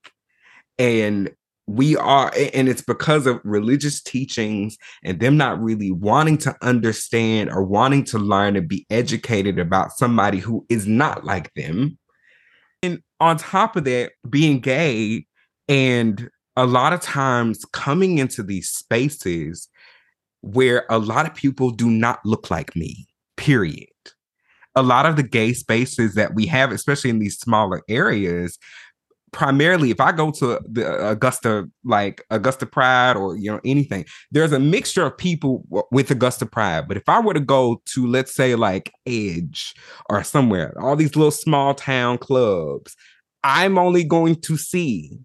And 0.78 1.32
we 1.68 1.97
are 1.97 2.32
and 2.53 2.70
it's 2.70 2.84
because 2.84 3.26
of 3.26 3.41
religious 3.43 3.99
teachings 3.99 4.78
and 5.03 5.20
them 5.20 5.36
not 5.36 5.59
really 5.59 5.89
wanting 5.89 6.38
to 6.38 6.55
understand 6.61 7.49
or 7.49 7.63
wanting 7.63 8.03
to 8.03 8.20
learn 8.20 8.55
and 8.55 8.68
be 8.68 8.86
educated 8.91 9.57
about 9.57 9.91
somebody 9.91 10.38
who 10.38 10.63
is 10.70 10.86
not 10.86 11.26
like 11.26 11.51
them. 11.55 11.97
And 12.84 13.01
on 13.20 13.38
top 13.38 13.76
of 13.76 13.86
that, 13.86 14.11
being 14.30 14.59
gay 14.59 15.26
and 15.68 16.30
a 16.55 16.68
lot 16.68 16.93
of 16.93 17.01
times 17.01 17.66
coming 17.74 18.20
into 18.20 18.43
these 18.43 18.70
spaces 18.70 19.68
where 20.45 20.85
a 20.89 20.99
lot 20.99 21.25
of 21.25 21.33
people 21.33 21.71
do 21.71 21.89
not 21.89 22.19
look 22.23 22.51
like 22.51 22.75
me, 22.75 23.07
period. 23.35 23.87
A 24.75 24.83
lot 24.83 25.05
of 25.05 25.15
the 25.15 25.23
gay 25.23 25.53
spaces 25.53 26.13
that 26.15 26.35
we 26.35 26.45
have, 26.45 26.71
especially 26.71 27.09
in 27.09 27.19
these 27.19 27.37
smaller 27.37 27.81
areas, 27.89 28.59
primarily 29.31 29.89
if 29.89 29.99
I 29.99 30.11
go 30.11 30.31
to 30.31 30.59
the 30.69 30.87
uh, 30.87 31.11
Augusta, 31.11 31.67
like 31.83 32.23
Augusta 32.29 32.65
Pride 32.65 33.17
or 33.17 33.35
you 33.37 33.51
know 33.51 33.59
anything, 33.65 34.05
there's 34.31 34.51
a 34.51 34.59
mixture 34.59 35.05
of 35.05 35.17
people 35.17 35.63
w- 35.69 35.87
with 35.91 36.11
Augusta 36.11 36.45
Pride. 36.45 36.87
But 36.87 36.97
if 36.97 37.09
I 37.09 37.19
were 37.19 37.33
to 37.33 37.39
go 37.39 37.81
to, 37.93 38.05
let's 38.05 38.33
say, 38.33 38.53
like 38.55 38.91
Edge 39.07 39.73
or 40.09 40.23
somewhere, 40.23 40.79
all 40.79 40.95
these 40.95 41.15
little 41.15 41.31
small 41.31 41.73
town 41.73 42.17
clubs, 42.19 42.95
I'm 43.43 43.77
only 43.77 44.03
going 44.03 44.41
to 44.41 44.57
see 44.57 45.17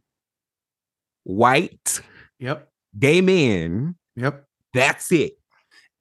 white 1.25 2.01
Yep, 2.39 2.69
gay 2.99 3.21
men. 3.21 3.97
yep. 4.17 4.47
That's 4.75 5.11
it. 5.13 5.33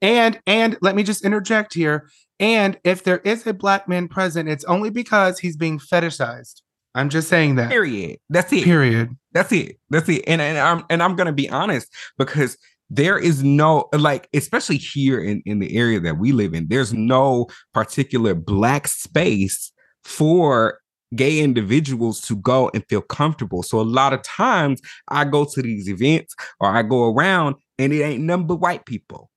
And 0.01 0.39
and 0.47 0.77
let 0.81 0.95
me 0.95 1.03
just 1.03 1.25
interject 1.25 1.73
here. 1.73 2.09
And 2.39 2.79
if 2.83 3.03
there 3.03 3.19
is 3.19 3.45
a 3.45 3.53
black 3.53 3.87
man 3.87 4.07
present, 4.07 4.47
it's 4.47 4.63
only 4.65 4.89
because 4.89 5.39
he's 5.39 5.57
being 5.57 5.77
fetishized. 5.77 6.61
I'm 6.95 7.09
just 7.09 7.27
saying 7.27 7.55
that. 7.55 7.69
Period. 7.69 8.17
That's 8.29 8.51
it. 8.53 8.63
Period. 8.63 9.09
That's 9.33 9.51
it. 9.51 9.77
That's 9.89 10.09
it. 10.09 10.23
And 10.25 10.41
and 10.41 10.57
I'm 10.57 10.85
and 10.89 11.03
I'm 11.03 11.15
gonna 11.15 11.33
be 11.33 11.49
honest 11.49 11.93
because 12.17 12.57
there 12.89 13.19
is 13.19 13.43
no 13.43 13.89
like, 13.93 14.27
especially 14.33 14.77
here 14.77 15.21
in 15.21 15.41
in 15.45 15.59
the 15.59 15.75
area 15.75 15.99
that 15.99 16.17
we 16.17 16.31
live 16.31 16.53
in, 16.53 16.67
there's 16.69 16.93
no 16.93 17.47
particular 17.73 18.33
black 18.33 18.87
space 18.87 19.71
for 20.03 20.79
gay 21.15 21.39
individuals 21.39 22.21
to 22.21 22.35
go 22.37 22.69
and 22.73 22.85
feel 22.87 23.01
comfortable. 23.01 23.63
So 23.63 23.79
a 23.79 23.81
lot 23.81 24.13
of 24.13 24.21
times 24.23 24.81
I 25.09 25.25
go 25.25 25.45
to 25.45 25.61
these 25.61 25.89
events 25.89 26.35
or 26.59 26.69
I 26.69 26.83
go 26.83 27.11
around 27.11 27.55
and 27.79 27.93
it 27.93 28.01
ain't 28.01 28.23
nothing 28.23 28.45
but 28.45 28.57
white 28.57 28.85
people. 28.85 29.31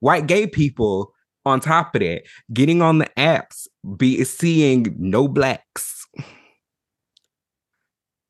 White 0.00 0.26
gay 0.26 0.46
people 0.46 1.12
on 1.44 1.60
top 1.60 1.94
of 1.94 2.00
that, 2.00 2.22
getting 2.52 2.82
on 2.82 2.98
the 2.98 3.08
apps, 3.16 3.68
be 3.96 4.24
seeing 4.24 4.94
no 4.98 5.28
blacks. 5.28 6.06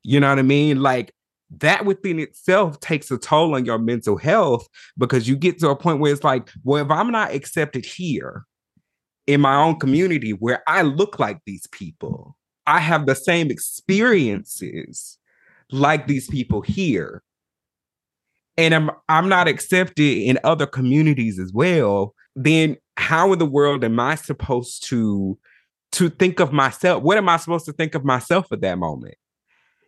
You 0.03 0.19
know 0.19 0.29
what 0.29 0.39
I 0.39 0.43
mean? 0.43 0.81
Like 0.81 1.13
that 1.59 1.85
within 1.85 2.19
itself 2.19 2.79
takes 2.79 3.11
a 3.11 3.17
toll 3.17 3.55
on 3.55 3.65
your 3.65 3.77
mental 3.77 4.17
health 4.17 4.67
because 4.97 5.27
you 5.27 5.35
get 5.35 5.59
to 5.59 5.69
a 5.69 5.75
point 5.75 5.99
where 5.99 6.11
it's 6.11 6.23
like, 6.23 6.49
well, 6.63 6.83
if 6.83 6.91
I'm 6.91 7.11
not 7.11 7.33
accepted 7.33 7.85
here 7.85 8.45
in 9.27 9.41
my 9.41 9.55
own 9.55 9.79
community 9.79 10.31
where 10.31 10.63
I 10.67 10.81
look 10.81 11.19
like 11.19 11.39
these 11.45 11.67
people, 11.67 12.35
I 12.67 12.79
have 12.79 13.05
the 13.05 13.15
same 13.15 13.51
experiences 13.51 15.17
like 15.71 16.07
these 16.07 16.27
people 16.27 16.61
here. 16.61 17.23
And 18.61 18.75
I'm 18.75 18.91
I'm 19.09 19.27
not 19.27 19.47
accepted 19.47 19.99
in 19.99 20.37
other 20.43 20.67
communities 20.67 21.39
as 21.39 21.51
well, 21.51 22.13
then 22.35 22.77
how 22.95 23.33
in 23.33 23.39
the 23.39 23.45
world 23.45 23.83
am 23.83 23.99
I 23.99 24.13
supposed 24.13 24.87
to 24.89 25.35
to 25.93 26.09
think 26.09 26.39
of 26.39 26.53
myself? 26.53 27.01
What 27.01 27.17
am 27.17 27.27
I 27.27 27.37
supposed 27.37 27.65
to 27.65 27.73
think 27.73 27.95
of 27.95 28.05
myself 28.05 28.51
at 28.51 28.61
that 28.61 28.77
moment? 28.77 29.15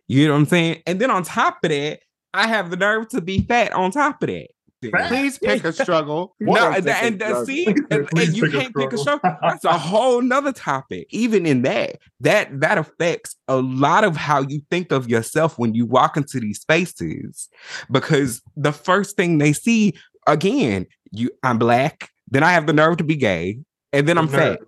You 0.08 0.26
know 0.26 0.32
what 0.32 0.40
I'm 0.40 0.46
saying? 0.46 0.82
And 0.86 1.00
then 1.00 1.10
on 1.12 1.22
top 1.22 1.58
of 1.62 1.70
that, 1.70 2.00
I 2.34 2.48
have 2.48 2.70
the 2.70 2.76
nerve 2.76 3.08
to 3.10 3.20
be 3.20 3.42
fat 3.42 3.72
on 3.72 3.92
top 3.92 4.20
of 4.24 4.28
that. 4.28 4.48
Please 4.90 5.38
pick 5.38 5.64
a 5.64 5.72
struggle. 5.72 6.34
No, 6.40 6.70
and, 6.70 6.88
and, 6.88 7.20
can 7.20 7.46
see, 7.46 7.66
and, 7.90 8.08
and 8.16 8.36
you 8.36 8.50
can't 8.50 8.74
pick 8.74 8.92
a 8.92 8.98
struggle. 8.98 9.18
struggle. 9.18 9.38
That's 9.42 9.64
a 9.64 9.78
whole 9.78 10.20
nother 10.20 10.52
topic. 10.52 11.06
Even 11.10 11.46
in 11.46 11.62
that, 11.62 11.98
that 12.20 12.60
that 12.60 12.78
affects 12.78 13.36
a 13.48 13.56
lot 13.56 14.04
of 14.04 14.16
how 14.16 14.42
you 14.42 14.62
think 14.70 14.92
of 14.92 15.08
yourself 15.08 15.58
when 15.58 15.74
you 15.74 15.86
walk 15.86 16.16
into 16.16 16.38
these 16.40 16.60
spaces. 16.60 17.48
Because 17.90 18.42
the 18.56 18.72
first 18.72 19.16
thing 19.16 19.38
they 19.38 19.52
see, 19.52 19.94
again, 20.26 20.86
you 21.10 21.30
I'm 21.42 21.58
black, 21.58 22.10
then 22.30 22.42
I 22.42 22.52
have 22.52 22.66
the 22.66 22.72
nerve 22.72 22.98
to 22.98 23.04
be 23.04 23.16
gay, 23.16 23.58
and 23.92 24.06
then 24.06 24.18
I'm 24.18 24.28
fat. 24.28 24.60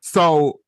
So 0.00 0.60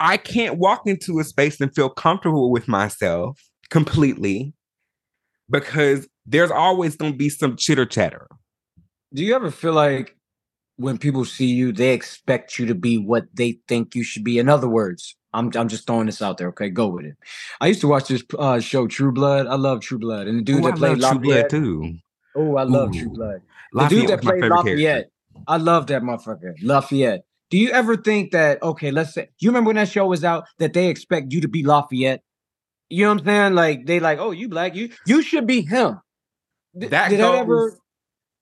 I 0.00 0.16
can't 0.16 0.58
walk 0.58 0.82
into 0.86 1.18
a 1.18 1.24
space 1.24 1.60
and 1.60 1.74
feel 1.74 1.88
comfortable 1.88 2.50
with 2.50 2.68
myself 2.68 3.40
completely 3.70 4.54
because 5.50 6.08
there's 6.28 6.50
always 6.50 6.94
going 6.96 7.12
to 7.12 7.18
be 7.18 7.30
some 7.30 7.56
chitter 7.56 7.86
chatter. 7.86 8.28
Do 9.14 9.24
you 9.24 9.34
ever 9.34 9.50
feel 9.50 9.72
like 9.72 10.16
when 10.76 10.98
people 10.98 11.24
see 11.24 11.46
you, 11.46 11.72
they 11.72 11.94
expect 11.94 12.58
you 12.58 12.66
to 12.66 12.74
be 12.74 12.98
what 12.98 13.24
they 13.32 13.58
think 13.66 13.94
you 13.94 14.02
should 14.04 14.24
be? 14.24 14.38
In 14.38 14.48
other 14.48 14.68
words, 14.68 15.16
I'm 15.32 15.50
I'm 15.54 15.68
just 15.68 15.86
throwing 15.86 16.06
this 16.06 16.20
out 16.20 16.36
there. 16.36 16.48
Okay, 16.48 16.68
go 16.68 16.88
with 16.88 17.06
it. 17.06 17.16
I 17.60 17.68
used 17.68 17.80
to 17.80 17.88
watch 17.88 18.08
this 18.08 18.22
uh, 18.38 18.60
show, 18.60 18.86
True 18.86 19.12
Blood. 19.12 19.46
I 19.46 19.54
love 19.54 19.80
True 19.80 19.98
Blood, 19.98 20.26
and 20.26 20.38
the 20.38 20.42
dude 20.42 20.64
Ooh, 20.64 20.68
I 20.68 20.70
that 20.70 20.76
played 20.78 20.98
love 20.98 21.12
True 21.12 21.20
Blood 21.20 21.34
Lafayette. 21.34 21.50
too. 21.50 21.94
Oh, 22.36 22.56
I 22.56 22.62
love 22.64 22.94
Ooh. 22.94 23.00
True 23.00 23.10
Blood. 23.10 23.42
The 23.72 23.78
Lafayette 23.78 24.00
dude 24.00 24.10
that 24.10 24.22
played 24.22 24.42
favorite 24.42 24.62
character. 24.62 24.70
Lafayette. 24.70 25.10
I 25.46 25.56
love 25.56 25.86
that 25.86 26.02
motherfucker, 26.02 26.54
Lafayette. 26.62 27.24
Do 27.50 27.56
you 27.56 27.70
ever 27.70 27.96
think 27.96 28.32
that 28.32 28.62
okay, 28.62 28.90
let's 28.90 29.14
say 29.14 29.28
you 29.38 29.48
remember 29.48 29.68
when 29.68 29.76
that 29.76 29.88
show 29.88 30.06
was 30.06 30.24
out 30.24 30.44
that 30.58 30.74
they 30.74 30.88
expect 30.88 31.32
you 31.32 31.40
to 31.40 31.48
be 31.48 31.62
Lafayette? 31.62 32.22
You 32.90 33.04
know 33.04 33.12
what 33.12 33.20
I'm 33.20 33.26
saying? 33.26 33.54
Like 33.54 33.86
they 33.86 34.00
like, 34.00 34.18
oh, 34.18 34.32
you 34.32 34.48
black, 34.48 34.74
you 34.74 34.90
you 35.06 35.22
should 35.22 35.46
be 35.46 35.62
him. 35.62 36.00
Th- 36.78 36.90
that 36.90 37.08
did 37.10 37.18
goes, 37.18 37.32
that 37.32 37.38
ever? 37.40 37.78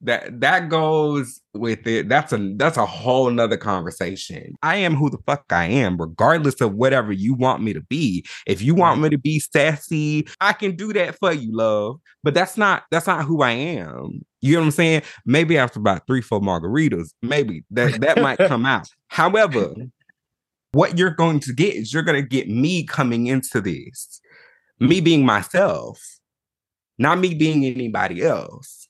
that 0.03 0.41
that 0.41 0.68
goes 0.68 1.41
with 1.55 1.87
it. 1.87 2.09
That's 2.09 2.32
a 2.32 2.55
that's 2.57 2.76
a 2.76 2.87
whole 2.87 3.30
nother 3.30 3.57
conversation. 3.57 4.55
I 4.62 4.76
am 4.76 4.95
who 4.95 5.11
the 5.11 5.18
fuck 5.26 5.45
I 5.51 5.64
am, 5.64 5.97
regardless 5.97 6.61
of 6.61 6.74
whatever 6.74 7.12
you 7.12 7.34
want 7.34 7.62
me 7.62 7.72
to 7.72 7.80
be. 7.80 8.24
If 8.47 8.62
you 8.62 8.74
want 8.74 9.01
me 9.01 9.09
to 9.09 9.18
be 9.18 9.41
sassy, 9.41 10.28
I 10.41 10.53
can 10.53 10.76
do 10.76 10.93
that 10.93 11.18
for 11.18 11.32
you, 11.32 11.55
love. 11.55 12.01
But 12.22 12.34
that's 12.34 12.57
not 12.57 12.84
that's 12.91 13.07
not 13.07 13.24
who 13.24 13.43
I 13.43 13.53
am. 13.53 14.20
You 14.43 14.55
know 14.55 14.61
what 14.61 14.66
I'm 14.66 14.72
saying? 14.72 15.03
Maybe 15.24 15.57
after 15.57 15.80
about 15.80 16.07
three, 16.07 16.20
four 16.20 16.41
margaritas, 16.41 17.11
maybe 17.22 17.64
that 17.70 18.01
that 18.01 18.20
might 18.20 18.39
come 18.39 18.66
out. 18.66 18.89
However, 19.09 19.74
what 20.72 20.99
you're 20.99 21.11
going 21.11 21.41
to 21.41 21.53
get 21.55 21.74
is 21.74 21.93
you're 21.93 22.03
going 22.03 22.22
to 22.22 22.28
get 22.28 22.49
me 22.49 22.84
coming 22.84 23.28
into 23.28 23.62
this, 23.62 24.20
me 24.78 25.01
being 25.01 25.24
myself, 25.24 25.99
not 26.99 27.18
me 27.18 27.34
being 27.34 27.64
anybody 27.64 28.22
else. 28.22 28.88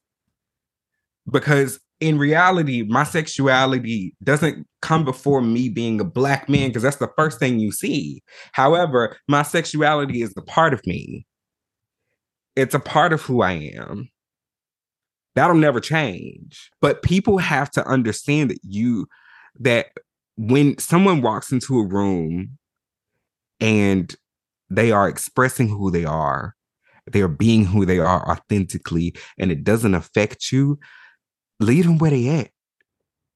Because 1.30 1.80
in 2.00 2.18
reality 2.18 2.82
my 2.82 3.04
sexuality 3.04 4.14
doesn't 4.22 4.66
come 4.82 5.04
before 5.04 5.40
me 5.40 5.68
being 5.68 6.00
a 6.00 6.04
black 6.04 6.48
man 6.48 6.68
because 6.68 6.82
that's 6.82 6.96
the 6.96 7.11
first 7.16 7.38
thing 7.38 7.59
you 7.59 7.72
see. 7.72 8.22
However 8.52 9.16
my 9.28 9.42
sexuality 9.42 10.22
is 10.22 10.34
a 10.36 10.42
part 10.42 10.74
of 10.74 10.86
me. 10.86 11.26
It's 12.54 12.74
a 12.74 12.80
part 12.80 13.12
of 13.12 13.22
who 13.22 13.42
i 13.42 13.52
am. 13.52 14.09
That'll 15.34 15.57
never 15.57 15.80
change. 15.80 16.70
But 16.80 17.02
people 17.02 17.38
have 17.38 17.70
to 17.72 17.86
understand 17.86 18.50
that 18.50 18.61
you 18.62 19.07
that 19.59 19.88
when 20.36 20.78
someone 20.78 21.22
walks 21.22 21.52
into 21.52 21.78
a 21.78 21.86
room 21.86 22.59
and 23.61 24.14
they 24.70 24.92
are 24.92 25.09
expressing 25.09 25.68
who 25.68 25.90
they 25.90 26.04
are 26.04 26.55
they 27.11 27.20
are 27.20 27.28
being 27.28 27.64
who 27.64 27.84
they 27.84 27.98
are 27.98 28.30
authentically 28.30 29.14
and 29.38 29.50
it 29.50 29.64
doesn't 29.64 29.94
affect 29.94 30.52
you 30.52 30.78
leave 31.61 31.84
them 31.84 31.98
where 31.98 32.11
they 32.11 32.28
at. 32.28 32.50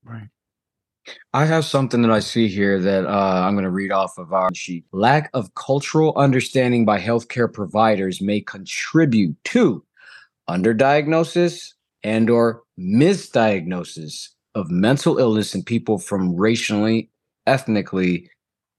Right. 0.05 0.29
I 1.33 1.47
have 1.47 1.65
something 1.65 2.03
that 2.03 2.11
I 2.11 2.21
see 2.21 2.49
here 2.49 2.79
that 2.79 3.07
uh, 3.07 3.43
I'm 3.45 3.55
going 3.55 3.65
to 3.65 3.71
read 3.71 3.91
off 3.91 4.19
of 4.19 4.33
our 4.33 4.55
sheet. 4.55 4.85
Lack 4.93 5.31
of 5.35 5.55
cultural 5.55 6.13
understanding 6.17 6.85
by 6.85 7.01
healthcare 7.01 7.53
providers 7.53 8.21
may 8.21 8.41
contribute 8.41 9.37
to 9.45 9.85
underdiagnosis 10.49 11.73
and 12.03 12.31
or 12.31 12.63
misdiagnosis 12.79 14.29
of 14.55 14.71
mental 14.71 15.19
illness 15.19 15.55
in 15.55 15.63
people 15.63 15.99
from 15.99 16.35
racially, 16.35 17.11
ethnically 17.47 18.31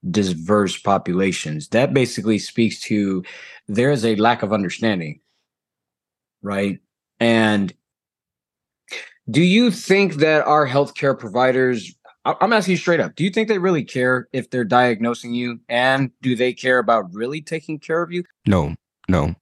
diverse 0.10 0.78
populations. 0.78 1.68
That 1.70 1.94
basically 1.94 2.40
speaks 2.40 2.80
to 2.82 3.24
there 3.68 3.92
is 3.92 4.06
a 4.06 4.16
lack 4.16 4.44
of 4.44 4.54
understanding, 4.54 5.20
right? 6.42 6.80
And 7.20 7.74
do 9.30 9.42
you 9.42 9.70
think 9.72 10.16
that 10.16 10.46
our 10.46 10.68
healthcare 10.68 11.18
providers 11.18 11.94
I'm 12.24 12.54
asking 12.54 12.74
you 12.74 12.78
straight 12.78 13.00
up. 13.00 13.16
Do 13.16 13.24
you 13.24 13.32
think 13.32 13.48
they 13.48 13.58
really 13.58 13.84
care 13.84 14.28
if 14.32 14.50
they're 14.52 14.64
diagnosing 14.64 15.34
you? 15.34 15.60
And 15.70 16.12
do 16.22 16.36
they 16.36 16.54
care 16.54 16.78
about 16.78 17.12
really 17.14 17.42
taking 17.42 17.80
care 17.80 18.04
of 18.04 18.12
you? 18.12 18.24
No, 18.46 18.76
no. 19.10 19.36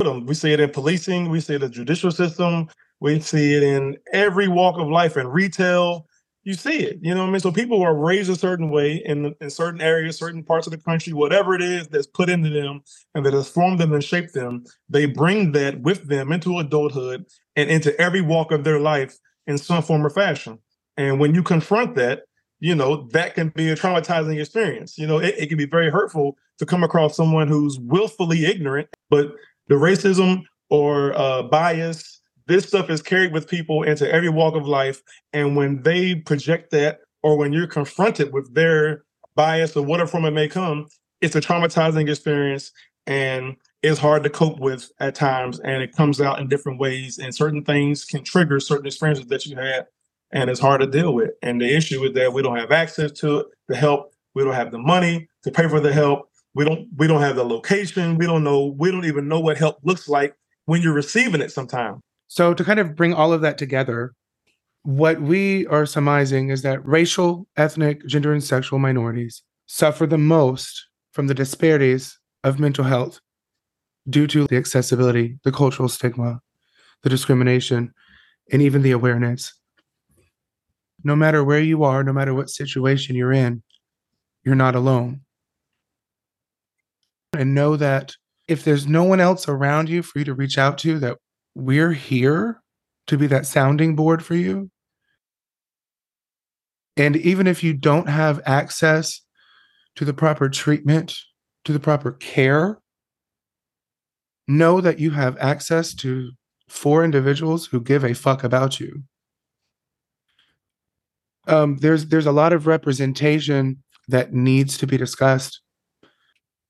We 0.00 0.34
see 0.34 0.52
it 0.52 0.60
in 0.60 0.70
policing, 0.70 1.30
we 1.30 1.40
see 1.40 1.54
it 1.54 1.56
in 1.56 1.62
the 1.62 1.68
judicial 1.68 2.10
system, 2.10 2.68
we 3.00 3.20
see 3.20 3.54
it 3.54 3.62
in 3.62 3.96
every 4.12 4.48
walk 4.48 4.78
of 4.78 4.88
life 4.88 5.16
in 5.16 5.28
retail. 5.28 6.06
You 6.44 6.52
see 6.52 6.80
it, 6.84 6.98
you 7.00 7.14
know 7.14 7.22
what 7.22 7.28
I 7.28 7.32
mean? 7.32 7.40
So 7.40 7.50
people 7.50 7.82
are 7.82 7.94
raised 7.94 8.30
a 8.30 8.36
certain 8.36 8.68
way 8.68 8.96
in, 8.96 9.34
in 9.40 9.48
certain 9.48 9.80
areas, 9.80 10.18
certain 10.18 10.44
parts 10.44 10.66
of 10.66 10.72
the 10.72 10.78
country, 10.78 11.14
whatever 11.14 11.54
it 11.54 11.62
is 11.62 11.88
that's 11.88 12.06
put 12.06 12.28
into 12.28 12.50
them 12.50 12.82
and 13.14 13.24
that 13.24 13.32
has 13.32 13.48
formed 13.48 13.80
them 13.80 13.94
and 13.94 14.04
shaped 14.04 14.34
them, 14.34 14.64
they 14.90 15.06
bring 15.06 15.52
that 15.52 15.80
with 15.80 16.06
them 16.06 16.32
into 16.32 16.58
adulthood 16.58 17.24
and 17.56 17.70
into 17.70 17.98
every 17.98 18.20
walk 18.20 18.52
of 18.52 18.62
their 18.62 18.78
life 18.78 19.16
in 19.46 19.56
some 19.56 19.82
form 19.82 20.04
or 20.04 20.10
fashion. 20.10 20.58
And 20.98 21.18
when 21.18 21.34
you 21.34 21.42
confront 21.42 21.94
that, 21.96 22.24
you 22.60 22.74
know, 22.74 23.08
that 23.12 23.34
can 23.34 23.48
be 23.48 23.70
a 23.70 23.76
traumatizing 23.76 24.38
experience. 24.38 24.98
You 24.98 25.06
know, 25.06 25.18
it, 25.18 25.34
it 25.38 25.46
can 25.48 25.58
be 25.58 25.66
very 25.66 25.90
hurtful 25.90 26.36
to 26.58 26.66
come 26.66 26.84
across 26.84 27.16
someone 27.16 27.48
who's 27.48 27.78
willfully 27.78 28.44
ignorant, 28.44 28.88
but 29.10 29.32
the 29.68 29.74
racism 29.74 30.42
or 30.70 31.18
uh, 31.18 31.42
bias, 31.42 32.20
this 32.46 32.66
stuff 32.66 32.90
is 32.90 33.02
carried 33.02 33.32
with 33.32 33.48
people 33.48 33.82
into 33.82 34.10
every 34.10 34.28
walk 34.28 34.54
of 34.54 34.66
life. 34.66 35.02
And 35.32 35.56
when 35.56 35.82
they 35.82 36.16
project 36.16 36.70
that, 36.72 37.00
or 37.22 37.38
when 37.38 37.52
you're 37.52 37.66
confronted 37.66 38.32
with 38.32 38.54
their 38.54 39.04
bias 39.34 39.76
or 39.76 39.84
whatever 39.84 40.10
form 40.10 40.26
it 40.26 40.32
may 40.32 40.48
come, 40.48 40.86
it's 41.22 41.34
a 41.34 41.40
traumatizing 41.40 42.10
experience 42.10 42.70
and 43.06 43.56
it's 43.82 43.98
hard 43.98 44.22
to 44.24 44.30
cope 44.30 44.60
with 44.60 44.90
at 45.00 45.14
times. 45.14 45.58
And 45.60 45.82
it 45.82 45.96
comes 45.96 46.20
out 46.20 46.38
in 46.38 46.48
different 46.48 46.78
ways. 46.78 47.18
And 47.18 47.34
certain 47.34 47.64
things 47.64 48.04
can 48.04 48.24
trigger 48.24 48.60
certain 48.60 48.86
experiences 48.86 49.26
that 49.28 49.46
you 49.46 49.56
had 49.56 49.86
and 50.34 50.50
it's 50.50 50.60
hard 50.60 50.80
to 50.80 50.86
deal 50.86 51.14
with. 51.14 51.30
And 51.42 51.60
the 51.60 51.74
issue 51.74 52.04
is 52.04 52.12
that 52.14 52.32
we 52.32 52.42
don't 52.42 52.56
have 52.56 52.72
access 52.72 53.12
to 53.20 53.38
it, 53.38 53.46
the 53.68 53.76
help. 53.76 54.12
We 54.34 54.42
don't 54.42 54.54
have 54.54 54.72
the 54.72 54.78
money 54.78 55.28
to 55.44 55.50
pay 55.50 55.68
for 55.68 55.80
the 55.80 55.92
help. 55.92 56.28
We 56.54 56.64
don't 56.64 56.88
we 56.96 57.06
don't 57.06 57.20
have 57.20 57.36
the 57.36 57.44
location. 57.44 58.18
We 58.18 58.26
don't 58.26 58.44
know. 58.44 58.74
We 58.76 58.90
don't 58.90 59.04
even 59.04 59.28
know 59.28 59.40
what 59.40 59.56
help 59.56 59.78
looks 59.84 60.08
like 60.08 60.34
when 60.66 60.82
you're 60.82 60.92
receiving 60.92 61.40
it. 61.40 61.52
Sometimes. 61.52 62.00
So 62.34 62.52
to 62.52 62.64
kind 62.64 62.80
of 62.80 62.96
bring 62.96 63.14
all 63.14 63.32
of 63.32 63.42
that 63.42 63.58
together, 63.58 64.12
what 64.82 65.20
we 65.20 65.68
are 65.68 65.86
surmising 65.86 66.48
is 66.48 66.62
that 66.62 66.84
racial, 66.84 67.46
ethnic, 67.56 68.04
gender, 68.06 68.32
and 68.32 68.42
sexual 68.42 68.80
minorities 68.80 69.44
suffer 69.66 70.04
the 70.04 70.18
most 70.18 70.88
from 71.12 71.28
the 71.28 71.34
disparities 71.34 72.18
of 72.42 72.58
mental 72.58 72.84
health 72.84 73.20
due 74.10 74.26
to 74.26 74.48
the 74.48 74.56
accessibility, 74.56 75.38
the 75.44 75.52
cultural 75.52 75.88
stigma, 75.88 76.40
the 77.04 77.08
discrimination, 77.08 77.94
and 78.50 78.60
even 78.60 78.82
the 78.82 78.90
awareness 78.90 79.54
no 81.04 81.14
matter 81.14 81.44
where 81.44 81.60
you 81.60 81.84
are, 81.84 82.02
no 82.02 82.12
matter 82.14 82.34
what 82.34 82.48
situation 82.48 83.14
you're 83.14 83.32
in, 83.32 83.62
you're 84.42 84.54
not 84.54 84.74
alone. 84.74 85.20
And 87.34 87.54
know 87.54 87.76
that 87.76 88.16
if 88.48 88.64
there's 88.64 88.86
no 88.86 89.04
one 89.04 89.20
else 89.20 89.46
around 89.46 89.90
you 89.90 90.02
for 90.02 90.18
you 90.18 90.24
to 90.24 90.34
reach 90.34 90.56
out 90.56 90.78
to, 90.78 90.98
that 91.00 91.18
we're 91.54 91.92
here 91.92 92.60
to 93.06 93.18
be 93.18 93.26
that 93.28 93.46
sounding 93.46 93.94
board 93.94 94.24
for 94.24 94.34
you. 94.34 94.70
And 96.96 97.16
even 97.16 97.46
if 97.46 97.62
you 97.62 97.72
don't 97.74 98.08
have 98.08 98.40
access 98.46 99.20
to 99.96 100.04
the 100.04 100.14
proper 100.14 100.48
treatment, 100.48 101.16
to 101.64 101.72
the 101.72 101.80
proper 101.80 102.12
care, 102.12 102.78
know 104.46 104.80
that 104.80 104.98
you 104.98 105.10
have 105.10 105.36
access 105.38 105.94
to 105.94 106.30
four 106.68 107.04
individuals 107.04 107.66
who 107.66 107.80
give 107.80 108.04
a 108.04 108.14
fuck 108.14 108.44
about 108.44 108.80
you 108.80 109.04
um, 111.46 111.76
there's 111.76 112.06
there's 112.06 112.26
a 112.26 112.32
lot 112.32 112.52
of 112.52 112.66
representation 112.66 113.82
that 114.08 114.32
needs 114.32 114.78
to 114.78 114.86
be 114.86 114.96
discussed. 114.96 115.60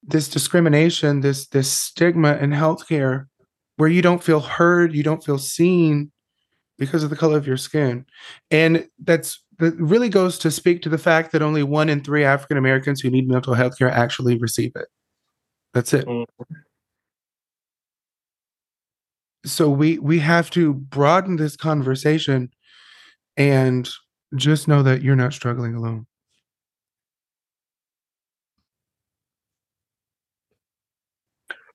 This 0.02 0.28
discrimination, 0.28 1.20
this 1.20 1.46
this 1.48 1.70
stigma 1.70 2.36
in 2.36 2.50
healthcare, 2.50 3.26
where 3.76 3.88
you 3.88 4.02
don't 4.02 4.22
feel 4.22 4.40
heard, 4.40 4.94
you 4.94 5.02
don't 5.02 5.24
feel 5.24 5.38
seen 5.38 6.10
because 6.78 7.02
of 7.02 7.10
the 7.10 7.16
color 7.16 7.36
of 7.36 7.46
your 7.46 7.56
skin, 7.56 8.04
and 8.50 8.88
that's 9.02 9.42
that 9.58 9.74
really 9.76 10.08
goes 10.08 10.38
to 10.38 10.50
speak 10.50 10.82
to 10.82 10.88
the 10.88 10.98
fact 10.98 11.32
that 11.32 11.42
only 11.42 11.62
one 11.62 11.88
in 11.88 12.02
three 12.02 12.24
African 12.24 12.56
Americans 12.56 13.00
who 13.00 13.10
need 13.10 13.28
mental 13.28 13.54
health 13.54 13.78
care 13.78 13.90
actually 13.90 14.36
receive 14.38 14.72
it. 14.74 14.88
That's 15.72 15.92
it. 15.92 16.06
Mm-hmm. 16.06 16.54
So 19.46 19.68
we 19.68 19.98
we 19.98 20.18
have 20.20 20.50
to 20.50 20.74
broaden 20.74 21.36
this 21.36 21.56
conversation 21.56 22.50
and 23.36 23.88
just 24.36 24.68
know 24.68 24.82
that 24.82 25.02
you're 25.02 25.16
not 25.16 25.32
struggling 25.32 25.74
alone. 25.74 26.06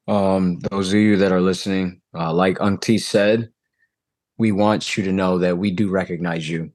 Um, 0.09 0.59
those 0.71 0.91
of 0.91 0.99
you 0.99 1.17
that 1.17 1.31
are 1.31 1.39
listening, 1.39 2.01
uh, 2.15 2.33
like 2.33 2.59
Auntie 2.59 2.97
said, 2.97 3.51
we 4.39 4.51
want 4.51 4.97
you 4.97 5.03
to 5.03 5.11
know 5.11 5.37
that 5.37 5.59
we 5.59 5.69
do 5.69 5.87
recognize 5.87 6.49
you. 6.49 6.71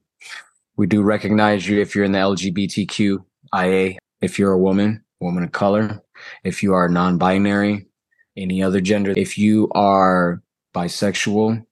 We 0.77 0.87
do 0.87 1.01
recognize 1.01 1.67
you 1.67 1.81
if 1.81 1.93
you're 1.93 2.05
in 2.05 2.13
the 2.13 2.19
LGBTQIA, 2.19 3.97
if 4.21 4.39
you're 4.39 4.53
a 4.53 4.57
woman, 4.57 5.03
woman 5.19 5.43
of 5.43 5.51
color, 5.51 6.01
if 6.45 6.63
you 6.63 6.73
are 6.73 6.87
non 6.87 7.17
binary, 7.17 7.87
any 8.37 8.63
other 8.63 8.79
gender, 8.79 9.13
if 9.17 9.37
you 9.37 9.69
are 9.75 10.41
bisexual, 10.73 11.65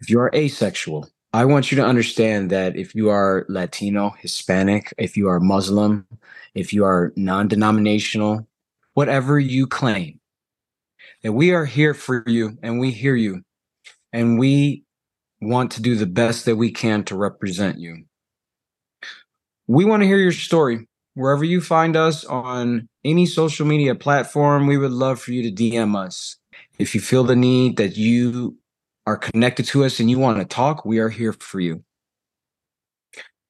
if 0.00 0.10
you 0.10 0.18
are 0.18 0.34
asexual, 0.34 1.08
I 1.32 1.44
want 1.44 1.70
you 1.70 1.76
to 1.76 1.86
understand 1.86 2.50
that 2.50 2.76
if 2.76 2.96
you 2.96 3.10
are 3.10 3.46
Latino, 3.48 4.10
Hispanic, 4.18 4.92
if 4.98 5.16
you 5.16 5.28
are 5.28 5.38
Muslim, 5.38 6.04
if 6.56 6.72
you 6.72 6.84
are 6.84 7.12
non 7.14 7.46
denominational, 7.46 8.48
whatever 8.94 9.38
you 9.38 9.68
claim, 9.68 10.18
that 11.22 11.32
we 11.32 11.52
are 11.52 11.64
here 11.64 11.94
for 11.94 12.24
you 12.26 12.58
and 12.62 12.78
we 12.80 12.90
hear 12.90 13.16
you 13.16 13.42
and 14.12 14.38
we 14.38 14.84
want 15.40 15.72
to 15.72 15.82
do 15.82 15.94
the 15.96 16.06
best 16.06 16.44
that 16.44 16.56
we 16.56 16.70
can 16.70 17.04
to 17.04 17.16
represent 17.16 17.78
you. 17.78 18.04
We 19.66 19.84
want 19.84 20.02
to 20.02 20.06
hear 20.06 20.18
your 20.18 20.32
story. 20.32 20.86
Wherever 21.14 21.44
you 21.44 21.60
find 21.60 21.96
us 21.96 22.24
on 22.24 22.88
any 23.04 23.26
social 23.26 23.66
media 23.66 23.94
platform, 23.94 24.66
we 24.66 24.76
would 24.76 24.92
love 24.92 25.20
for 25.20 25.32
you 25.32 25.42
to 25.42 25.50
DM 25.50 25.96
us. 25.96 26.36
If 26.78 26.94
you 26.94 27.00
feel 27.00 27.24
the 27.24 27.36
need 27.36 27.76
that 27.78 27.96
you 27.96 28.56
are 29.06 29.16
connected 29.16 29.66
to 29.66 29.84
us 29.84 29.98
and 29.98 30.10
you 30.10 30.18
want 30.18 30.38
to 30.38 30.44
talk, 30.44 30.84
we 30.84 30.98
are 30.98 31.08
here 31.08 31.32
for 31.32 31.60
you. 31.60 31.82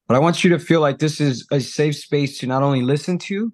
But 0.06 0.14
I 0.14 0.20
want 0.20 0.44
you 0.44 0.50
to 0.50 0.58
feel 0.58 0.80
like 0.80 0.98
this 0.98 1.20
is 1.20 1.46
a 1.50 1.60
safe 1.60 1.96
space 1.96 2.38
to 2.38 2.46
not 2.46 2.62
only 2.62 2.82
listen 2.82 3.18
to 3.18 3.52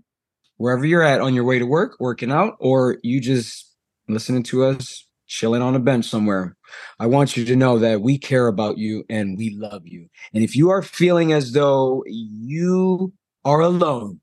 wherever 0.58 0.84
you're 0.84 1.02
at 1.02 1.20
on 1.20 1.34
your 1.34 1.44
way 1.44 1.58
to 1.58 1.64
work, 1.64 1.96
working 1.98 2.30
out, 2.30 2.56
or 2.60 2.98
you 3.02 3.20
just 3.20 3.71
listening 4.12 4.42
to 4.44 4.64
us 4.64 5.06
chilling 5.32 5.62
on 5.62 5.74
a 5.74 5.78
bench 5.78 6.04
somewhere. 6.04 6.54
I 7.00 7.06
want 7.06 7.36
you 7.36 7.44
to 7.46 7.56
know 7.56 7.78
that 7.78 8.02
we 8.02 8.18
care 8.18 8.48
about 8.48 8.76
you 8.76 9.04
and 9.08 9.38
we 9.38 9.50
love 9.50 9.86
you. 9.86 10.08
And 10.34 10.44
if 10.44 10.54
you 10.54 10.68
are 10.68 10.82
feeling 10.82 11.32
as 11.32 11.52
though 11.52 12.04
you 12.06 13.14
are 13.44 13.60
alone, 13.60 14.20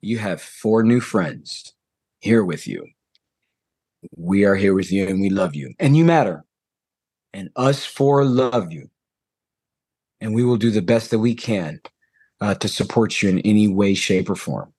you 0.00 0.18
have 0.18 0.40
four 0.40 0.82
new 0.82 1.00
friends 1.00 1.74
here 2.20 2.42
with 2.42 2.66
you. 2.66 2.86
We 4.16 4.44
are 4.44 4.54
here 4.54 4.72
with 4.72 4.90
you 4.90 5.06
and 5.06 5.20
we 5.20 5.28
love 5.28 5.54
you. 5.54 5.74
And 5.78 5.94
you 5.96 6.04
matter 6.04 6.44
and 7.34 7.50
us 7.56 7.84
four 7.84 8.24
love 8.24 8.72
you. 8.72 8.88
And 10.22 10.34
we 10.34 10.42
will 10.42 10.56
do 10.56 10.70
the 10.70 10.80
best 10.80 11.10
that 11.10 11.18
we 11.18 11.34
can 11.34 11.80
uh, 12.40 12.54
to 12.54 12.68
support 12.68 13.22
you 13.22 13.28
in 13.28 13.40
any 13.40 13.68
way, 13.68 13.92
shape, 13.92 14.30
or 14.30 14.36
form. 14.36 14.72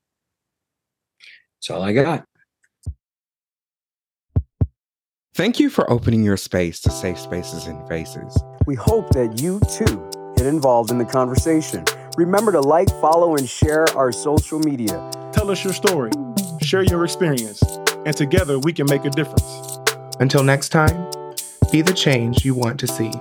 That's 1.60 1.70
all 1.70 1.84
I 1.84 1.94
got. 1.94 2.26
Thank 5.38 5.60
you 5.60 5.70
for 5.70 5.88
opening 5.88 6.24
your 6.24 6.36
space 6.36 6.80
to 6.80 6.90
safe 6.90 7.20
spaces 7.20 7.68
and 7.68 7.88
faces. 7.88 8.44
We 8.66 8.74
hope 8.74 9.12
that 9.12 9.40
you 9.40 9.60
too 9.72 10.10
get 10.36 10.48
involved 10.48 10.90
in 10.90 10.98
the 10.98 11.06
conversation. 11.06 11.86
Remember 12.18 12.52
to 12.54 12.60
like, 12.60 12.90
follow, 13.00 13.36
and 13.36 13.48
share 13.48 13.86
our 13.96 14.12
social 14.12 14.58
media. 14.58 15.12
Tell 15.34 15.52
us 15.52 15.64
your 15.64 15.74
story, 15.74 16.10
share 16.64 16.82
your 16.82 17.04
experience, 17.04 17.62
and 18.04 18.18
together 18.18 18.58
we 18.58 18.74
can 18.74 18.88
make 18.90 19.06
a 19.06 19.12
difference. 19.12 19.78
Until 20.20 20.42
next 20.42 20.70
time. 20.70 21.08
Be 21.72 21.84
the 21.84 21.94
change 21.94 22.44
you 22.44 22.56
want 22.56 22.80
to 22.80 22.88
see. 22.88 23.12